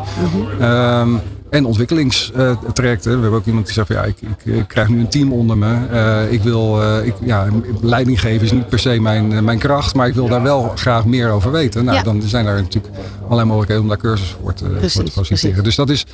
Ehm, 0.60 1.14
en 1.50 1.64
ontwikkelingstrajecten. 1.64 3.14
We 3.14 3.20
hebben 3.20 3.32
ook 3.32 3.46
iemand 3.46 3.64
die 3.64 3.74
zegt 3.74 3.86
van 3.86 3.96
ja, 3.96 4.02
ik, 4.02 4.16
ik, 4.20 4.54
ik 4.54 4.68
krijg 4.68 4.88
nu 4.88 5.00
een 5.00 5.08
team 5.08 5.32
onder 5.32 5.58
me. 5.58 5.86
Eh, 5.90 6.32
ik 6.32 6.42
wil, 6.42 6.82
eh, 6.82 7.06
ik, 7.06 7.14
ja, 7.24 7.46
leiding 7.80 8.20
geven 8.20 8.44
is 8.44 8.52
niet 8.52 8.68
per 8.68 8.78
se 8.78 9.00
mijn, 9.00 9.32
eh, 9.32 9.40
mijn 9.40 9.58
kracht, 9.58 9.94
maar 9.94 10.08
ik 10.08 10.14
wil 10.14 10.28
daar 10.28 10.42
wel 10.42 10.72
graag 10.74 11.04
meer 11.04 11.30
over 11.30 11.52
weten. 11.52 11.84
Nou, 11.84 11.96
Ja. 11.96 12.02
dan 12.02 12.22
zijn 12.22 12.46
er 12.46 12.62
natuurlijk 12.62 12.94
allerlei 13.22 13.44
mogelijkheden 13.44 13.82
om 13.82 13.88
daar 13.88 13.98
cursussen 13.98 14.38
voor 14.42 14.54
te, 14.54 14.64
Precies, 14.64 14.92
voor 14.92 15.04
te 15.04 15.10
faciliteren. 15.10 15.64
Dus 15.64 15.74
dat 15.76 15.90
is 15.90 16.06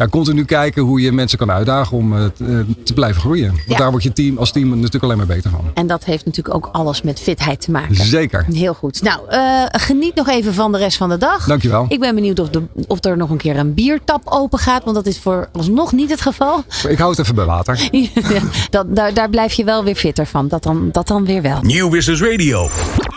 ja, 0.00 0.08
continu 0.08 0.44
kijken 0.44 0.82
hoe 0.82 1.00
je 1.00 1.12
mensen 1.12 1.38
kan 1.38 1.50
uitdagen 1.50 1.96
om 1.96 2.16
eh, 2.16 2.24
te, 2.24 2.44
eh, 2.44 2.74
te 2.84 2.92
blijven 2.94 3.20
groeien. 3.20 3.46
Want 3.50 3.62
Ja. 3.66 3.76
daar 3.76 3.90
wordt 3.90 4.04
je 4.04 4.12
team 4.12 4.38
als 4.38 4.52
team 4.52 4.68
natuurlijk 4.68 5.04
alleen 5.04 5.16
maar 5.16 5.26
beter 5.26 5.50
van. 5.50 5.64
En 5.74 5.86
dat 5.86 6.04
heeft 6.04 6.24
natuurlijk 6.24 6.54
ook 6.54 6.68
alles 6.72 7.02
met 7.02 7.20
fitheid 7.20 7.60
te 7.60 7.70
maken. 7.70 7.94
Zeker. 7.94 8.46
Heel 8.52 8.74
goed. 8.74 9.02
Nou, 9.02 9.20
eh, 9.28 9.62
geniet 9.70 10.14
nog 10.14 10.28
even 10.28 10.54
van 10.54 10.72
de 10.72 10.78
rest 10.78 10.96
van 10.96 11.08
de 11.08 11.16
dag. 11.16 11.46
Dankjewel. 11.46 11.86
Ik 11.88 12.00
ben 12.00 12.14
benieuwd 12.14 12.38
of, 12.38 12.48
de, 12.48 12.62
of 12.86 13.04
er 13.04 13.16
nog 13.16 13.30
een 13.30 13.36
keer 13.36 13.56
een 13.58 13.74
biertap 13.74 14.22
open 14.24 14.58
gaat. 14.58 14.84
Want 14.84 14.96
dat 14.96 15.06
is 15.06 15.18
voor 15.18 15.48
ons 15.52 15.68
nog 15.68 15.92
niet 15.92 16.10
het 16.10 16.20
geval. 16.20 16.64
Ik 16.88 16.98
hou 16.98 17.10
het 17.10 17.18
even 17.18 17.34
bij 17.34 17.44
water. 17.44 17.88
Ja, 18.30 18.40
dat, 18.70 18.96
daar, 18.96 19.14
daar 19.14 19.30
blijf 19.30 19.52
je 19.52 19.64
wel 19.64 19.84
weer 19.84 19.94
fitter 19.94 20.26
van. 20.26 20.48
Dat 20.48 20.62
dan, 20.62 20.88
dat 20.92 21.06
dan 21.06 21.24
weer 21.24 21.42
wel. 21.42 21.58
Nieuw 21.62 21.88
Business 21.88 22.22
Radio. 22.22 22.68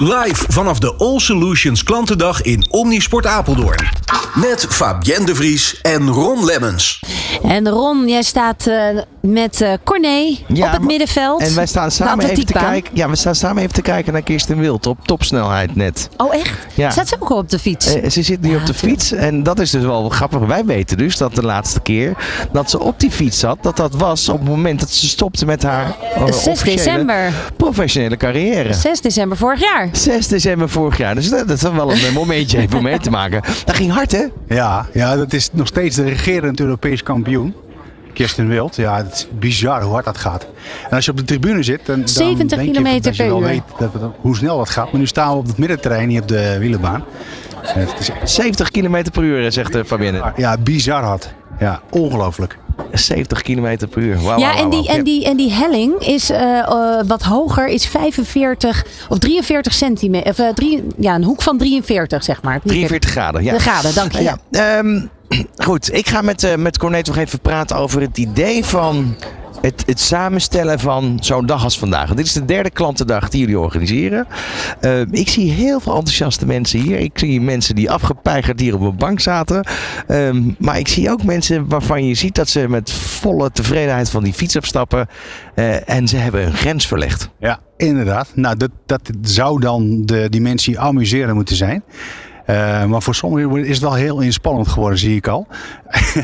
Live 0.04 0.46
vanaf 0.48 0.80
de 0.80 0.94
All 0.98 1.20
Solutions 1.20 1.84
klantendag 1.84 2.42
in 2.42 2.66
Omnisport 2.70 3.26
Apeldoorn. 3.26 3.88
Met 4.36 4.66
Fabienne 4.70 5.26
de 5.26 5.36
Vries 5.36 5.82
en 5.82 6.10
Ron 6.10 6.46
Lemmens. 6.46 7.00
En 7.44 7.70
Ron, 7.70 8.08
jij 8.08 8.24
staat 8.24 8.68
eh, 8.68 8.78
met 9.22 9.62
eh 9.62 9.74
Corné 9.84 10.38
op 10.50 10.72
het 10.72 10.82
middenveld. 10.82 11.42
En 11.42 11.56
wij 11.56 11.66
staan 11.66 11.92
samen 11.92 12.26
even 12.26 12.46
te 12.46 12.54
kijken. 12.54 12.92
Ja, 12.96 13.10
we 13.10 13.16
staan 13.16 13.36
samen 13.36 13.62
even 13.62 13.74
te 13.74 13.82
kijken 13.82 14.14
naar 14.14 14.22
Kirsten 14.22 14.60
Wild 14.60 14.88
op 14.88 14.98
topsnelheid 15.08 15.76
net. 15.76 16.10
Oh, 16.18 16.36
echt? 16.36 16.58
Ja. 16.74 16.90
Staat 16.90 17.08
ze 17.08 17.16
ook 17.20 17.30
al 17.30 17.38
op 17.38 17.50
de 17.50 17.60
fiets? 17.60 17.94
Eh, 17.94 18.10
ze 18.10 18.24
zit 18.24 18.42
nu 18.42 18.56
op 18.56 18.66
de 18.66 18.74
fiets 18.74 19.12
en 19.12 19.44
dat 19.44 19.60
is 19.60 19.70
dus 19.70 19.84
wel 19.84 20.10
grappig. 20.10 20.40
Wij 20.40 20.66
weten 20.66 20.98
dus 20.98 21.18
dat 21.18 21.36
de 21.36 21.44
laatste 21.44 21.80
keer 21.80 22.18
dat 22.52 22.70
ze 22.70 22.80
op 22.80 23.00
die 23.00 23.12
fiets 23.12 23.40
zat, 23.40 23.58
dat 23.62 23.78
dat 23.78 23.96
was 23.96 24.30
op 24.30 24.40
het 24.40 24.48
moment 24.50 24.80
dat 24.80 24.90
ze 24.90 25.08
stopte 25.08 25.46
met 25.46 25.64
haar 25.64 25.96
6 26.26 26.48
officiële 26.48 26.76
december. 26.76 27.34
professionele 27.58 28.18
carrière. 28.18 28.74
6 28.74 29.02
december 29.02 29.38
vorig 29.38 29.60
jaar. 29.60 29.90
6 29.98 30.28
december 30.28 30.70
vorig 30.70 30.98
jaar. 30.98 31.16
Dus 31.16 31.30
dat, 31.30 31.48
dat 31.48 31.58
is 31.58 31.62
wel 31.64 31.92
een 31.92 31.98
eh, 31.98 32.14
momentje 32.14 32.58
even 32.58 32.78
om 32.78 32.84
mee 32.84 33.00
te 33.00 33.10
maken. 33.10 33.42
Dat 33.66 33.76
ging 33.76 33.92
hard, 33.92 34.12
hè? 34.12 34.24
Ja, 34.48 34.86
ja, 34.94 35.16
dat 35.16 35.34
is 35.34 35.50
nog 35.54 35.68
steeds 35.68 35.96
de 35.96 36.04
regerend 36.04 36.60
Europees 36.60 37.04
kampioen. 37.04 37.54
Kirsten 38.14 38.48
Wild. 38.48 38.76
Ja, 38.76 38.98
het 38.98 39.14
is 39.14 39.28
bizar 39.40 39.82
hoe 39.82 39.94
hard 39.94 40.06
dat 40.06 40.18
gaat. 40.18 40.48
En 40.90 40.96
als 40.96 41.06
je 41.06 41.12
op 41.12 41.18
de 41.18 41.24
tribune 41.24 41.64
zit, 41.64 41.86
dan, 41.86 42.00
dan 42.00 42.08
70 42.08 42.48
denk 42.50 42.62
je 42.62 42.68
kilometer 42.72 43.02
dat 43.04 43.16
je 43.16 43.24
per 43.24 43.32
wel 43.32 43.42
uur. 43.42 43.48
weet 43.48 43.62
dat, 43.78 43.92
hoe 44.22 44.36
snel 44.36 44.58
dat 44.58 44.70
gaat. 44.70 44.92
Maar 44.92 45.00
nu 45.00 45.08
staan 45.08 45.32
we 45.32 45.38
op 45.38 45.48
het 45.48 45.58
middenterrein, 45.58 46.10
hier 46.10 46.22
op 46.22 46.28
de 46.28 46.56
wielenbaan. 46.60 47.04
En 47.74 47.80
Het 47.80 48.00
is 48.00 48.10
echt 48.10 48.30
70 48.32 48.72
km 48.72 49.04
per 49.12 49.24
uur, 49.24 49.52
zegt 49.52 49.76
uh, 49.76 49.84
Fabienne. 49.86 50.34
ja, 50.36 50.58
bizar 50.58 51.04
hard. 51.04 51.34
Ja, 51.60 51.82
ongelooflijk. 51.90 52.58
70 52.92 53.42
km 53.42 53.88
per 53.90 54.02
uur. 54.02 54.18
Ja, 54.38 54.58
en 54.58 54.70
die, 54.70 54.88
en, 54.88 55.04
die, 55.04 55.26
en 55.26 55.38
die 55.38 55.52
helling 55.52 56.00
is 56.00 56.30
eh, 56.30 56.60
eh, 56.60 57.04
wat 57.08 57.24
hoger, 57.24 57.68
is 57.68 57.86
45 57.86 58.86
of 59.10 59.18
43 59.18 59.74
centimeter. 59.74 60.32
Of, 60.32 60.40
eh, 60.40 60.48
drie, 60.48 60.84
ja, 60.98 61.16
een 61.16 61.24
hoek 61.24 61.42
van 61.42 61.58
43, 61.58 62.24
zeg 62.24 62.42
maar. 62.42 62.60
43 62.64 63.10
graden, 63.10 63.44
ja. 63.44 63.54
De 63.54 63.60
graden, 63.60 63.94
dank 63.94 64.12
je. 64.12 64.22
Ja, 64.22 64.38
ehm, 64.52 65.02
goed. 65.56 65.94
Ik 65.94 66.08
ga 66.08 66.22
met, 66.22 66.44
eh 66.44 66.56
met 66.56 66.78
Cornet 66.78 67.08
nog 67.08 67.18
even 67.18 67.40
praten 67.40 67.76
over 67.76 68.02
het 68.02 68.18
idee 68.18 68.66
van 68.66 69.16
het, 69.64 69.84
het 69.86 70.00
samenstellen 70.00 70.80
van 70.80 71.18
zo'n 71.22 71.46
dag 71.46 71.64
als 71.64 71.80
vandaag. 71.80 72.14
Dit 72.14 72.26
is 72.26 72.34
de 72.34 72.46
derde 72.46 72.70
klantendag 72.70 73.30
die 73.30 73.40
jullie 73.40 73.60
organiseren. 73.60 74.28
Eh, 74.80 75.02
ik 75.02 75.30
zie 75.30 75.52
heel 75.52 75.80
veel 75.80 75.96
enthousiaste 75.96 76.46
mensen 76.46 76.80
hier. 76.80 77.00
Ik 77.00 77.20
zie 77.20 77.42
mensen 77.42 77.76
die 77.76 77.92
afgepeigerd 77.92 78.60
hier 78.60 78.76
op 78.76 78.82
een 78.82 78.96
bank 78.96 79.20
zaten. 79.20 79.68
Ehm, 80.08 80.42
maar 80.58 80.80
ik 80.80 80.88
zie 80.88 81.12
ook 81.12 81.24
mensen 81.24 81.68
waarvan 81.68 82.06
je 82.08 82.14
ziet 82.14 82.36
dat 82.36 82.50
ze 82.50 82.68
met 82.70 82.92
volle 82.92 83.52
tevredenheid 83.52 84.10
van 84.10 84.24
die 84.24 84.34
fiets 84.34 84.58
afstappen. 84.58 85.08
eh, 85.56 85.90
en 85.90 86.08
ze 86.08 86.18
hebben 86.18 86.46
een 86.46 86.54
grens 86.54 86.88
verlegd. 86.88 87.30
Ja, 87.40 87.60
inderdaad. 87.78 88.32
Nou, 88.36 88.58
dat, 88.58 88.70
dat 88.86 89.10
zou 89.22 89.60
dan 89.60 90.06
de 90.06 90.30
dimensie 90.30 90.80
amuseren 90.80 91.36
moeten 91.36 91.56
zijn. 91.56 91.84
Eh, 92.46 92.86
maar 92.86 93.02
voor 93.02 93.16
sommigen 93.16 93.66
is 93.66 93.70
het 93.76 93.80
wel 93.82 93.94
heel 93.94 94.20
inspannend 94.22 94.68
geworden, 94.68 95.00
zie 95.00 95.16
ik 95.16 95.28
al. 95.28 95.48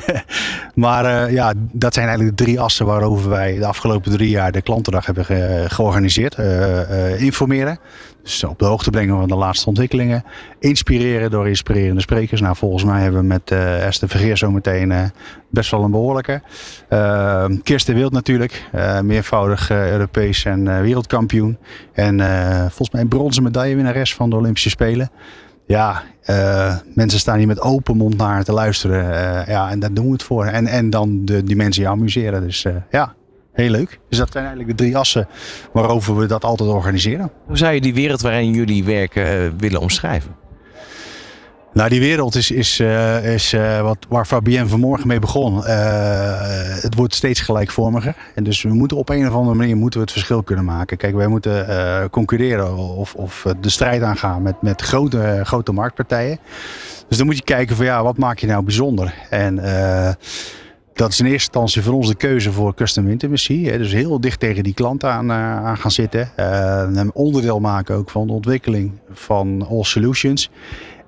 maar 0.75 1.05
eh, 1.05 1.33
ja, 1.33 1.53
dat 1.71 1.93
zijn 1.93 2.07
eigenlijk 2.07 2.37
de 2.37 2.43
drie 2.43 2.59
assen 2.59 2.85
waarover 2.85 3.29
wij 3.29 3.55
de 3.57 3.65
afgelopen 3.65 4.11
drie 4.11 4.29
jaar 4.29 4.51
de 4.51 4.61
klantendag 4.61 5.05
hebben 5.05 5.25
ge- 5.25 5.65
georganiseerd. 5.67 6.35
Eh, 6.35 7.21
informeren, 7.21 7.79
dus 8.23 8.43
op 8.43 8.59
de 8.59 8.65
hoogte 8.65 8.89
brengen 8.89 9.17
van 9.17 9.27
de 9.27 9.35
laatste 9.35 9.67
ontwikkelingen. 9.67 10.23
Inspireren 10.59 11.31
door 11.31 11.47
inspirerende 11.47 12.01
sprekers. 12.01 12.41
Nou, 12.41 12.55
volgens 12.55 12.83
mij 12.83 13.01
hebben 13.01 13.21
we 13.21 13.27
met 13.27 13.51
Esther 13.81 14.09
Vergeer 14.09 14.37
zometeen 14.37 14.93
best 15.49 15.71
wel 15.71 15.83
een 15.83 15.91
behoorlijke. 15.91 16.41
Eh, 16.89 17.45
Kirsten 17.63 17.95
Wild 17.95 18.11
natuurlijk, 18.11 18.69
meervoudig 19.03 19.69
Europees 19.71 20.45
en 20.45 20.81
wereldkampioen. 20.81 21.57
En 21.93 22.19
volgens 22.59 22.89
mij 22.91 23.01
een 23.01 23.07
bronzen 23.07 23.43
medaillewinnares 23.43 24.15
van 24.15 24.29
de 24.29 24.35
Olympische 24.35 24.69
Spelen. 24.69 25.11
Ja, 25.69 26.03
eh, 26.21 26.77
mensen 26.95 27.19
staan 27.19 27.37
hier 27.37 27.47
met 27.47 27.61
open 27.61 27.97
mond 27.97 28.17
naar 28.17 28.43
te 28.43 28.53
luisteren. 28.53 29.13
Eh, 29.13 29.47
ja, 29.47 29.69
en 29.69 29.79
daar 29.79 29.93
doen 29.93 30.05
we 30.05 30.11
het 30.11 30.23
voor. 30.23 30.45
En, 30.45 30.67
en 30.67 30.89
dan 30.89 31.25
de 31.25 31.43
dimensie 31.43 31.87
amuseren. 31.87 32.41
Dus 32.41 32.65
eh, 32.65 32.75
ja, 32.91 33.15
Heel 33.53 33.69
leuk. 33.69 33.99
Dus 34.09 34.17
dat 34.17 34.31
zijn 34.31 34.45
eigenlijk 34.45 34.77
de 34.77 34.83
drie 34.83 34.97
assen 34.97 35.27
waarover 35.73 36.17
we 36.17 36.25
dat 36.25 36.43
altijd 36.43 36.69
organiseren. 36.69 37.31
Hoe 37.45 37.57
zou 37.57 37.73
je 37.73 37.81
die 37.81 37.93
wereld 37.93 38.21
waarin 38.21 38.53
jullie 38.53 38.83
werken 38.83 39.57
willen 39.57 39.79
omschrijven? 39.79 40.35
Nou, 41.73 41.89
die 41.89 41.99
wereld 41.99 42.35
is, 42.35 42.51
is, 42.51 42.79
eh, 42.79 43.33
is 43.33 43.53
eh, 43.53 43.81
wat, 43.81 43.97
waar 44.09 44.25
Fabienne 44.25 44.69
vanmorgen 44.69 45.07
mee 45.07 45.19
begon. 45.19 45.65
Eh, 45.65 46.81
het 46.81 46.95
wordt 46.95 47.15
steeds 47.15 47.39
gelijkvormiger. 47.39 48.15
En 48.35 48.43
dus 48.43 48.61
we 48.61 48.73
moeten 48.73 48.97
op 48.97 49.09
een 49.09 49.27
of 49.27 49.33
andere 49.33 49.55
manier 49.55 49.77
moeten 49.77 49.99
we 49.99 50.05
het 50.05 50.13
verschil 50.13 50.43
kunnen 50.43 50.65
maken. 50.65 50.97
Kijk, 50.97 51.15
wij 51.15 51.27
moeten 51.27 51.67
concurreren 52.09 52.77
of, 52.77 53.15
of 53.15 53.45
de 53.61 53.69
strijd 53.69 54.01
aangaan 54.01 54.41
met, 54.41 54.61
met 54.61 54.81
grote, 54.81 55.41
grote 55.43 55.71
marktpartijen. 55.71 56.39
Dus 57.07 57.17
dan 57.17 57.25
moet 57.25 57.37
je 57.37 57.43
kijken 57.43 57.75
van 57.75 57.85
ja, 57.85 58.03
wat 58.03 58.17
maak 58.17 58.39
je 58.39 58.47
nou 58.47 58.63
bijzonder? 58.63 59.13
En 59.29 59.55
dat 60.93 61.11
is 61.11 61.19
in 61.19 61.25
eerste 61.25 61.31
instantie 61.31 61.81
voor 61.81 61.93
ons 61.93 62.07
de 62.07 62.15
keuze 62.15 62.51
voor 62.51 62.73
custom 62.73 63.07
intimacy. 63.07 63.63
Hè. 63.63 63.77
Dus 63.77 63.91
heel 63.91 64.21
dicht 64.21 64.39
tegen 64.39 64.63
die 64.63 64.73
klant 64.73 65.03
aan, 65.03 65.31
aan 65.31 65.77
gaan 65.77 65.91
zitten. 65.91 66.31
Een 66.95 67.13
onderdeel 67.13 67.59
maken 67.59 67.95
ook 67.95 68.09
van 68.09 68.27
de 68.27 68.33
ontwikkeling 68.33 68.91
van 69.11 69.67
All 69.69 69.83
Solutions. 69.83 70.49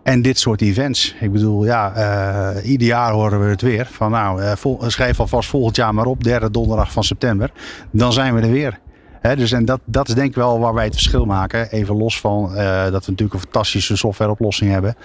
En 0.03 0.21
dit 0.21 0.39
soort 0.39 0.61
events. 0.61 1.15
Ik 1.19 1.31
bedoel, 1.31 1.65
ja, 1.65 1.93
eh, 1.93 2.69
ieder 2.71 2.87
jaar 2.87 3.11
horen 3.11 3.39
we 3.39 3.45
het 3.45 3.61
weer. 3.61 3.87
Van 3.91 4.11
nou, 4.11 4.41
eh, 4.41 4.55
vol, 4.55 4.79
schrijf 4.87 5.19
alvast 5.19 5.49
volgend 5.49 5.75
jaar 5.75 5.93
maar 5.93 6.05
op, 6.05 6.23
derde 6.23 6.51
donderdag 6.51 6.91
van 6.91 7.03
september. 7.03 7.51
Dan 7.91 8.13
zijn 8.13 8.35
we 8.35 8.41
er 8.41 8.51
weer. 8.51 8.79
Dus 9.21 9.51
en 9.51 9.65
dat, 9.65 9.79
dat 9.85 10.07
is 10.07 10.13
denk 10.13 10.27
ik 10.27 10.35
wel 10.35 10.59
waar 10.59 10.73
wij 10.73 10.83
het 10.83 10.93
verschil 10.93 11.25
maken. 11.25 11.71
Even 11.71 11.97
los 11.97 12.19
van 12.19 12.55
eh, 12.55 12.83
dat 12.83 13.05
we 13.05 13.11
natuurlijk 13.11 13.33
een 13.33 13.39
fantastische 13.39 13.97
softwareoplossing 13.97 14.71
hebben. 14.71 14.95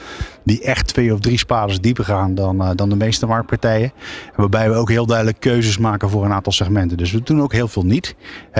Die 0.45 0.63
echt 0.63 0.87
twee 0.87 1.13
of 1.13 1.21
drie 1.21 1.39
spades 1.39 1.81
dieper 1.81 2.05
gaan 2.05 2.35
dan, 2.35 2.63
eh, 2.63 2.71
dan 2.75 2.89
de 2.89 2.97
meeste 2.97 3.27
marktpartijen. 3.27 3.93
Waarbij 4.37 4.71
we 4.71 4.77
ook 4.77 4.89
heel 4.89 5.07
duidelijk 5.07 5.41
keuzes 5.41 5.79
maken 5.79 6.11
voor 6.11 6.25
een 6.25 6.33
aantal 6.33 6.53
segmenten. 6.53 6.97
Dus 6.97 7.13
we 7.13 7.23
doen 7.23 7.43
ook 7.43 7.53
heel 7.53 7.69
veel 7.69 7.85
niet. 7.85 8.15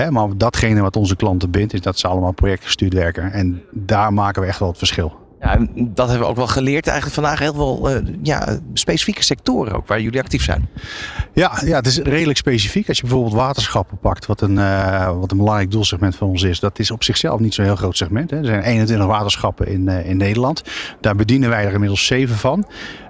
Maar 0.09 0.37
datgene 0.37 0.81
wat 0.81 0.95
onze 0.95 1.15
klanten 1.15 1.51
bindt, 1.51 1.73
is 1.73 1.81
dat 1.81 1.99
ze 1.99 2.07
allemaal 2.07 2.31
projectgestuurd 2.31 2.93
werken. 2.93 3.31
En 3.31 3.61
daar 3.71 4.13
maken 4.13 4.41
we 4.41 4.47
echt 4.47 4.59
wel 4.59 4.69
het 4.69 4.77
verschil. 4.77 5.26
Ja, 5.39 5.57
dat 5.75 6.07
hebben 6.07 6.25
we 6.25 6.31
ook 6.31 6.35
wel 6.35 6.47
geleerd 6.47 6.87
eigenlijk 6.87 7.15
vandaag. 7.15 7.39
Heel 7.39 7.53
veel 7.53 7.89
eh, 7.89 8.01
ja, 8.21 8.59
specifieke 8.73 9.23
sectoren 9.23 9.75
ook 9.75 9.87
waar 9.87 10.01
jullie 10.01 10.19
actief 10.19 10.43
zijn. 10.43 10.69
Ja, 11.33 11.61
ja, 11.65 11.75
het 11.75 11.85
is 11.87 11.97
redelijk 11.97 12.37
specifiek. 12.37 12.87
Als 12.87 12.97
je 12.97 13.03
bijvoorbeeld 13.03 13.33
waterschappen 13.33 13.97
pakt, 13.97 14.25
wat 14.25 14.41
een, 14.41 14.57
eh, 14.57 15.19
wat 15.19 15.31
een 15.31 15.37
belangrijk 15.37 15.71
doelsegment 15.71 16.15
van 16.15 16.27
ons 16.27 16.43
is. 16.43 16.59
Dat 16.59 16.79
is 16.79 16.91
op 16.91 17.03
zichzelf 17.03 17.39
niet 17.39 17.53
zo'n 17.53 17.65
heel 17.65 17.75
groot 17.75 17.97
segment. 17.97 18.29
Hè. 18.29 18.37
Er 18.37 18.45
zijn 18.45 18.61
21 18.61 19.07
waterschappen 19.07 19.67
in, 19.67 19.87
eh, 19.87 20.09
in 20.09 20.17
Nederland. 20.17 20.63
Daar 21.01 21.15
bedienen 21.15 21.49
wij 21.49 21.65
er 21.65 21.73
inmiddels 21.73 22.05
7 22.05 22.35
van. 22.35 22.65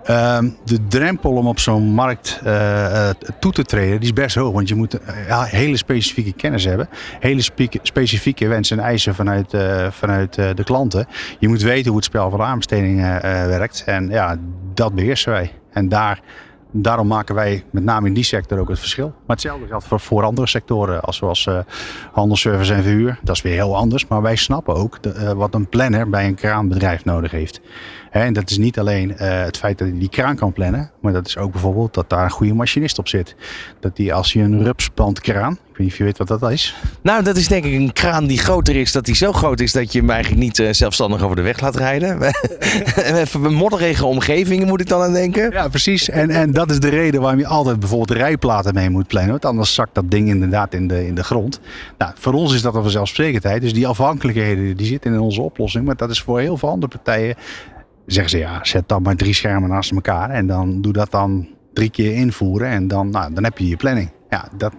Ehm, 0.07 0.49
de 0.63 0.87
drempel 0.87 1.31
om 1.31 1.47
op 1.47 1.59
zo'n 1.59 1.83
markt 1.83 2.39
eh, 2.43 3.09
eh, 3.09 3.15
toe 3.39 3.51
te 3.51 3.63
treden, 3.63 3.99
die 3.99 4.09
is 4.09 4.13
best 4.13 4.35
hoog. 4.35 4.53
Want 4.53 4.67
je 4.67 4.75
moet 4.75 4.99
eh, 4.99 5.43
hele 5.43 5.77
specifieke 5.77 6.33
kennis 6.33 6.63
hebben. 6.63 6.89
Hele 7.19 7.41
specifieke 7.81 8.47
wensen 8.47 8.79
en 8.79 8.83
eisen 8.83 9.15
vanuit, 9.15 9.57
vanuit 9.89 10.33
de 10.33 10.63
klanten. 10.63 11.07
Je 11.39 11.47
moet 11.47 11.61
weten 11.61 11.87
hoe 11.87 11.95
het 11.95 12.05
spel 12.05 12.29
van 12.29 12.39
de 12.39 12.45
aanbesteding 12.45 12.99
eh, 12.99 13.19
werkt. 13.45 13.83
En 13.85 14.09
ja, 14.09 14.37
dat 14.73 14.95
beheersen 14.95 15.31
wij. 15.31 15.51
En 15.71 15.89
daar, 15.89 16.21
daarom 16.71 17.07
maken 17.07 17.35
wij 17.35 17.63
met 17.71 17.83
name 17.83 18.07
in 18.07 18.13
die 18.13 18.23
sector 18.23 18.59
ook 18.59 18.69
het 18.69 18.79
verschil. 18.79 19.07
Maar 19.07 19.35
hetzelfde 19.35 19.67
geldt 19.67 19.85
voor, 19.87 20.23
andere 20.23 20.47
sectoren, 20.47 21.01
als 21.01 21.17
zoals 21.17 21.49
handelsservice 22.11 22.73
en 22.73 22.83
verhuur. 22.83 23.19
Dat 23.23 23.35
is 23.35 23.41
weer 23.41 23.53
heel 23.53 23.75
anders. 23.75 24.07
Maar 24.07 24.21
wij 24.21 24.35
snappen 24.35 24.75
ook 24.75 24.99
wat 25.35 25.53
een 25.53 25.69
planner 25.69 26.09
bij 26.09 26.25
een 26.25 26.35
kraanbedrijf 26.35 27.05
nodig 27.05 27.31
heeft. 27.31 27.61
En 28.11 28.33
dat 28.33 28.49
is 28.49 28.57
niet 28.57 28.79
alleen 28.79 29.17
eh, 29.17 29.43
het 29.43 29.57
feit 29.57 29.77
dat 29.77 29.87
hij 29.87 29.97
die 29.97 30.09
kraan 30.09 30.35
kan 30.35 30.53
plannen, 30.53 30.91
maar 31.01 31.13
dat 31.13 31.27
is 31.27 31.37
ook 31.37 31.51
bijvoorbeeld 31.51 31.93
dat 31.93 32.09
daar 32.09 32.23
een 32.23 32.29
goede 32.29 32.53
machinist 32.53 32.99
op 32.99 33.07
zit. 33.07 33.35
Dat 33.79 33.95
die 33.95 34.13
als 34.13 34.33
je 34.33 34.39
een 34.39 34.63
rupspand 34.63 35.19
kraan, 35.19 35.51
ik 35.51 35.57
weet 35.77 35.77
niet 35.77 35.91
of 35.91 35.97
je 35.97 36.03
weet 36.03 36.17
wat 36.17 36.39
dat 36.39 36.51
is. 36.51 36.75
Nou, 37.01 37.23
dat 37.23 37.37
is 37.37 37.47
denk 37.47 37.65
ik 37.65 37.73
een 37.73 37.93
kraan 37.93 38.27
die 38.27 38.37
groter 38.37 38.75
is. 38.75 38.91
Dat 38.91 39.05
die 39.05 39.15
zo 39.15 39.33
groot 39.33 39.59
is 39.59 39.71
dat 39.71 39.91
je 39.91 39.99
hem 39.99 40.09
eigenlijk 40.09 40.41
niet 40.41 40.59
eh, 40.59 40.67
zelfstandig 40.71 41.21
over 41.21 41.35
de 41.35 41.41
weg 41.41 41.59
laat 41.59 41.75
rijden. 41.75 42.21
Even 42.95 43.43
een 43.43 43.53
modderige 43.53 44.05
omgevingen 44.05 44.67
moet 44.67 44.81
ik 44.81 44.87
dan 44.87 45.01
aan 45.01 45.13
denken. 45.13 45.51
Ja, 45.51 45.67
precies. 45.67 46.09
En, 46.09 46.29
en 46.29 46.51
dat 46.51 46.71
is 46.71 46.79
de 46.79 46.89
reden 46.89 47.21
waarom 47.21 47.39
je 47.39 47.47
altijd 47.47 47.79
bijvoorbeeld 47.79 48.19
rijplaten 48.19 48.73
mee 48.73 48.89
moet 48.89 49.07
plannen. 49.07 49.31
Want 49.31 49.45
anders 49.45 49.73
zakt 49.73 49.95
dat 49.95 50.11
ding 50.11 50.29
inderdaad 50.29 50.73
in 50.73 50.87
de, 50.87 51.07
in 51.07 51.15
de 51.15 51.23
grond. 51.23 51.59
Nou, 51.97 52.11
voor 52.15 52.33
ons 52.33 52.53
is 52.53 52.61
dat 52.61 52.75
een 52.75 52.81
vanzelfsprekendheid. 52.81 53.61
Dus 53.61 53.73
die 53.73 53.87
afhankelijkheden 53.87 54.77
die 54.77 54.87
zitten 54.87 55.13
in 55.13 55.19
onze 55.19 55.41
oplossing. 55.41 55.85
Maar 55.85 55.95
dat 55.95 56.09
is 56.09 56.21
voor 56.21 56.39
heel 56.39 56.57
veel 56.57 56.69
andere 56.69 56.91
partijen. 56.91 57.35
Zeggen 58.07 58.29
ze 58.29 58.37
ja, 58.37 58.59
zet 58.63 58.89
dan 58.89 59.01
maar 59.01 59.15
drie 59.15 59.33
schermen 59.33 59.69
naast 59.69 59.91
elkaar. 59.91 60.29
En 60.29 60.47
dan 60.47 60.81
doe 60.81 60.93
dat 60.93 61.11
dan 61.11 61.47
drie 61.73 61.89
keer 61.89 62.13
invoeren. 62.13 62.67
En 62.67 62.87
dan, 62.87 63.09
nou, 63.09 63.33
dan 63.33 63.43
heb 63.43 63.57
je 63.57 63.67
je 63.67 63.75
planning. 63.75 64.11
Ja, 64.29 64.49
dat, 64.57 64.73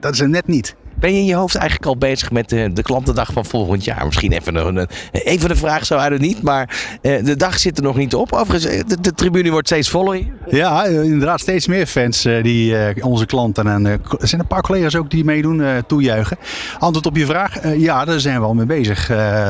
dat 0.00 0.12
is 0.12 0.20
er 0.20 0.28
net 0.28 0.46
niet. 0.46 0.76
Ben 0.98 1.12
je 1.12 1.18
in 1.18 1.24
je 1.24 1.34
hoofd 1.34 1.54
eigenlijk 1.54 1.88
al 1.88 1.96
bezig 1.96 2.30
met 2.30 2.48
de, 2.48 2.72
de 2.72 2.82
klantendag 2.82 3.32
van 3.32 3.44
volgend 3.44 3.84
jaar? 3.84 4.04
Misschien 4.04 4.32
even 4.32 4.54
een, 4.54 4.76
een, 4.76 4.88
even 5.12 5.48
de 5.48 5.56
vraag 5.56 5.86
zo 5.86 5.96
uit 5.96 6.12
het 6.12 6.20
niet, 6.20 6.42
maar 6.42 6.98
eh, 7.02 7.24
de 7.24 7.36
dag 7.36 7.58
zit 7.58 7.76
er 7.76 7.82
nog 7.82 7.96
niet 7.96 8.14
op. 8.14 8.32
Overigens, 8.32 8.64
eh, 8.64 8.80
de, 8.86 9.00
de 9.00 9.12
tribune 9.12 9.50
wordt 9.50 9.66
steeds 9.66 9.90
voller. 9.90 10.26
Ja, 10.46 10.84
inderdaad 10.84 11.40
steeds 11.40 11.66
meer 11.66 11.86
fans 11.86 12.24
eh, 12.24 12.42
die 12.42 13.04
onze 13.04 13.26
klanten 13.26 13.66
en 13.66 13.86
er 13.86 14.00
zijn 14.18 14.40
een 14.40 14.46
paar 14.46 14.62
collega's 14.62 14.96
ook 14.96 15.10
die 15.10 15.24
meedoen, 15.24 15.62
toejuichen. 15.86 16.38
Antwoord 16.78 17.06
op 17.06 17.16
je 17.16 17.26
vraag, 17.26 17.76
ja, 17.78 18.04
daar 18.04 18.20
zijn 18.20 18.40
we 18.40 18.46
al 18.46 18.54
mee 18.54 18.66
bezig, 18.66 19.06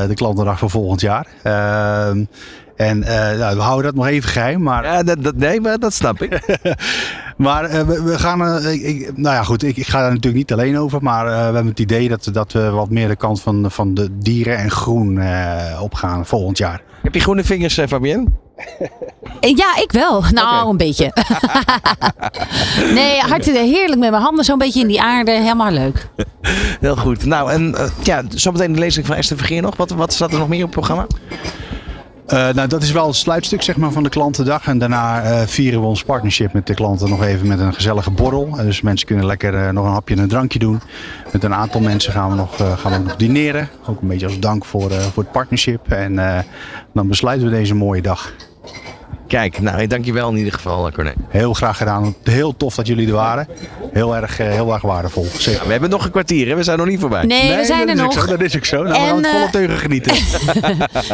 de 0.07 0.13
klantendag 0.13 0.59
van 0.59 0.69
volgend 0.69 1.01
jaar. 1.01 1.27
En 2.77 3.03
eh, 3.03 3.37
nou, 3.39 3.55
we 3.55 3.61
houden 3.61 3.85
dat 3.85 3.95
nog 3.95 4.07
even 4.07 4.29
geheim, 4.29 4.61
maar, 4.61 4.83
Ja, 4.85 5.03
dat, 5.03 5.23
dat, 5.23 5.35
nee, 5.35 5.61
maar 5.61 5.79
dat 5.79 5.93
snap 5.93 6.21
ik. 6.21 6.59
maar 7.37 7.63
eh, 7.63 7.81
we, 7.81 8.03
we 8.03 8.19
gaan, 8.19 8.41
eh, 8.47 8.73
ik, 8.73 8.81
ik- 8.81 9.17
nou 9.17 9.35
ja 9.35 9.43
goed, 9.43 9.63
ik, 9.63 9.77
ik 9.77 9.87
ga 9.87 9.99
daar 9.99 10.09
natuurlijk 10.09 10.35
niet 10.35 10.51
alleen 10.53 10.77
over, 10.79 11.03
maar 11.03 11.25
eh, 11.27 11.31
we 11.37 11.43
hebben 11.43 11.65
het 11.67 11.79
idee 11.79 12.09
dat, 12.09 12.29
dat 12.31 12.51
we 12.51 12.69
wat 12.69 12.89
meer 12.89 13.07
de 13.07 13.15
kant 13.15 13.41
van, 13.41 13.71
van 13.71 13.93
de 13.93 14.17
dieren 14.17 14.57
en 14.57 14.71
groen 14.71 15.19
eh, 15.19 15.81
opgaan 15.81 16.25
volgend 16.25 16.57
jaar. 16.57 16.81
Heb 17.01 17.13
je 17.13 17.19
groene 17.19 17.43
vingers, 17.43 17.73
Fabienne? 17.87 18.25
Eh, 19.39 19.55
Ja, 19.55 19.75
ik 19.81 19.91
wel. 19.91 20.23
Nou, 20.33 20.69
een 20.69 20.77
beetje. 20.77 21.11
nee, 22.93 23.19
hartstikke 23.19 23.59
heerlijk 23.59 23.99
met 23.99 24.09
mijn 24.11 24.21
handen 24.23 24.45
zo'n 24.45 24.57
beetje 24.57 24.81
in 24.81 24.87
die 24.87 25.01
aarde. 25.01 25.31
Helemaal 25.31 25.71
leuk. 25.71 26.07
Heel 26.79 26.95
goed. 26.95 27.25
Nou, 27.25 27.51
en 27.51 27.75
eh, 27.75 27.85
ja, 28.03 28.21
zometeen 28.29 28.73
de 28.73 28.79
lezing 28.79 29.05
van 29.05 29.15
Esther 29.15 29.37
Vergeer 29.37 29.61
nog. 29.61 29.75
Wat, 29.75 29.89
wat 29.89 30.13
staat 30.13 30.31
er 30.33 30.39
nog 30.39 30.47
meer 30.47 30.57
op 30.63 30.65
het 30.65 30.75
programma? 30.75 31.07
Eh, 32.27 32.49
nou, 32.53 32.67
dat 32.67 32.83
is 32.83 32.91
wel 32.91 33.07
het 33.07 33.15
sluitstuk 33.15 33.61
zeg 33.61 33.77
maar, 33.77 33.91
van 33.91 34.03
de 34.03 34.09
klantendag. 34.09 34.67
En 34.67 34.77
daarna 34.77 35.21
eh, 35.23 35.47
vieren 35.47 35.81
we 35.81 35.85
ons 35.85 36.03
partnership 36.03 36.53
met 36.53 36.67
de 36.67 36.73
klanten 36.73 37.09
nog 37.09 37.23
even 37.23 37.47
met 37.47 37.59
een 37.59 37.73
gezellige 37.73 38.11
borrel. 38.11 38.49
En 38.57 38.65
dus 38.65 38.81
mensen 38.81 39.07
kunnen 39.07 39.25
lekker 39.25 39.55
eh, 39.55 39.69
nog 39.69 39.85
een 39.85 39.91
hapje 39.91 40.15
en 40.15 40.21
een 40.21 40.27
drankje 40.27 40.59
doen. 40.59 40.81
Met 41.31 41.43
een 41.43 41.53
aantal 41.53 41.81
mensen 41.81 42.11
gaan 42.13 42.29
we 42.29 42.35
nog, 42.35 42.59
eh, 42.59 42.77
gaan 42.77 42.91
we 42.91 42.97
nog 42.97 43.15
dineren. 43.15 43.69
Ook 43.85 44.01
een 44.01 44.07
beetje 44.07 44.25
als 44.25 44.39
dank 44.39 44.65
voor, 44.65 44.91
eh, 44.91 44.97
voor 44.99 45.23
het 45.23 45.31
partnership. 45.31 45.91
En 45.91 46.19
eh, 46.19 46.39
dan 46.93 47.07
besluiten 47.07 47.49
we 47.49 47.53
deze 47.53 47.75
mooie 47.75 48.01
dag. 48.01 48.33
Kijk, 49.27 49.59
nou, 49.59 49.87
dankjewel 49.87 50.29
in 50.29 50.37
ieder 50.37 50.53
geval, 50.53 50.87
eh, 50.87 50.93
Corné. 50.93 51.13
Heel 51.27 51.53
graag 51.53 51.77
gedaan. 51.77 52.15
Heel 52.23 52.57
tof 52.57 52.75
dat 52.75 52.87
jullie 52.87 53.07
er 53.07 53.13
waren. 53.13 53.47
Heel 53.91 54.15
erg, 54.15 54.39
eh, 54.39 54.47
heel 54.47 54.73
erg 54.73 54.81
waardevol. 54.81 55.27
Zeker. 55.37 55.65
We 55.65 55.71
hebben 55.71 55.89
nog 55.89 56.05
een 56.05 56.11
kwartier, 56.11 56.47
hè? 56.47 56.55
we 56.55 56.63
zijn 56.63 56.77
nog 56.77 56.87
niet 56.87 56.99
voorbij. 56.99 57.23
Nee, 57.25 57.55
we 57.57 57.65
zijn 57.65 57.79
dat 57.79 57.87
er 57.89 57.93
is 57.95 58.01
ook 58.01 58.13
nog. 58.15 58.23
Zo, 58.23 58.29
dat 58.31 58.41
is 58.41 58.55
ook 58.55 58.65
zo. 58.65 58.83
Nou, 58.83 58.87
we 58.89 58.97
En, 58.99 59.05
gaan 59.05 59.17
het 59.17 59.27
volle 59.27 59.43
eh, 59.45 59.49
teugen 59.51 59.77
genieten. 59.77 60.15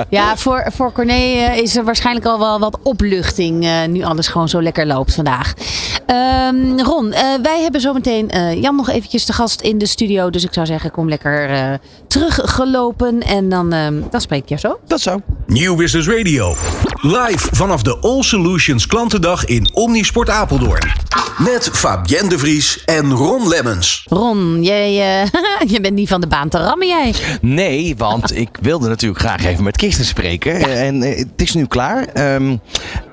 Ja, 0.10 0.38
voor, 0.38 0.66
voor 0.76 0.92
Corné 0.92 1.52
is 1.56 1.76
er 1.78 1.84
waarschijnlijk 1.84 2.26
al 2.26 2.40
wel 2.40 2.60
wat 2.60 2.78
opluchting. 2.84 3.66
eh, 3.66 3.72
nu 3.88 4.04
alles 4.04 4.28
gewoon 4.28 4.50
zo 4.50 4.62
lekker 4.62 4.86
loopt 4.86 5.14
vandaag. 5.16 5.54
Ehm, 6.06 6.80
Ron, 6.80 7.12
eh, 7.12 7.34
wij 7.42 7.62
hebben 7.62 7.82
zometeen 7.82 8.30
eh, 8.30 8.62
Jan 8.62 8.76
nog 8.76 8.90
eventjes 8.90 9.26
te 9.26 9.34
gast 9.34 9.62
in 9.62 9.78
de 9.78 9.86
studio. 9.86 10.30
Dus 10.30 10.44
ik 10.44 10.54
zou 10.54 10.66
zeggen, 10.66 10.92
kom 10.92 11.10
lekker 11.10 11.50
eh, 11.50 11.74
teruggelopen. 12.08 13.22
En 13.22 13.50
dan, 13.50 13.74
ehm, 13.74 14.02
dan 14.12 14.22
spreek 14.22 14.42
ik 14.42 14.50
je 14.50 14.60
zo. 14.60 14.80
Dat 14.88 15.02
zo. 15.02 15.22
Nieuw 15.48 15.76
Business 15.76 16.08
Radio. 16.08 16.56
Live 17.02 17.56
vanaf 17.56 17.82
de 17.82 17.98
All 17.98 18.22
Solutions 18.22 18.88
klantendag 18.88 19.46
in 19.46 19.70
Omnisport 19.74 20.30
Apeldoorn. 20.30 20.92
Met 21.38 21.70
Fabienne 21.74 22.30
de 22.30 22.38
Vries 22.38 22.84
en 22.86 23.12
Ron 23.12 23.48
Lemmens. 23.48 24.06
Ron, 24.10 24.64
jij, 24.64 25.22
eh, 25.22 25.30
je 25.74 25.82
bent 25.82 25.94
niet 25.96 26.08
van 26.08 26.22
de 26.22 26.28
baan 26.28 26.50
te 26.50 26.58
rammen 26.58 26.88
jij. 26.88 27.14
Nee, 27.42 27.96
want 27.98 28.36
ik 28.46 28.50
wilde 28.62 28.88
natuurlijk 28.88 29.22
graag 29.22 29.46
even 29.46 29.64
met 29.64 29.78
Kirsten 29.78 30.06
spreken. 30.06 30.60
En 30.78 31.02
het 31.02 31.28
is 31.36 31.54
nu 31.54 31.66
klaar. 31.66 32.06
Ehm, 32.06 32.58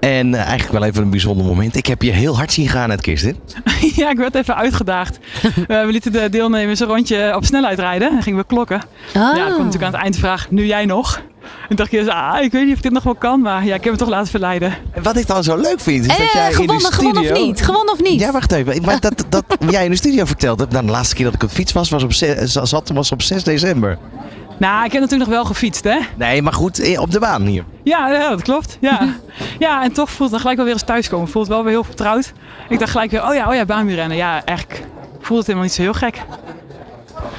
en 0.00 0.34
eigenlijk 0.34 0.72
wel 0.72 0.84
even 0.84 1.02
een 1.02 1.10
bijzonder 1.10 1.46
moment. 1.46 1.76
Ik 1.76 1.86
heb 1.86 2.02
je 2.02 2.10
heel 2.10 2.36
hard 2.36 2.52
zien 2.52 2.68
gaan, 2.68 2.79
het 2.88 3.00
Kirsten. 3.00 3.36
Ja, 3.96 4.10
ik 4.10 4.16
werd 4.16 4.34
even 4.34 4.56
uitgedaagd. 4.56 5.18
Eh, 5.68 5.84
we 5.84 5.92
lieten 5.92 6.12
de 6.12 6.28
deelnemers 6.30 6.80
een 6.80 6.86
rondje 6.86 7.32
op 7.36 7.44
snelheid 7.44 7.78
rijden 7.78 8.10
en 8.16 8.22
gingen 8.22 8.38
we 8.38 8.44
klokken. 8.46 8.76
Ah. 9.06 9.12
Ja, 9.14 9.30
ik 9.30 9.36
kwam 9.36 9.56
natuurlijk 9.56 9.82
aan 9.82 9.92
het 9.92 10.02
eind 10.02 10.16
vragen, 10.16 10.54
nu 10.54 10.66
jij 10.66 10.84
nog? 10.84 11.22
En 11.68 11.76
dacht 11.76 11.92
ik, 11.92 12.08
ah, 12.08 12.42
ik 12.42 12.52
weet 12.52 12.62
niet 12.62 12.70
of 12.70 12.76
ik 12.76 12.82
dit 12.82 12.92
nog 12.92 13.02
wel 13.02 13.14
kan, 13.14 13.40
maar 13.40 13.64
ja, 13.64 13.74
ik 13.74 13.84
heb 13.84 13.92
me 13.92 13.98
toch 13.98 14.08
laten 14.08 14.30
verleiden. 14.30 14.74
En 14.92 15.02
wat 15.02 15.16
ik 15.16 15.26
dan 15.26 15.44
zo 15.44 15.56
leuk 15.56 15.80
vind, 15.80 16.04
is 16.04 16.10
Eh, 16.10 16.18
dat 16.18 16.32
jij 16.32 16.42
in 16.44 16.48
de 16.50 16.54
gewonnen, 16.54 16.80
studio... 16.80 17.10
gewonnen 17.10 17.32
of 17.32 17.46
niet? 17.46 17.62
Gewonnen 17.62 17.92
of 17.92 18.02
niet? 18.02 18.20
Ja, 18.20 18.32
wacht 18.32 18.52
even. 18.52 18.82
Maar 18.82 19.00
dat, 19.00 19.24
dat 19.28 19.44
jij 19.70 19.84
in 19.84 19.90
de 19.90 19.96
studio 19.96 20.24
vertelde, 20.24 20.66
nou, 20.70 20.86
de 20.86 20.90
laatste 20.92 21.14
keer 21.14 21.24
dat 21.24 21.34
ik 21.34 21.42
op 21.42 21.50
fiets 21.50 21.72
was, 21.72 21.90
was 21.90 22.02
op, 22.02 22.12
zat, 22.12 22.90
was 22.94 23.12
op 23.12 23.22
6 23.22 23.44
december. 23.44 23.98
Nou, 24.60 24.84
ik 24.84 24.92
heb 24.92 25.00
natuurlijk 25.00 25.30
nog 25.30 25.38
wel 25.38 25.44
gefietst, 25.48 25.84
hè? 25.84 25.98
Nee, 26.16 26.42
maar 26.42 26.52
goed, 26.52 26.78
eh, 26.78 27.00
op 27.00 27.10
de 27.10 27.18
baan 27.18 27.42
hier. 27.42 27.64
Ja, 27.82 28.08
ja, 28.08 28.28
dat 28.28 28.42
klopt. 28.42 28.76
Ja. 28.80 29.08
ja, 29.58 29.82
en 29.82 29.92
toch 29.92 30.10
voelt 30.10 30.20
het 30.20 30.30
dan 30.30 30.40
gelijk 30.40 30.56
wel 30.56 30.64
weer 30.64 30.74
eens 30.74 30.84
thuiskomen. 30.84 31.28
Voelt 31.28 31.46
het 31.46 31.54
wel 31.54 31.64
weer 31.64 31.72
heel 31.72 31.84
vertrouwd. 31.84 32.32
Ik 32.68 32.78
dacht 32.78 32.90
gelijk 32.90 33.10
weer, 33.10 33.28
oh 33.28 33.34
ja, 33.34 33.48
oh 33.48 33.54
ja, 33.54 33.64
baanwielrennen. 33.64 34.16
Ja, 34.16 34.44
eigenlijk 34.44 34.86
voelt 35.20 35.38
het 35.38 35.46
helemaal 35.46 35.62
niet 35.68 35.72
zo 35.76 35.82
heel 35.82 35.92
gek. 35.92 36.22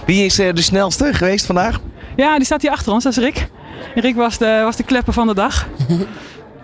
Wie 0.05 0.25
is 0.25 0.39
eh, 0.39 0.53
de 0.53 0.61
snelste 0.61 1.13
geweest 1.13 1.45
vandaag? 1.45 1.79
Ja, 2.15 2.35
die 2.35 2.45
staat 2.45 2.61
hier 2.61 2.71
achter 2.71 2.93
ons, 2.93 3.03
dat 3.03 3.17
is 3.17 3.23
Rick. 3.23 3.49
Rick 3.95 4.15
was 4.15 4.37
de, 4.37 4.61
was 4.63 4.75
de 4.75 4.83
klepper 4.83 5.13
van 5.13 5.27
de 5.27 5.33
dag. 5.33 5.67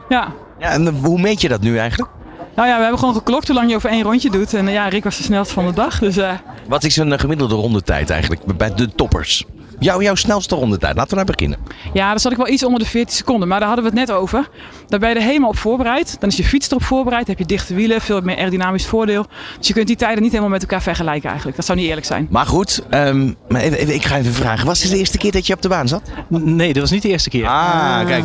Ja. 0.09 0.33
Ja, 0.59 0.69
en 0.69 0.87
eh, 0.87 0.93
hoe 1.03 1.19
meet 1.19 1.41
je 1.41 1.47
dat 1.47 1.61
nu 1.61 1.77
eigenlijk? 1.77 2.11
Nou 2.55 2.67
ja, 2.67 2.75
we 2.75 2.81
hebben 2.81 2.99
gewoon 2.99 3.13
geklokt 3.13 3.47
hoe 3.47 3.55
lang 3.55 3.69
je 3.69 3.75
over 3.75 3.89
één 3.89 4.03
rondje 4.03 4.29
doet. 4.29 4.53
En 4.53 4.67
ja, 4.67 4.87
Rick 4.87 5.03
was 5.03 5.17
de 5.17 5.23
snelste 5.23 5.53
van 5.53 5.65
de 5.65 5.73
dag. 5.73 5.99
Dus 5.99 6.19
Wat 6.67 6.83
is 6.83 6.97
een 6.97 7.19
gemiddelde 7.19 7.55
rondetijd 7.55 8.09
eigenlijk 8.09 8.57
bij 8.57 8.73
de 8.73 8.95
toppers? 8.95 9.45
Jouw, 9.79 10.01
jouw 10.01 10.15
snelste 10.15 10.55
rondetijd, 10.55 10.95
laten 10.95 11.09
we 11.09 11.15
daar 11.25 11.35
beginnen. 11.35 11.59
ja, 11.93 12.09
dan 12.09 12.19
zat 12.19 12.31
ik 12.31 12.37
wel 12.37 12.47
iets 12.47 12.63
onder 12.63 12.79
de 12.79 12.85
14 12.85 13.15
seconden. 13.15 13.47
Maar 13.47 13.59
daar 13.59 13.67
hadden 13.67 13.85
we 13.91 13.99
het 13.99 14.07
net 14.07 14.17
over. 14.17 14.49
Daar 14.87 14.99
ben 14.99 15.09
je 15.09 15.15
er 15.15 15.21
helemaal 15.21 15.49
op 15.49 15.57
voorbereid. 15.57 16.15
Dan 16.19 16.29
is 16.29 16.37
je 16.37 16.43
fiets 16.43 16.67
erop 16.69 16.83
voorbereid. 16.83 17.27
heb 17.27 17.37
je 17.37 17.45
dichte 17.45 17.73
wielen, 17.73 18.01
veel 18.01 18.21
meer 18.21 18.37
aerodynamisch 18.37 18.85
voordeel. 18.85 19.25
Dus 19.57 19.67
je 19.67 19.73
kunt 19.73 19.87
die 19.87 19.95
tijden 19.95 20.21
niet 20.21 20.31
helemaal 20.31 20.51
met 20.51 20.61
elkaar 20.61 20.81
vergelijken 20.81 21.27
eigenlijk. 21.27 21.57
Dat 21.57 21.65
zou 21.65 21.77
niet 21.77 21.87
eerlijk 21.87 22.05
zijn. 22.05 22.27
Maar 22.29 22.45
goed, 22.45 22.81
ehm, 22.89 23.31
maar 23.49 23.61
even, 23.61 23.77
even- 23.77 23.93
ik 23.93 24.05
ga 24.05 24.17
even 24.17 24.33
vragen. 24.33 24.65
Was 24.65 24.79
dit 24.81 24.91
de 24.91 24.97
eerste 24.97 25.17
keer 25.17 25.31
dat 25.31 25.47
je 25.47 25.53
op 25.53 25.61
de 25.61 25.67
baan 25.69 25.87
zat? 25.87 26.01
Nee, 26.27 26.73
dat 26.73 26.81
was 26.81 26.91
niet 26.91 27.01
de 27.01 27.09
eerste 27.09 27.29
keer. 27.29 27.47
Ah, 27.47 28.05
kijk. 28.05 28.23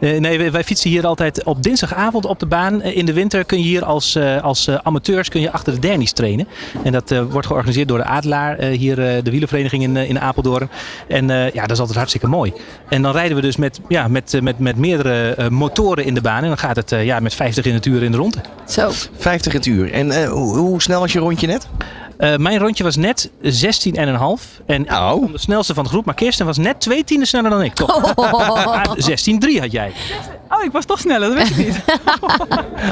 Eh, 0.00 0.20
nee, 0.20 0.38
wij, 0.38 0.52
wij 0.52 0.64
fietsen 0.64 0.90
hier 0.90 1.06
altijd 1.06 1.44
op 1.44 1.62
dinsdagavond 1.62 2.24
op 2.26 2.38
de 2.38 2.46
baan. 2.46 2.80
Eh, 2.82 2.96
in 2.96 3.06
de 3.06 3.12
winter 3.12 3.44
kun 3.44 3.58
je 3.58 3.64
hier 3.64 3.84
als, 3.84 4.14
eh, 4.14 4.42
als 4.42 4.66
eh, 4.66 4.74
amateurs 4.82 5.28
kun 5.28 5.40
je 5.40 5.52
achter 5.52 5.72
de 5.74 5.78
dernies 5.80 6.12
trainen. 6.12 6.48
En 6.84 6.92
dat 6.92 7.10
eh, 7.10 7.22
wordt 7.30 7.46
georganiseerd 7.46 7.88
door 7.88 7.98
de 7.98 8.04
Adelaar, 8.04 8.58
eh, 8.58 8.78
hier 8.78 8.98
eh, 9.16 9.22
de 9.22 9.30
wielenvereniging 9.30 9.82
in, 9.82 9.96
in 9.96 10.20
Apeldoorn. 10.20 10.68
En 11.08 11.30
eh, 11.30 11.50
ja, 11.52 11.62
dat 11.62 11.70
is 11.70 11.78
altijd 11.78 11.96
hartstikke 11.96 12.26
mooi. 12.26 12.52
En 12.88 13.02
dan 13.02 13.12
rijden 13.12 13.36
we 13.36 13.42
dus 13.42 13.56
met, 13.56 13.80
ja, 13.88 14.08
met, 14.08 14.34
eh, 14.34 14.40
met, 14.40 14.58
met 14.58 14.76
meerdere 14.76 15.34
eh, 15.34 15.48
motoren 15.48 16.04
in 16.04 16.14
de 16.14 16.20
baan. 16.20 16.42
En 16.42 16.48
dan 16.48 16.58
gaat 16.58 16.76
het 16.76 16.92
eh, 16.92 17.04
ja, 17.04 17.20
met 17.20 17.34
50 17.34 17.64
in 17.64 17.74
het 17.74 17.86
uur 17.86 18.02
in 18.02 18.10
de 18.10 18.16
ronde. 18.16 18.38
Zo. 18.68 18.90
50 19.18 19.52
het 19.52 19.66
uur. 19.66 19.92
En 19.92 20.10
eh, 20.10 20.28
hoe, 20.28 20.56
hoe 20.56 20.82
snel 20.82 21.00
was 21.00 21.12
je 21.12 21.18
rondje 21.18 21.46
net? 21.46 21.68
Eh, 22.18 22.36
mijn 22.36 22.58
rondje 22.58 22.84
was 22.84 22.96
net 22.96 23.30
16,5. 23.42 24.60
En 24.66 24.80
ik 24.80 24.86
kwam 24.86 25.32
de 25.32 25.38
snelste 25.38 25.74
van 25.74 25.84
de 25.84 25.90
groep. 25.90 26.04
Maar 26.04 26.14
Kirsten 26.14 26.46
was 26.46 26.58
net 26.58 26.80
twee 26.80 27.04
tienden 27.04 27.28
sneller 27.28 27.50
dan 27.50 27.62
ik. 27.62 27.74
Toch? 27.74 28.14
Oh. 28.14 28.92
16,3 28.96 29.60
had 29.60 29.72
jij. 29.72 29.92
Oh, 30.50 30.64
ik 30.64 30.72
was 30.72 30.84
toch 30.84 30.98
sneller, 30.98 31.28
dat 31.28 31.38
wist 31.38 31.50
ik 31.50 31.66
niet. 31.66 31.76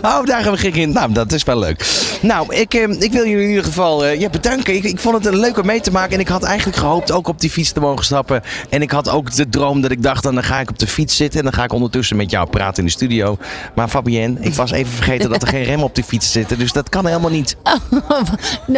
Oh, 0.03 0.25
daar 0.25 0.43
gaan 0.43 0.53
we 0.53 0.59
geen 0.59 0.75
in. 0.75 0.93
Nou, 0.93 1.13
dat 1.13 1.33
is 1.33 1.43
wel 1.43 1.59
leuk. 1.59 1.87
Nou, 2.21 2.55
ik, 2.55 2.75
eh, 2.75 2.83
ik 2.83 3.13
wil 3.13 3.27
jullie 3.27 3.43
in 3.43 3.49
ieder 3.49 3.65
geval 3.65 4.05
eh, 4.05 4.21
ja, 4.21 4.29
bedanken. 4.29 4.75
Ik, 4.75 4.85
ik 4.85 4.99
vond 4.99 5.15
het 5.15 5.27
een 5.27 5.41
leuk 5.41 5.59
om 5.59 5.67
mee 5.67 5.81
te 5.81 5.91
maken. 5.91 6.13
En 6.15 6.21
ik 6.21 6.29
had 6.29 6.43
eigenlijk 6.43 6.79
gehoopt 6.79 7.13
ook 7.13 7.29
op 7.29 7.41
die 7.41 7.51
fiets 7.51 7.73
te 7.73 7.81
mogen 7.81 8.05
stappen. 8.05 8.43
En 8.71 8.83
ik 8.83 8.91
had 8.91 9.09
ook 9.09 9.35
de 9.35 9.49
droom 9.49 9.81
dat 9.81 9.91
ik 9.91 10.03
dacht, 10.03 10.23
dan 10.23 10.43
ga 10.45 10.61
ik 10.61 10.71
op 10.71 10.79
de 10.79 10.87
fiets 10.87 11.17
zitten. 11.17 11.39
En 11.39 11.45
dan 11.45 11.55
ga 11.55 11.65
ik 11.65 11.73
ondertussen 11.73 12.17
met 12.17 12.31
jou 12.31 12.49
praten 12.51 12.79
in 12.79 12.85
de 12.85 12.91
studio. 12.91 13.39
Maar 13.75 13.89
Fabienne, 13.89 14.41
ik 14.41 14.55
was 14.55 14.71
even 14.71 14.93
vergeten 14.93 15.31
dat 15.31 15.43
er 15.43 15.49
geen 15.49 15.65
rem 15.65 15.83
op 15.83 15.95
die 15.95 16.05
fiets 16.05 16.33
zitten. 16.33 16.59
Dus 16.59 16.73
dat 16.73 16.89
kan 16.89 17.07
helemaal 17.07 17.31
niet. 17.31 17.57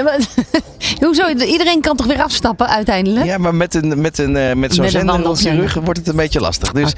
Maar- 0.04 0.26
Hoezo? 1.00 1.28
Iedereen 1.28 1.80
kan 1.80 1.96
toch 1.96 2.06
weer 2.06 2.22
afstappen 2.22 2.68
uiteindelijk? 2.68 3.26
Ja, 3.26 3.38
maar 3.38 3.54
met, 3.54 3.74
een, 3.74 4.00
met, 4.00 4.18
een, 4.18 4.36
eh, 4.36 4.54
met 4.54 4.74
zo'n 4.74 4.88
zender 4.88 5.28
op 5.28 5.38
je 5.38 5.50
rug 5.50 5.74
wordt 5.74 5.98
het 5.98 6.08
een 6.08 6.16
beetje 6.16 6.40
lastig. 6.40 6.72
Dus 6.72 6.92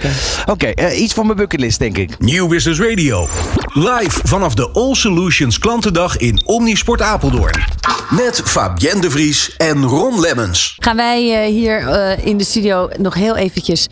oké, 0.47 0.67
eh, 0.67 1.01
iets 1.01 1.15
voor 1.15 1.25
mijn 1.25 1.37
bucketlist 1.37 1.79
denk 1.79 1.97
ik. 1.97 2.19
Nieuw 2.19 2.49
Business 2.49 2.81
Radio. 2.81 3.29
Live 3.73 4.21
vanaf 4.25 4.55
de 4.55 4.71
All 4.71 4.95
Solutions 4.95 5.59
klantendag 5.59 6.17
in 6.17 6.43
Omnisport 6.45 7.03
Apeldoorn. 7.03 7.65
Met 8.11 8.43
Fabienne 8.45 9.01
de 9.01 9.11
Vries 9.11 9.57
en 9.57 9.85
Ron 9.85 10.21
Lemmens. 10.21 10.77
Gaan 10.79 10.97
wij 10.97 11.45
eh, 11.45 11.53
hier 11.53 11.89
eh, 11.89 12.27
in 12.27 12.37
de 12.37 12.45
studio 12.45 12.89
nog 12.99 13.15
heel 13.15 13.37
eventjes 13.37 13.89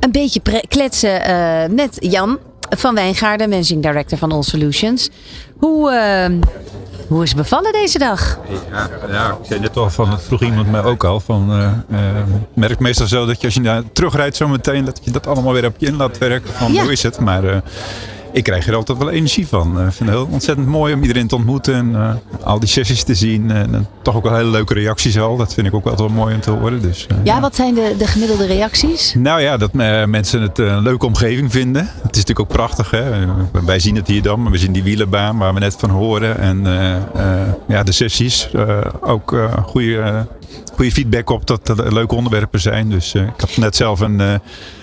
een 0.00 0.12
beetje 0.12 0.40
kletsen 0.68 1.24
eh, 1.24 1.68
met 1.70 1.96
Jan 2.00 2.38
van 2.76 2.94
Wijngaarden, 2.94 3.48
Managing 3.48 3.82
Director 3.82 4.18
van 4.18 4.32
All 4.32 4.42
Solutions. 4.42 5.10
Hoe, 5.58 5.90
hoe 7.10 7.22
is 7.22 7.28
het 7.28 7.38
bevallen 7.38 7.72
deze 7.72 7.98
dag? 7.98 8.38
Ja, 8.70 8.88
ja, 9.08 9.28
ik 9.30 9.46
zei 9.46 9.60
net 9.60 9.76
al 9.76 9.90
van, 9.90 10.10
het 10.10 10.22
vroeg 10.22 10.42
iemand 10.42 10.70
mij 10.70 10.82
ook 10.82 11.04
al. 11.04 11.20
Van, 11.20 11.50
eh, 11.50 11.64
eh, 11.98 12.24
merk 12.54 12.78
meestal 12.78 13.06
zo 13.06 13.26
dat 13.26 13.40
je 13.40 13.46
als 13.46 13.54
je 13.54 13.60
daar 13.60 13.82
terugrijdt 13.92 14.36
zometeen, 14.36 14.84
dat 14.84 15.00
je 15.02 15.10
dat 15.10 15.26
allemaal 15.26 15.52
weer 15.52 15.66
op 15.66 15.74
je 15.78 15.86
in 15.86 15.96
laat 15.96 16.18
werken. 16.18 16.50
Van 16.54 16.72
Ja. 16.72 16.82
hoe 16.82 16.92
is 16.92 17.02
het? 17.02 17.20
Maar 17.20 17.44
eh, 17.44 17.56
ik 18.32 18.44
krijg 18.44 18.66
er 18.66 18.74
altijd 18.74 18.98
wel 18.98 19.10
energie 19.10 19.46
van. 19.46 19.78
Eh, 19.80 19.86
Ik 19.86 19.92
vind 19.92 20.08
het 20.10 20.18
heel 20.18 20.28
ontzettend 20.30 20.66
mooi 20.66 20.94
om 20.94 21.00
iedereen 21.00 21.26
te 21.26 21.34
ontmoeten 21.36 21.74
en 21.74 21.94
eh, 21.94 22.46
al 22.46 22.58
die 22.60 22.68
sessies 22.68 23.02
te 23.02 23.14
zien. 23.14 23.50
En, 23.50 23.74
eh, 23.74 23.80
toch 24.02 24.16
ook 24.16 24.22
wel 24.22 24.34
hele 24.36 24.50
leuke 24.50 24.74
reacties 24.74 25.18
al. 25.18 25.36
Dat 25.36 25.54
vind 25.54 25.66
ik 25.66 25.74
ook 25.74 25.84
altijd 25.84 26.08
wel 26.08 26.18
mooi 26.18 26.34
om 26.34 26.40
te 26.40 26.50
horen. 26.50 26.82
Dus, 26.82 27.06
Ja, 27.24 27.40
wat 27.40 27.56
zijn 27.56 27.74
de, 27.74 27.94
de 27.98 28.06
gemiddelde 28.06 28.46
reacties? 28.46 29.14
nou 29.18 29.40
ja, 29.40 29.56
dat 29.56 29.72
mensen 30.06 30.42
het 30.42 30.58
een 30.58 30.82
leuke 30.82 31.06
omgeving 31.06 31.52
vinden. 31.52 31.82
Het 31.82 32.16
is 32.16 32.24
natuurlijk 32.24 32.40
ook 32.40 32.48
prachtig. 32.48 32.90
Hè? 32.90 33.02
Wij 33.64 33.78
zien 33.78 33.96
het 33.96 34.06
hier 34.06 34.22
dan, 34.22 34.42
maar 34.42 34.52
we 34.52 34.58
zien 34.58 34.72
die 34.72 34.82
wielenbaan 34.82 35.38
waar 35.38 35.54
we 35.54 35.60
net 35.60 35.76
van 35.78 35.90
horen. 35.90 36.38
En 36.38 36.64
ja, 37.68 37.82
de 37.82 37.92
sessies. 37.92 38.48
ook 39.00 39.36
goede, 39.64 40.26
goede 40.74 40.92
feedback 40.92 41.30
op 41.30 41.46
dat 41.46 41.68
er 41.68 41.92
leuke 41.92 42.14
onderwerpen 42.14 42.60
zijn. 42.60 42.90
Dus 42.90 43.14
ik 43.14 43.40
had 43.40 43.56
net 43.56 43.76
zelf 43.76 44.00
een... 44.00 44.40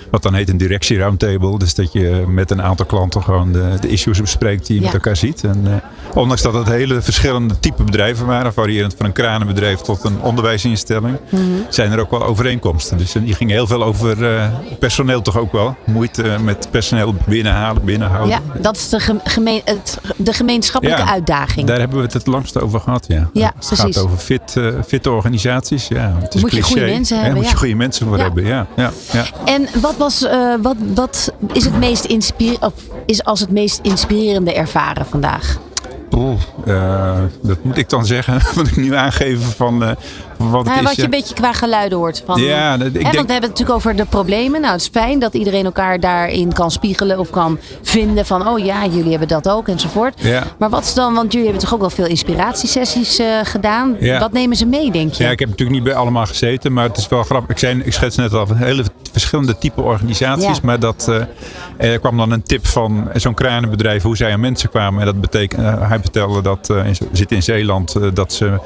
eh, 0.08 0.12
wat 0.12 0.24
dan 0.24 0.34
heet 0.34 0.50
een 0.50 0.58
directie 0.58 0.98
roundtable. 0.98 1.60
Dus 1.60 1.76
dat 1.76 1.92
je 1.94 2.24
met 2.28 2.52
een 2.52 2.62
aantal 2.62 2.86
klanten 2.86 3.24
gewoon 3.24 3.52
de, 3.52 3.74
de 3.82 3.88
issues 3.88 4.22
bespreekt 4.22 4.68
die 4.68 4.76
je 4.76 4.82
Ja. 4.82 4.86
met 4.88 4.96
elkaar 4.96 5.16
ziet. 5.18 5.44
En 5.44 5.62
eh, 5.66 6.18
ondanks 6.18 6.42
dat 6.42 6.54
het 6.54 6.68
hele 6.68 7.02
verschillende 7.02 7.60
type 7.60 7.84
bedrijven 7.84 8.26
waren, 8.26 8.54
variërend 8.54 8.94
van 8.98 9.06
een 9.06 9.12
kranenbedrijf 9.12 9.80
tot 9.80 10.04
een 10.04 10.22
onderwijsinstelling, 10.22 11.18
Mhm. 11.30 11.42
zijn 11.70 11.92
er 11.92 12.00
ook 12.00 12.12
wel 12.12 12.24
overeenkomsten. 12.26 12.98
Dus 12.98 13.12
die 13.12 13.34
gingen 13.34 13.54
heel 13.56 13.68
veel 13.68 13.84
over 13.84 14.36
eh, 14.36 14.48
personeel 14.80 15.22
toch 15.22 15.38
ook 15.38 15.52
wel. 15.52 15.76
Moeite 15.86 16.36
met 16.44 16.68
personeel 16.72 17.16
binnenhalen, 17.26 17.84
binnenhouden. 17.86 18.30
Ja, 18.54 18.60
dat 18.62 18.76
is 18.76 18.90
de, 18.90 19.00
gem- 19.00 19.20
gemeen, 19.24 19.62
het, 19.66 20.00
de 20.18 20.34
gemeenschappelijke 20.34 21.02
Ja, 21.04 21.10
uitdaging. 21.12 21.68
Daar 21.68 21.80
hebben 21.80 21.98
we 21.98 22.04
het 22.04 22.14
het 22.14 22.28
langste 22.28 22.62
over 22.62 22.80
gehad, 22.80 23.06
ja. 23.08 23.30
Ja, 23.34 23.46
het 23.46 23.56
precies. 23.56 23.80
gaat 23.96 23.98
over 24.04 24.18
fit, 24.18 24.56
eh, 24.58 24.66
fitte 24.88 25.12
organisaties. 25.12 25.88
Ja, 25.88 26.16
het 26.22 26.36
is 26.36 26.42
Moet 26.42 26.52
je 26.56 26.62
goede 26.62 26.86
mensen 26.86 27.16
Ja, 27.16 27.22
hebben, 27.24 27.40
moet 27.42 27.50
je 27.50 27.56
ja. 27.56 27.60
goede 27.62 27.76
mensen 27.76 28.08
voor 28.08 28.18
Ja. 28.18 28.24
hebben, 28.24 28.46
ja. 28.46 28.68
ja, 28.76 28.92
ja. 29.12 29.26
En 29.46 29.68
wat, 29.82 29.97
was, 29.98 30.24
eh, 30.24 30.54
wat, 30.62 30.76
wat 30.94 31.34
is, 31.54 31.66
het 31.66 31.78
meest 31.78 32.06
of 32.60 32.74
is 33.06 33.24
als 33.24 33.40
het 33.40 33.52
meest 33.52 33.80
inspirerende 33.82 34.54
ervaren 34.54 35.06
vandaag? 35.06 35.58
Oeh, 36.12 36.42
eh, 36.66 37.20
dat 37.42 37.64
moet 37.64 37.78
ik 37.78 37.90
dan 37.90 38.06
zeggen. 38.06 38.42
Moet 38.56 38.68
ik 38.68 38.76
nu 38.76 38.96
aangeven 38.96 39.52
van 39.52 39.84
eh, 39.84 39.92
wat 40.38 40.52
het 40.58 40.66
Nou, 40.66 40.78
is. 40.80 40.84
wat 40.84 40.96
je 40.96 41.04
een 41.04 41.10
beetje 41.10 41.34
qua 41.36 41.54
geluiden 41.54 41.98
hoort. 41.98 42.24
Van, 42.26 42.42
Ja, 42.42 42.74
ik 42.74 42.80
hè, 42.82 42.92
denk- 42.92 43.04
Want 43.04 43.16
we 43.26 43.32
hebben 43.32 43.50
het 43.50 43.60
natuurlijk 43.60 43.78
over 43.78 43.96
de 43.96 44.06
problemen. 44.06 44.62
Nou, 44.62 44.74
het 44.74 44.82
is 44.82 44.88
fijn 44.92 45.20
dat 45.20 45.34
iedereen 45.34 45.66
elkaar 45.66 46.00
daarin 46.00 46.54
kan 46.54 46.72
spiegelen 46.72 47.20
of 47.20 47.30
kan 47.30 47.60
vinden 47.82 48.26
van, 48.26 48.48
oh 48.48 48.60
ja, 48.60 48.86
jullie 48.86 49.10
hebben 49.10 49.28
dat 49.28 49.50
ook 49.50 49.68
enzovoort. 49.68 50.14
Ja. 50.22 50.44
Maar 50.60 50.70
wat 50.70 50.84
is 50.84 50.94
dan, 50.94 51.14
want 51.14 51.32
jullie 51.32 51.48
hebben 51.48 51.64
toch 51.66 51.74
ook 51.74 51.80
wel 51.80 51.90
veel 51.90 52.06
inspiratiesessies 52.08 53.20
eh, 53.20 53.28
gedaan. 53.44 53.96
Ja. 54.00 54.20
Wat 54.20 54.32
nemen 54.32 54.58
ze 54.58 54.66
mee, 54.66 54.92
denk 54.92 55.14
je? 55.14 55.24
Ja, 55.24 55.30
ik 55.30 55.40
heb 55.40 55.50
natuurlijk 55.50 55.78
niet 55.78 55.86
bij 55.88 55.96
allemaal 55.96 56.26
gezeten, 56.26 56.74
maar 56.74 56.84
het 56.84 56.98
is 56.98 57.08
wel 57.08 57.24
grappig. 57.24 57.50
Ik, 57.50 57.58
zei, 57.58 57.82
ik 57.86 57.94
schets 57.94 58.16
net 58.16 58.34
al 58.34 58.48
hele 58.56 58.84
verschillende 59.12 59.58
type 59.58 59.82
organisaties, 59.82 60.62
maar 60.62 60.80
dat, 60.80 61.08
eh, 61.78 61.92
er 61.92 62.00
kwam 62.00 62.18
dan 62.18 62.32
een 62.32 62.44
tip 62.44 62.68
van 62.68 63.10
zo'n 63.14 63.34
kranenbedrijf 63.34 64.04
hoe 64.04 64.18
zij 64.18 64.32
aan 64.34 64.40
mensen 64.40 64.70
kwamen. 64.70 65.00
En 65.00 65.06
dat 65.06 65.22
betekent, 65.22 65.62
eh, 65.62 65.90
hij 65.90 66.00
vertelde 66.00 66.42
dat, 66.42 66.70
in, 66.70 66.96
zit 67.12 67.32
in 67.32 67.44
Zeeland, 67.44 67.96
dat 68.14 68.34
ze 68.34 68.60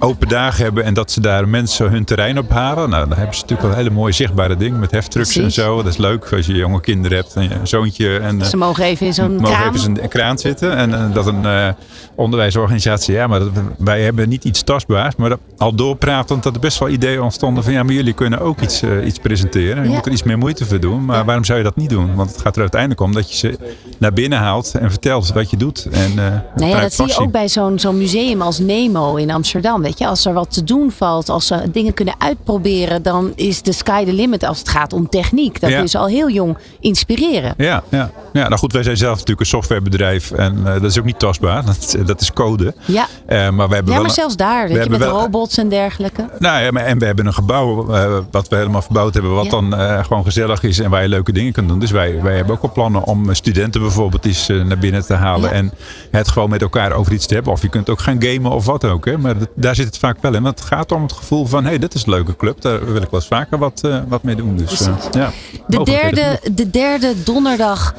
open 0.00 0.28
dagen 0.28 0.64
hebben 0.64 0.84
en 0.84 0.94
dat 0.94 1.10
ze 1.10 1.20
daar 1.20 1.48
mensen 1.48 1.90
hun 1.90 2.04
terrein 2.04 2.38
ophalen. 2.38 2.90
Nou, 2.90 3.08
dan 3.08 3.16
hebben 3.18 3.34
ze 3.34 3.40
natuurlijk 3.40 3.68
wel 3.68 3.76
hele 3.78 3.90
mooie 3.90 4.12
zichtbare 4.12 4.56
dingen 4.56 4.78
met 4.78 4.90
heftrucks 4.90 5.36
en 5.36 5.52
zo. 5.52 5.76
Dat 5.76 5.86
is 5.92 5.96
leuk 5.96 6.32
als 6.32 6.46
je 6.46 6.52
jonge 6.52 6.80
kinderen 6.80 7.16
hebt 7.18 7.34
en 7.34 7.42
je 7.42 7.54
zoontje. 7.62 8.18
En, 8.18 8.40
eh, 8.40 8.46
Ze 8.46 8.56
mogen 8.56 8.84
even 8.84 9.06
in 9.06 9.14
zo'n 9.14 9.40
kraan. 9.42 9.74
even 9.74 9.88
in 9.96 10.02
een 10.02 10.08
kraan 10.08 10.38
zitten. 10.38 10.76
En 10.76 10.94
eh, 10.94 11.14
dat 11.14 11.26
een 11.26 11.44
eh, 11.44 11.68
onderwijsorganisatie, 12.14 13.14
ja, 13.14 13.26
maar 13.26 13.38
dat, 13.38 13.50
wij 13.78 14.02
hebben 14.02 14.28
niet 14.28 14.44
iets 14.44 14.62
tastbaars. 14.62 15.16
Maar 15.16 15.28
dat, 15.28 15.38
al 15.56 15.74
doorpratend 15.74 16.42
dat 16.42 16.54
er 16.54 16.60
best 16.60 16.78
wel 16.78 16.88
ideeën 16.88 17.20
ontstonden 17.22 17.64
van 17.64 17.72
ja, 17.72 17.82
maar 17.82 17.94
jullie 17.94 18.12
kunnen 18.12 18.38
ook 18.40 18.60
iets, 18.60 18.82
eh, 18.82 19.06
iets 19.06 19.18
presenteren. 19.18 19.82
Je 19.82 19.88
Ja. 19.88 19.94
moet 19.94 20.06
er 20.06 20.12
iets 20.12 20.22
meer 20.22 20.38
moeite 20.38 20.64
voor 20.64 20.80
doen. 20.80 21.04
Maar 21.04 21.24
waarom 21.24 21.44
zou 21.44 21.58
je 21.58 21.64
dat 21.64 21.76
niet 21.76 21.90
doen? 21.90 22.14
Want 22.14 22.30
het 22.30 22.40
gaat 22.40 22.54
er 22.54 22.60
uiteindelijk 22.60 23.00
om 23.00 23.12
dat 23.12 23.30
je 23.30 23.36
ze 23.36 23.58
naar 23.98 24.12
binnen 24.12 24.38
haalt 24.38 24.74
en 24.74 24.90
vertelt 24.90 25.32
wat 25.32 25.50
je 25.50 25.56
doet. 25.56 25.88
En, 25.90 26.10
eh 26.10 26.16
Nou 26.16 26.30
ja, 26.30 26.40
vanuit 26.54 26.80
dat 26.82 26.92
zie 26.92 27.06
je 27.06 27.18
ook 27.18 27.30
bij 27.30 27.48
zo'n 27.48 27.78
zo'n 27.78 27.98
museum 27.98 28.42
als 28.42 28.58
Nemo 28.58 29.14
in 29.16 29.30
Amsterdam. 29.30 29.84
Weet 29.86 29.98
je, 29.98 30.06
als 30.06 30.24
er 30.24 30.32
wat 30.32 30.52
te 30.52 30.64
doen 30.64 30.90
valt, 30.96 31.28
als 31.28 31.46
ze 31.46 31.70
dingen 31.72 31.94
kunnen 31.94 32.14
uitproberen, 32.18 33.02
dan 33.02 33.32
is 33.34 33.62
de 33.62 33.72
sky 33.72 34.04
the 34.04 34.12
limit 34.12 34.44
als 34.44 34.58
het 34.58 34.68
gaat 34.68 34.92
om 34.92 35.08
techniek. 35.08 35.60
Dat 35.60 35.70
Ja. 35.70 35.82
is 35.82 35.94
al 35.94 36.06
heel 36.06 36.30
jong 36.30 36.56
inspireren. 36.80 37.54
Ja, 37.56 37.82
ja. 37.88 38.10
ja, 38.32 38.48
nou 38.48 38.56
goed, 38.58 38.72
wij 38.72 38.82
zijn 38.82 38.96
zelf 38.96 39.12
natuurlijk 39.12 39.40
een 39.40 39.46
softwarebedrijf 39.46 40.30
en 40.30 40.58
eh, 40.66 40.72
dat 40.72 40.82
is 40.82 40.98
ook 40.98 41.04
niet 41.04 41.18
tastbaar. 41.18 41.64
Dat, 41.66 41.96
dat 42.06 42.20
is 42.20 42.32
code. 42.32 42.74
Ja, 42.84 43.06
Eh, 43.26 43.50
maar 43.50 43.68
we 43.68 43.74
hebben 43.74 43.94
ja 43.94 44.00
maar 44.00 44.10
zelfs 44.10 44.36
daar, 44.36 44.66
we 44.66 44.72
je, 44.72 44.78
hebben 44.78 44.98
met 44.98 45.08
wel- 45.08 45.20
robots 45.20 45.58
en 45.58 45.68
dergelijke. 45.68 46.28
Nou 46.38 46.62
ja, 46.62 46.70
maar- 46.70 46.84
en 46.84 46.98
we 46.98 47.04
hebben 47.06 47.26
een 47.26 47.34
gebouw 47.34 47.92
eh, 47.94 48.18
wat 48.30 48.48
we 48.48 48.56
helemaal 48.56 48.82
verbouwd 48.82 49.14
hebben, 49.14 49.34
wat 49.34 49.44
Ja. 49.44 49.50
dan 49.50 49.72
gewoon 50.04 50.24
gezellig 50.24 50.62
is 50.62 50.78
en 50.78 50.90
waar 50.90 51.02
je 51.02 51.08
leuke 51.08 51.32
dingen 51.32 51.52
kunt 51.52 51.68
doen. 51.68 51.78
Dus 51.78 51.90
wij, 51.90 52.22
wij 52.22 52.36
hebben 52.36 52.54
ook 52.54 52.62
wel 52.62 52.72
plannen 52.72 53.04
om 53.04 53.34
studenten 53.34 53.80
bijvoorbeeld 53.80 54.24
eens 54.26 54.46
naar 54.46 54.78
binnen 54.78 55.06
te 55.06 55.14
halen 55.14 55.50
Ja. 55.50 55.56
en 55.56 55.72
het 56.10 56.28
gewoon 56.28 56.50
met 56.50 56.62
elkaar 56.62 56.92
over 56.92 57.12
iets 57.12 57.26
te 57.26 57.34
hebben. 57.34 57.52
Of 57.52 57.62
je 57.62 57.68
kunt 57.68 57.90
ook 57.90 58.00
gaan 58.00 58.22
gamen 58.22 58.50
of 58.52 58.64
wat 58.66 58.84
ook. 58.84 59.04
Hè. 59.04 59.18
Maar 59.18 59.38
dat- 59.38 59.48
daar 59.54 59.74
zit 59.76 59.86
het 59.86 59.98
vaak 59.98 60.22
wel 60.22 60.34
in. 60.34 60.42
Want 60.42 60.58
het 60.58 60.68
gaat 60.68 60.92
om 60.92 61.02
het 61.02 61.12
gevoel 61.12 61.46
van, 61.46 61.62
hé, 61.62 61.68
hey, 61.68 61.78
dit 61.78 61.94
is 61.94 62.02
een 62.02 62.10
leuke 62.10 62.36
club. 62.36 62.60
Daar 62.60 62.92
wil 62.92 63.02
ik 63.02 63.10
wel 63.10 63.20
eens 63.20 63.26
vaker 63.26 63.58
wat, 63.58 63.80
eh, 63.84 63.98
wat 64.08 64.22
mee 64.22 64.34
doen. 64.34 64.56
Dus, 64.56 64.80
eh, 64.80 64.94
ja, 65.10 65.32
De 65.66 65.82
derde, 65.84 66.40
de 66.52 66.70
derde 66.70 67.22
donderdag 67.24 67.94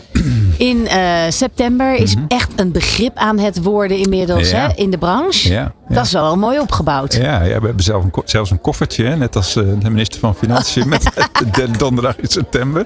in 0.57 0.87
eh, 0.87 0.99
september 1.29 1.93
is 1.95 2.15
Mhm. 2.15 2.25
echt 2.27 2.51
een 2.55 2.71
begrip 2.71 3.15
aan 3.17 3.39
het 3.39 3.63
worden 3.63 3.97
inmiddels 3.97 4.49
Ja. 4.49 4.57
hè, 4.67 4.73
in 4.75 4.91
de 4.91 4.97
branche. 4.97 5.49
Ja, 5.53 5.73
ja. 5.89 5.95
Dat 5.95 6.05
is 6.05 6.11
wel 6.11 6.37
mooi 6.37 6.59
opgebouwd. 6.59 7.13
Ja, 7.13 7.43
ja, 7.43 7.59
we 7.59 7.65
hebben 7.65 7.83
zelf 7.83 8.03
een, 8.03 8.11
zelfs 8.25 8.51
een 8.51 8.61
koffertje, 8.61 9.05
hè, 9.05 9.15
net 9.17 9.35
als 9.35 9.55
eh, 9.55 9.63
de 9.79 9.89
minister 9.89 10.19
van 10.19 10.35
Financiën 10.35 10.89
met 10.89 11.03
de 11.51 11.71
donderdag 11.77 12.17
in 12.17 12.27
september. 12.27 12.85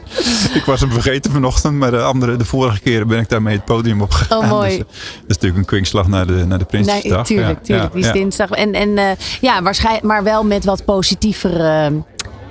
Ik 0.53 0.63
was 0.65 0.80
hem 0.82 0.91
vergeten 0.91 1.32
vanochtend, 1.32 1.74
maar 1.74 1.91
de, 1.91 2.01
andere, 2.01 2.36
de 2.36 2.45
vorige 2.45 2.80
keren 2.80 3.07
ben 3.07 3.19
ik 3.19 3.30
daarmee 3.30 3.55
het 3.55 3.65
podium 3.65 4.01
op 4.01 4.11
gegaan. 4.11 4.38
Oh, 4.38 4.49
mooi. 4.49 4.69
Dus, 4.69 4.78
eh, 4.78 4.84
dat 4.86 4.95
is 5.28 5.28
natuurlijk 5.28 5.59
een 5.59 5.65
kwinkslag 5.65 6.07
naar 6.07 6.28
de, 6.28 6.45
naar 6.45 6.59
de 6.59 6.65
Prinsjesdag. 6.65 7.11
Nee, 7.30 7.38
tuurlijk, 7.38 7.63
tuurlijk. 7.63 7.93
Die 7.93 8.03
is 8.05 8.11
dinsdag. 8.11 8.49
En, 8.49 8.74
en 8.74 9.17
ja, 9.41 9.61
waarschijnlijk, 9.61 10.05
maar 10.05 10.24
wel 10.24 10.43
met 10.43 10.65
wat 10.65 10.86
positiever 10.86 11.65
eh, 11.65 11.86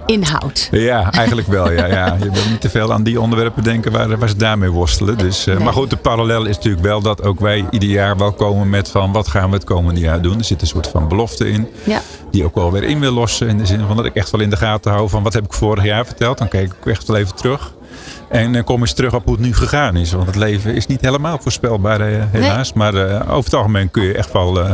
inhoud. 0.06 0.68
Ja, 0.70 1.12
eigenlijk 1.12 1.48
wel. 1.48 1.70
Ja, 1.70 1.86
ja. 1.86 2.16
Je 2.22 2.30
wil 2.30 2.42
niet 2.50 2.60
te 2.60 2.70
veel 2.70 2.92
aan 2.92 3.02
die 3.02 3.20
onderwerpen 3.20 3.62
denken 3.62 3.92
waar, 3.92 4.18
waar 4.18 4.28
ze 4.28 4.36
daarmee 4.36 4.70
worstelen. 4.70 5.18
Dus, 5.18 5.46
eh, 5.46 5.54
Nee. 5.54 5.64
Maar 5.64 5.72
goed, 5.72 5.90
de 5.90 5.96
parallel 5.96 6.44
is 6.44 6.56
natuurlijk 6.56 6.84
wel 6.84 7.00
dat 7.00 7.22
ook 7.22 7.40
wij 7.40 7.64
ieder 7.70 7.88
jaar 7.88 8.16
wel 8.16 8.32
komen 8.32 8.70
met 8.70 8.88
van 8.90 9.12
wat 9.12 9.28
gaan 9.28 9.48
we 9.50 9.54
het 9.56 9.64
komende 9.64 10.00
jaar 10.00 10.22
doen. 10.22 10.38
Er 10.38 10.44
zit 10.44 10.60
een 10.60 10.66
soort 10.66 10.86
van 10.86 11.08
belofte 11.08 11.50
in. 11.50 11.68
Ja. 11.84 12.00
Die 12.30 12.44
ook 12.44 12.54
wel 12.54 12.72
weer 12.72 12.82
in 12.82 13.00
wil 13.00 13.12
lossen. 13.12 13.48
In 13.48 13.58
de 13.58 13.66
zin 13.66 13.84
van 13.86 13.96
dat 13.96 14.04
ik 14.04 14.14
echt 14.14 14.30
wel 14.30 14.40
in 14.40 14.50
de 14.50 14.56
gaten 14.56 14.92
hou 14.92 15.08
van 15.08 15.22
wat 15.22 15.32
heb 15.32 15.44
ik 15.44 15.52
vorig 15.52 15.84
jaar 15.84 16.06
verteld. 16.06 16.38
Dan 16.38 16.48
kijk 16.48 16.72
ik 16.80 16.86
echt 16.92 17.06
wel 17.06 17.16
even 17.16 17.34
terug. 17.34 17.72
En 18.28 18.52
dan 18.52 18.64
kom 18.64 18.80
eens 18.80 18.92
terug 18.92 19.14
op 19.14 19.24
hoe 19.24 19.34
het 19.34 19.42
nu 19.44 19.54
gegaan 19.54 19.96
is. 19.96 20.12
Want 20.12 20.26
het 20.26 20.36
leven 20.36 20.74
is 20.74 20.86
niet 20.86 21.00
helemaal 21.00 21.38
voorspelbaar 21.40 22.00
eh, 22.00 22.22
helaas. 22.30 22.72
Maar 22.72 22.94
eh, 22.94 23.20
over 23.30 23.44
het 23.44 23.54
algemeen 23.54 23.90
kun 23.90 24.02
je 24.02 24.14
echt 24.14 24.32
wel 24.32 24.60
eh, 24.60 24.70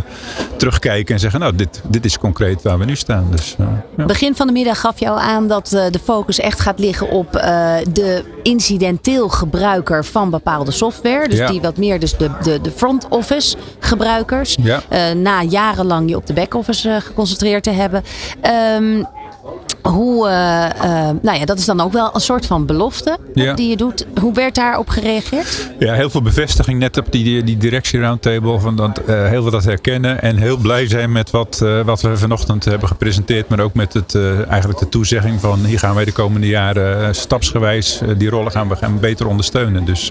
terugkijken 0.57 1.15
en 1.15 1.21
zeggen... 1.21 1.41
nou, 1.41 1.57
dit, 1.57 1.81
dit 1.89 2.05
is 2.05 2.19
concreet 2.19 2.63
waar 2.63 2.79
we 2.79 2.85
nu 2.85 2.97
staan. 2.97 3.27
Dus, 3.31 3.55
eh, 3.59 3.67
ja. 3.97 4.05
Begin 4.05 4.35
van 4.37 4.47
de 4.47 4.53
middag 4.53 4.81
gaf 4.81 4.99
je 5.01 5.09
al 5.09 5.21
aan 5.21 5.49
dat 5.49 5.73
eh, 5.73 5.85
de 5.91 5.99
focus 5.99 6.39
echt 6.41 6.61
gaat 6.61 6.79
liggen 6.79 7.11
op 7.11 7.37
eh, 7.37 7.75
de 7.93 8.25
incidenteel 8.43 9.29
gebruiker 9.29 10.05
van 10.05 10.31
bepaalde 10.31 10.71
software. 10.71 11.29
Dus 11.29 11.39
Ja. 11.39 11.47
die 11.47 11.61
wat 11.61 11.77
meer 11.77 12.01
dus 12.01 12.17
de, 12.17 12.31
de, 12.43 12.61
de 12.61 12.71
front 12.71 13.09
office 13.09 13.57
gebruikers. 13.79 14.57
Ja. 14.63 14.81
Eh, 14.89 15.13
na 15.15 15.43
jarenlang 15.43 16.09
je 16.09 16.17
op 16.17 16.27
de 16.27 16.33
back 16.33 16.55
office 16.55 16.91
eh, 16.91 17.01
geconcentreerd 17.01 17.63
te 17.63 17.71
hebben. 17.71 18.03
Ehm, 18.41 19.03
hoe, 19.89 20.29
eh, 20.29 20.65
eh, 20.65 21.17
nou 21.23 21.39
ja, 21.39 21.45
dat 21.45 21.59
is 21.59 21.65
dan 21.65 21.81
ook 21.81 21.93
wel 21.93 22.11
een 22.15 22.21
soort 22.21 22.47
van 22.47 22.67
belofte 22.67 23.19
Ja. 23.35 23.55
die 23.55 23.69
je 23.69 23.77
doet. 23.77 24.07
Hoe 24.21 24.35
werd 24.35 24.55
daarop 24.55 24.89
gereageerd? 24.89 25.71
Ja, 25.79 25.95
heel 25.95 26.11
veel 26.11 26.23
bevestiging 26.23 26.79
net 26.79 26.97
op 26.97 27.07
die, 27.11 27.43
die 27.43 27.57
directie 27.57 28.01
roundtable. 28.01 28.59
Van 28.61 28.77
dat, 28.77 28.99
eh, 28.99 29.29
heel 29.29 29.43
veel 29.43 29.51
dat 29.51 29.65
herkennen. 29.65 30.23
En 30.23 30.37
heel 30.37 30.57
blij 30.57 30.89
zijn 30.89 31.13
met 31.13 31.31
wat, 31.31 31.65
wat 31.85 32.01
we 32.01 32.17
vanochtend 32.17 32.65
hebben 32.65 32.89
gepresenteerd. 32.89 33.49
Maar 33.49 33.61
ook 33.61 33.75
met 33.75 33.93
het, 33.93 34.15
eigenlijk 34.49 34.79
de 34.79 34.89
toezegging 34.89 35.41
van 35.41 35.65
hier 35.65 35.79
gaan 35.79 35.95
wij 35.95 36.05
de 36.05 36.13
komende 36.13 36.47
jaren 36.47 37.15
stapsgewijs 37.15 38.01
die 38.17 38.31
rollen 38.31 38.53
gaan 38.53 38.69
we 38.69 38.77
gaan 38.77 39.01
beter 39.01 39.27
ondersteunen. 39.27 39.85
Dus 39.85 40.11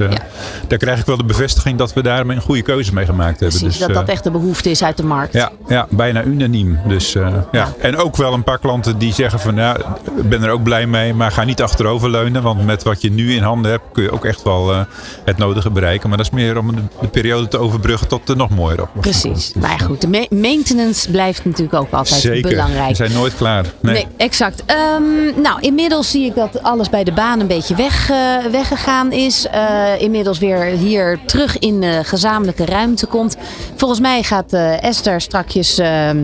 daar 0.68 0.78
krijg 0.78 1.00
ik 1.00 1.06
wel 1.06 1.18
de 1.18 1.24
bevestiging 1.24 1.78
dat 1.78 1.94
we 1.94 2.04
daarmee 2.04 2.36
een 2.36 2.42
goede 2.42 2.62
keuze 2.62 2.94
mee 2.94 3.06
gemaakt 3.06 3.40
hebben. 3.40 3.60
Precies, 3.60 3.78
dus, 3.78 3.88
dat 3.88 3.96
dat 3.96 4.10
echt 4.10 4.24
de 4.24 4.32
behoefte 4.32 4.70
is 4.70 4.84
uit 4.84 4.98
de 4.98 5.04
markt. 5.04 5.34
ja, 5.34 5.52
ja, 5.68 5.88
bijna 5.90 6.24
unaniem. 6.24 6.80
Dus, 6.88 7.14
ja. 7.52 7.74
En 7.82 7.98
ook 7.98 8.16
wel 8.16 8.34
een 8.34 8.44
paar 8.44 8.60
klanten 8.60 8.98
die 8.98 9.14
zeggen 9.14 9.40
van 9.40 9.56
ja, 9.66 9.78
ik 10.18 10.30
ben 10.30 10.44
er 10.44 10.50
ook 10.50 10.64
blij 10.64 10.86
mee, 10.88 11.14
maar 11.14 11.32
ga 11.32 11.44
niet 11.44 11.62
achteroverleunen. 11.62 12.42
Want 12.44 12.66
met 12.66 12.84
wat 12.84 13.02
je 13.02 13.12
nu 13.12 13.34
in 13.34 13.44
handen 13.44 13.72
hebt 13.72 13.84
kun 13.92 14.04
je 14.04 14.12
ook 14.12 14.26
echt 14.26 14.44
wel 14.44 14.72
eh, 14.72 14.80
het 15.26 15.38
nodige 15.38 15.70
bereiken. 15.70 16.10
Maar 16.10 16.18
dat 16.18 16.26
is 16.28 16.32
meer 16.32 16.58
om 16.58 16.76
de, 16.76 16.82
de 17.02 17.08
periode 17.08 17.48
te 17.48 17.58
overbruggen 17.58 18.08
tot 18.08 18.30
er 18.30 18.36
nog 18.38 18.50
mooier 18.50 18.82
op. 18.82 18.90
Precies. 19.00 19.54
Maar 19.54 19.80
goed, 19.80 20.02
de 20.02 20.08
ma- 20.08 20.26
maintenance 20.30 21.12
blijft 21.12 21.46
natuurlijk 21.46 21.74
ook 21.74 21.92
altijd 21.92 22.20
Zeker, 22.22 22.50
belangrijk. 22.50 22.90
we 22.90 22.96
zijn 22.96 23.12
nooit 23.14 23.36
klaar. 23.36 23.66
Nee. 23.80 23.94
Nee, 23.94 24.08
exact. 24.18 24.64
Ehm, 24.66 25.42
nou, 25.42 25.60
inmiddels 25.62 26.12
zie 26.12 26.26
ik 26.26 26.36
dat 26.36 26.64
alles 26.64 26.90
bij 26.90 27.04
de 27.04 27.12
baan 27.14 27.40
een 27.40 27.48
beetje 27.48 27.76
weg, 27.76 28.10
eh, 28.10 28.18
weggegaan 28.52 29.12
is. 29.12 29.48
Eh, 29.48 29.84
inmiddels 30.02 30.40
weer 30.40 30.64
hier 30.64 31.20
terug 31.26 31.60
in 31.60 31.82
de 31.82 32.00
gezamenlijke 32.04 32.66
ruimte 32.66 33.06
komt. 33.06 33.38
Volgens 33.76 34.00
mij 34.00 34.24
gaat 34.24 34.54
Esther 34.82 35.22
strakjes 35.22 35.78
ehm, 35.78 36.18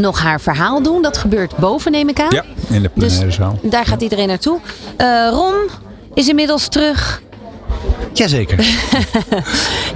nog 0.00 0.20
haar 0.20 0.40
verhaal 0.40 0.82
doen. 0.82 1.02
Dat 1.02 1.16
gebeurt 1.18 1.56
boven, 1.56 1.92
neem 1.92 2.08
ik 2.08 2.20
aan. 2.20 2.30
Ja, 2.30 2.44
in 2.70 2.82
de 2.82 2.90
Dus 2.94 3.08
plenaire 3.08 3.30
zaal. 3.30 3.58
daar 3.62 3.84
gaat 3.86 4.02
iedereen 4.02 4.28
naartoe. 4.28 4.58
Eh, 4.96 5.28
Ron 5.30 5.54
is 6.14 6.28
inmiddels 6.28 6.68
terug. 6.68 7.22
Jazeker. 8.12 8.58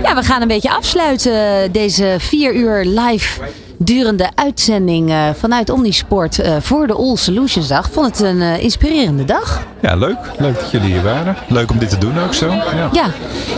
Ja, 0.03 0.15
we 0.15 0.23
gaan 0.23 0.43
een 0.43 0.49
beetje 0.49 0.71
afsluiten 0.71 1.73
deze 1.73 2.17
vier 2.19 2.55
uur 2.55 2.85
live 2.85 3.41
durende 3.77 4.31
uitzending 4.35 5.11
eh, 5.11 5.17
vanuit 5.39 5.71
Omnisport 5.71 6.39
eh, 6.39 6.53
voor 6.61 6.87
de 6.87 6.93
All 6.95 7.17
Solutions 7.17 7.69
Dag. 7.69 7.87
Ik 7.87 7.93
vond 7.93 8.07
het 8.07 8.21
een 8.21 8.41
eh, 8.43 8.63
inspirerende 8.63 9.25
dag. 9.25 9.63
Ja, 9.81 9.95
leuk. 9.97 10.17
Leuk 10.39 10.61
dat 10.61 10.71
jullie 10.71 10.93
hier 10.93 11.03
waren. 11.03 11.37
Leuk 11.49 11.71
om 11.71 11.79
dit 11.79 11.91
te 11.91 11.99
doen 11.99 12.21
ook 12.21 12.35
zo. 12.35 12.49
Ja. 12.51 12.89
Ja, 12.93 13.05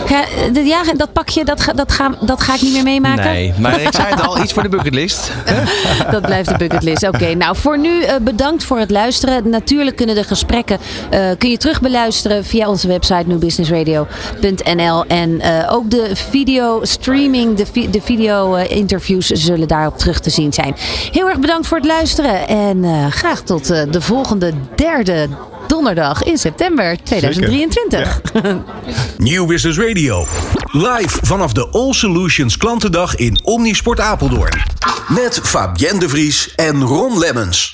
ga, 0.05 0.23
de- 0.53 0.63
ja 0.63 0.81
dat 0.97 1.13
pakje, 1.13 1.45
dat 1.45 1.61
ga, 1.61 1.73
dat, 1.73 1.91
ga, 1.91 2.11
dat 2.21 2.41
ga 2.41 2.53
ik 2.55 2.61
niet 2.61 2.73
meer 2.73 2.83
meemaken. 2.83 3.23
Nee, 3.23 3.53
maar 3.59 3.81
ik 3.81 3.87
zei 3.91 4.07
het 4.07 4.27
al, 4.27 4.41
iets 4.41 4.53
voor 4.53 4.63
de 4.63 4.69
bucketlist. 4.69 5.31
Dat 6.11 6.21
blijft 6.21 6.49
de 6.49 6.57
bucketlist. 6.57 7.07
Oké, 7.07 7.33
nou 7.33 7.55
voor 7.55 7.79
nu 7.79 8.01
eh, 8.01 8.15
bedankt 8.21 8.63
voor 8.63 8.77
het 8.79 8.91
luisteren. 8.91 9.49
Natuurlijk 9.49 9.95
kunnen 9.95 10.15
de 10.15 10.23
gesprekken 10.23 10.77
eh, 11.09 11.19
kun 11.37 11.49
je 11.49 11.57
terug 11.57 11.81
beluisteren 11.81 12.45
via 12.45 12.69
onze 12.69 12.87
website 12.87 13.23
newbusinessradio.nl. 13.27 15.05
En 15.07 15.39
eh, 15.41 15.73
ook 15.73 15.89
de 15.91 16.09
video 16.13 16.79
streaming, 16.83 17.55
de, 17.57 17.65
vi- 17.71 17.89
de 17.89 18.01
video 18.01 18.55
interviews 18.55 19.27
zullen 19.27 19.67
daarop 19.67 19.97
terug 19.97 20.14
te 20.19 20.29
zien 20.29 20.53
zijn. 20.53 20.75
Heel 21.11 21.29
erg 21.29 21.39
bedankt 21.39 21.67
voor 21.67 21.77
het 21.77 21.85
luisteren. 21.85 22.47
En 22.47 22.83
eh, 22.83 23.07
graag 23.07 23.41
tot 23.41 23.69
eh, 23.69 23.81
de 23.91 24.01
volgende 24.01 24.53
derde 24.75 25.27
donderdag 25.67 26.23
in 26.23 26.37
september 26.37 26.97
2023. 27.03 28.21
Nieuw 29.17 29.45
Business 29.45 29.79
Radio. 29.79 30.25
Live 30.71 31.19
vanaf 31.21 31.53
de 31.53 31.67
All 31.71 31.93
Solutions 31.93 32.57
klantendag 32.57 33.15
in 33.15 33.39
Omnisport 33.43 33.99
Apeldoorn. 33.99 34.61
Met 35.07 35.39
Fabienne 35.43 35.99
de 35.99 36.09
Vries 36.09 36.55
en 36.55 36.81
Ron 36.81 37.19
Lemmens. 37.19 37.73